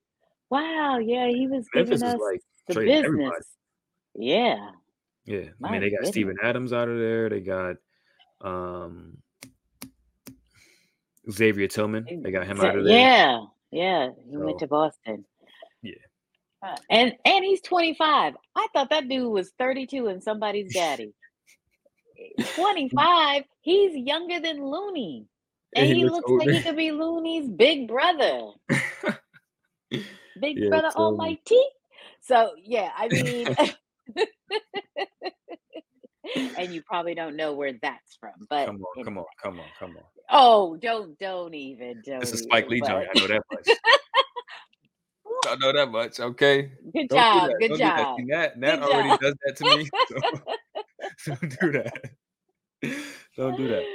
Wow. 0.50 0.98
Yeah, 0.98 1.26
he 1.28 1.46
was 1.46 1.66
Memphis 1.74 2.00
giving 2.00 2.08
is 2.08 2.14
us 2.14 2.20
like 2.20 2.40
the 2.68 2.74
business. 2.74 3.04
everybody. 3.04 3.44
Yeah. 4.14 4.70
Yeah, 5.26 5.50
I 5.62 5.68
mean 5.68 5.80
they 5.80 5.90
got 5.90 5.98
goodness. 6.00 6.08
Steven 6.08 6.36
Adams 6.42 6.72
out 6.72 6.88
of 6.88 6.98
there. 6.98 7.28
They 7.28 7.40
got 7.40 7.76
um 8.40 9.18
Xavier 11.30 11.68
Tillman. 11.68 12.10
They 12.22 12.30
got 12.30 12.46
him 12.46 12.60
out 12.60 12.76
of 12.76 12.84
there. 12.84 12.94
Yeah. 12.98 13.40
Yeah. 13.70 14.10
He 14.28 14.36
went 14.36 14.58
to 14.60 14.66
Boston. 14.66 15.24
yeah. 15.82 15.94
Uh, 16.62 16.76
and 16.90 17.14
and 17.24 17.44
he's 17.44 17.62
25. 17.62 18.34
I 18.56 18.66
thought 18.74 18.90
that 18.90 19.08
dude 19.08 19.32
was 19.32 19.50
32 19.58 20.08
and 20.08 20.22
somebody's 20.22 20.72
daddy. 20.72 21.14
25. 22.56 23.44
He's 23.60 23.96
younger 23.96 24.40
than 24.40 24.64
Looney. 24.64 25.26
And 25.74 25.86
And 25.86 25.94
he 25.94 25.94
he 25.94 26.04
looks 26.04 26.28
looks 26.28 26.30
like 26.30 26.50
he 26.50 26.60
could 26.60 26.76
be 26.76 26.92
Looney's 26.92 27.48
big 27.48 27.88
brother. 27.88 28.52
Big 30.40 30.58
Yeah, 30.58 30.68
brother 30.68 30.90
totally. 30.90 31.04
almighty. 31.04 31.62
So 32.20 32.52
yeah, 32.62 32.90
I 32.96 33.08
mean 33.08 33.54
and 36.58 36.72
you 36.72 36.82
probably 36.82 37.14
don't 37.14 37.36
know 37.36 37.52
where 37.52 37.72
that's 37.82 38.16
from, 38.16 38.32
but 38.48 38.66
Come 38.66 38.76
on, 38.76 39.04
come 39.04 39.18
on, 39.18 39.24
come 39.42 39.60
on, 39.60 39.66
come 39.78 39.96
on. 39.96 40.04
Oh, 40.30 40.76
don't 40.76 41.18
don't 41.18 41.54
even 41.54 42.02
don't 42.04 42.20
This 42.20 42.32
is 42.32 42.42
Spike 42.42 42.68
Lee 42.68 42.80
joint. 42.80 43.08
I 43.14 43.18
know 43.18 43.26
that 43.26 43.42
much. 43.52 43.68
I 45.46 45.56
know 45.56 45.72
that 45.72 45.90
much. 45.90 46.20
Okay. 46.20 46.70
Good 46.92 47.08
Don't 47.08 47.18
job, 47.18 47.50
good 47.58 47.68
Don't 47.68 47.78
do 47.78 47.84
that. 47.84 47.96
job. 47.96 48.18
Nat, 48.20 48.58
Nat 48.58 48.76
Good 48.76 48.82
already 48.82 49.10
job. 49.10 49.20
does 49.20 49.34
that 49.44 49.56
to 49.56 49.64
me. 49.64 49.90
So 50.06 50.20
don't 51.26 51.60
do 51.60 51.72
that. 51.72 52.10
Don't 53.36 53.56
do 53.56 53.68
that. 53.68 53.84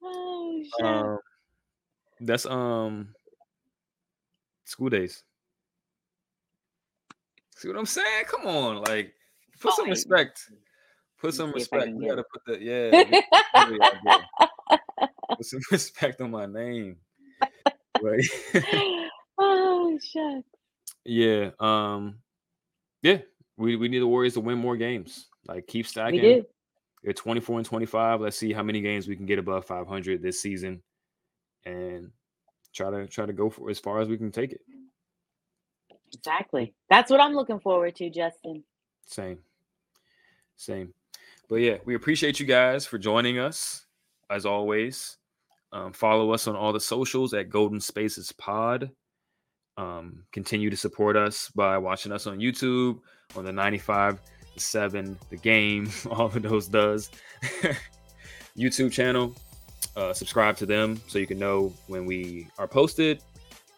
Oh 0.00 0.62
shit. 0.62 0.86
Um, 0.86 1.18
that's 2.20 2.46
um 2.46 3.14
School 4.64 4.88
Daze. 4.88 5.22
See 7.56 7.68
what 7.68 7.76
I'm 7.76 7.86
saying? 7.86 8.24
Come 8.26 8.46
on, 8.46 8.76
like 8.82 9.12
put 9.60 9.74
some 9.74 9.86
Fine. 9.86 9.90
respect. 9.90 10.50
Put 11.20 11.34
some 11.34 11.50
me 11.50 11.60
see 11.60 11.62
if 11.64 11.72
I 11.72 11.76
respect. 11.76 11.96
We 11.96 12.06
gotta 12.08 12.24
put 12.32 12.44
the 12.46 12.62
yeah. 12.62 12.90
we- 12.90 13.22
really 13.74 13.78
gotta 13.78 13.98
get- 14.04 15.10
Put 15.36 15.46
some 15.46 15.60
respect 15.70 16.20
on 16.20 16.30
my 16.30 16.46
name. 16.46 16.96
But 17.40 18.20
oh 19.38 19.98
shit. 20.00 20.44
yeah, 21.04 21.50
um, 21.58 22.18
yeah, 23.02 23.18
we 23.56 23.76
we 23.76 23.88
need 23.88 23.98
the 24.00 24.06
Warriors 24.06 24.34
to 24.34 24.40
win 24.40 24.58
more 24.58 24.76
games. 24.76 25.26
Like 25.46 25.66
keep 25.66 25.86
stacking. 25.86 26.22
We 26.22 26.34
do. 26.34 26.46
They're 27.02 27.12
24 27.12 27.58
and 27.58 27.66
25. 27.66 28.20
Let's 28.20 28.36
see 28.36 28.52
how 28.52 28.62
many 28.62 28.80
games 28.80 29.06
we 29.06 29.14
can 29.16 29.24
get 29.26 29.38
above 29.38 29.64
500 29.64 30.20
this 30.20 30.40
season, 30.42 30.82
and 31.64 32.10
try 32.74 32.90
to 32.90 33.06
try 33.06 33.26
to 33.26 33.32
go 33.32 33.50
for 33.50 33.70
as 33.70 33.78
far 33.78 34.00
as 34.00 34.08
we 34.08 34.18
can 34.18 34.30
take 34.30 34.52
it. 34.52 34.60
Exactly. 36.12 36.74
That's 36.90 37.10
what 37.10 37.20
I'm 37.20 37.34
looking 37.34 37.60
forward 37.60 37.96
to, 37.96 38.10
Justin. 38.10 38.64
Same, 39.06 39.38
same. 40.56 40.92
But 41.48 41.56
yeah, 41.56 41.76
we 41.84 41.94
appreciate 41.94 42.38
you 42.38 42.46
guys 42.46 42.86
for 42.86 42.98
joining 42.98 43.38
us 43.38 43.86
as 44.30 44.44
always. 44.44 45.16
Um, 45.72 45.92
follow 45.92 46.32
us 46.32 46.46
on 46.46 46.56
all 46.56 46.72
the 46.72 46.80
socials 46.80 47.34
at 47.34 47.50
Golden 47.50 47.80
Spaces 47.80 48.32
Pod. 48.32 48.90
Um, 49.76 50.24
continue 50.32 50.70
to 50.70 50.76
support 50.76 51.16
us 51.16 51.50
by 51.54 51.78
watching 51.78 52.12
us 52.12 52.26
on 52.26 52.38
YouTube 52.38 53.00
on 53.36 53.44
the 53.44 53.52
95 53.52 54.20
7 54.56 55.18
the 55.30 55.36
game 55.36 55.88
all 56.10 56.26
of 56.26 56.42
those 56.42 56.68
does 56.68 57.10
youtube 58.56 58.90
channel 58.90 59.34
uh, 59.96 60.12
subscribe 60.12 60.56
to 60.56 60.66
them 60.66 61.00
so 61.06 61.18
you 61.18 61.26
can 61.26 61.38
know 61.38 61.72
when 61.86 62.04
we 62.04 62.48
are 62.58 62.66
posted 62.66 63.22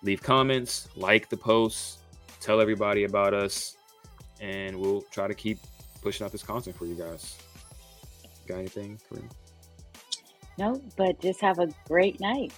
leave 0.03 0.23
comments 0.23 0.89
like 0.97 1.29
the 1.29 1.37
posts 1.37 1.99
tell 2.41 2.61
everybody 2.61 3.05
about 3.05 3.35
us 3.35 3.77
and 4.41 4.75
we'll 4.75 5.03
try 5.11 5.29
to 5.29 5.35
keep 5.35 5.59
pushing 6.01 6.25
out 6.25 6.33
this 6.33 6.43
content 6.43 6.75
for 6.77 6.87
you 6.87 6.95
guys 6.95 7.37
got 8.51 8.59
anything 8.59 8.99
Kareem? 9.11 9.31
No, 10.59 10.81
but 10.97 11.21
just 11.21 11.41
have 11.41 11.59
a 11.59 11.69
great 11.87 12.21
night. 12.21 12.53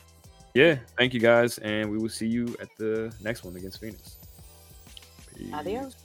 yeah 0.54 0.76
thank 0.98 1.14
you 1.14 1.20
guys 1.20 1.58
and 1.58 1.90
we 1.90 1.96
will 1.98 2.08
see 2.10 2.26
you 2.26 2.54
at 2.60 2.68
the 2.78 3.12
next 3.22 3.44
one 3.44 3.56
against 3.56 3.80
phoenix 3.80 4.18
Peace. 5.34 5.52
Adios. 5.54 5.96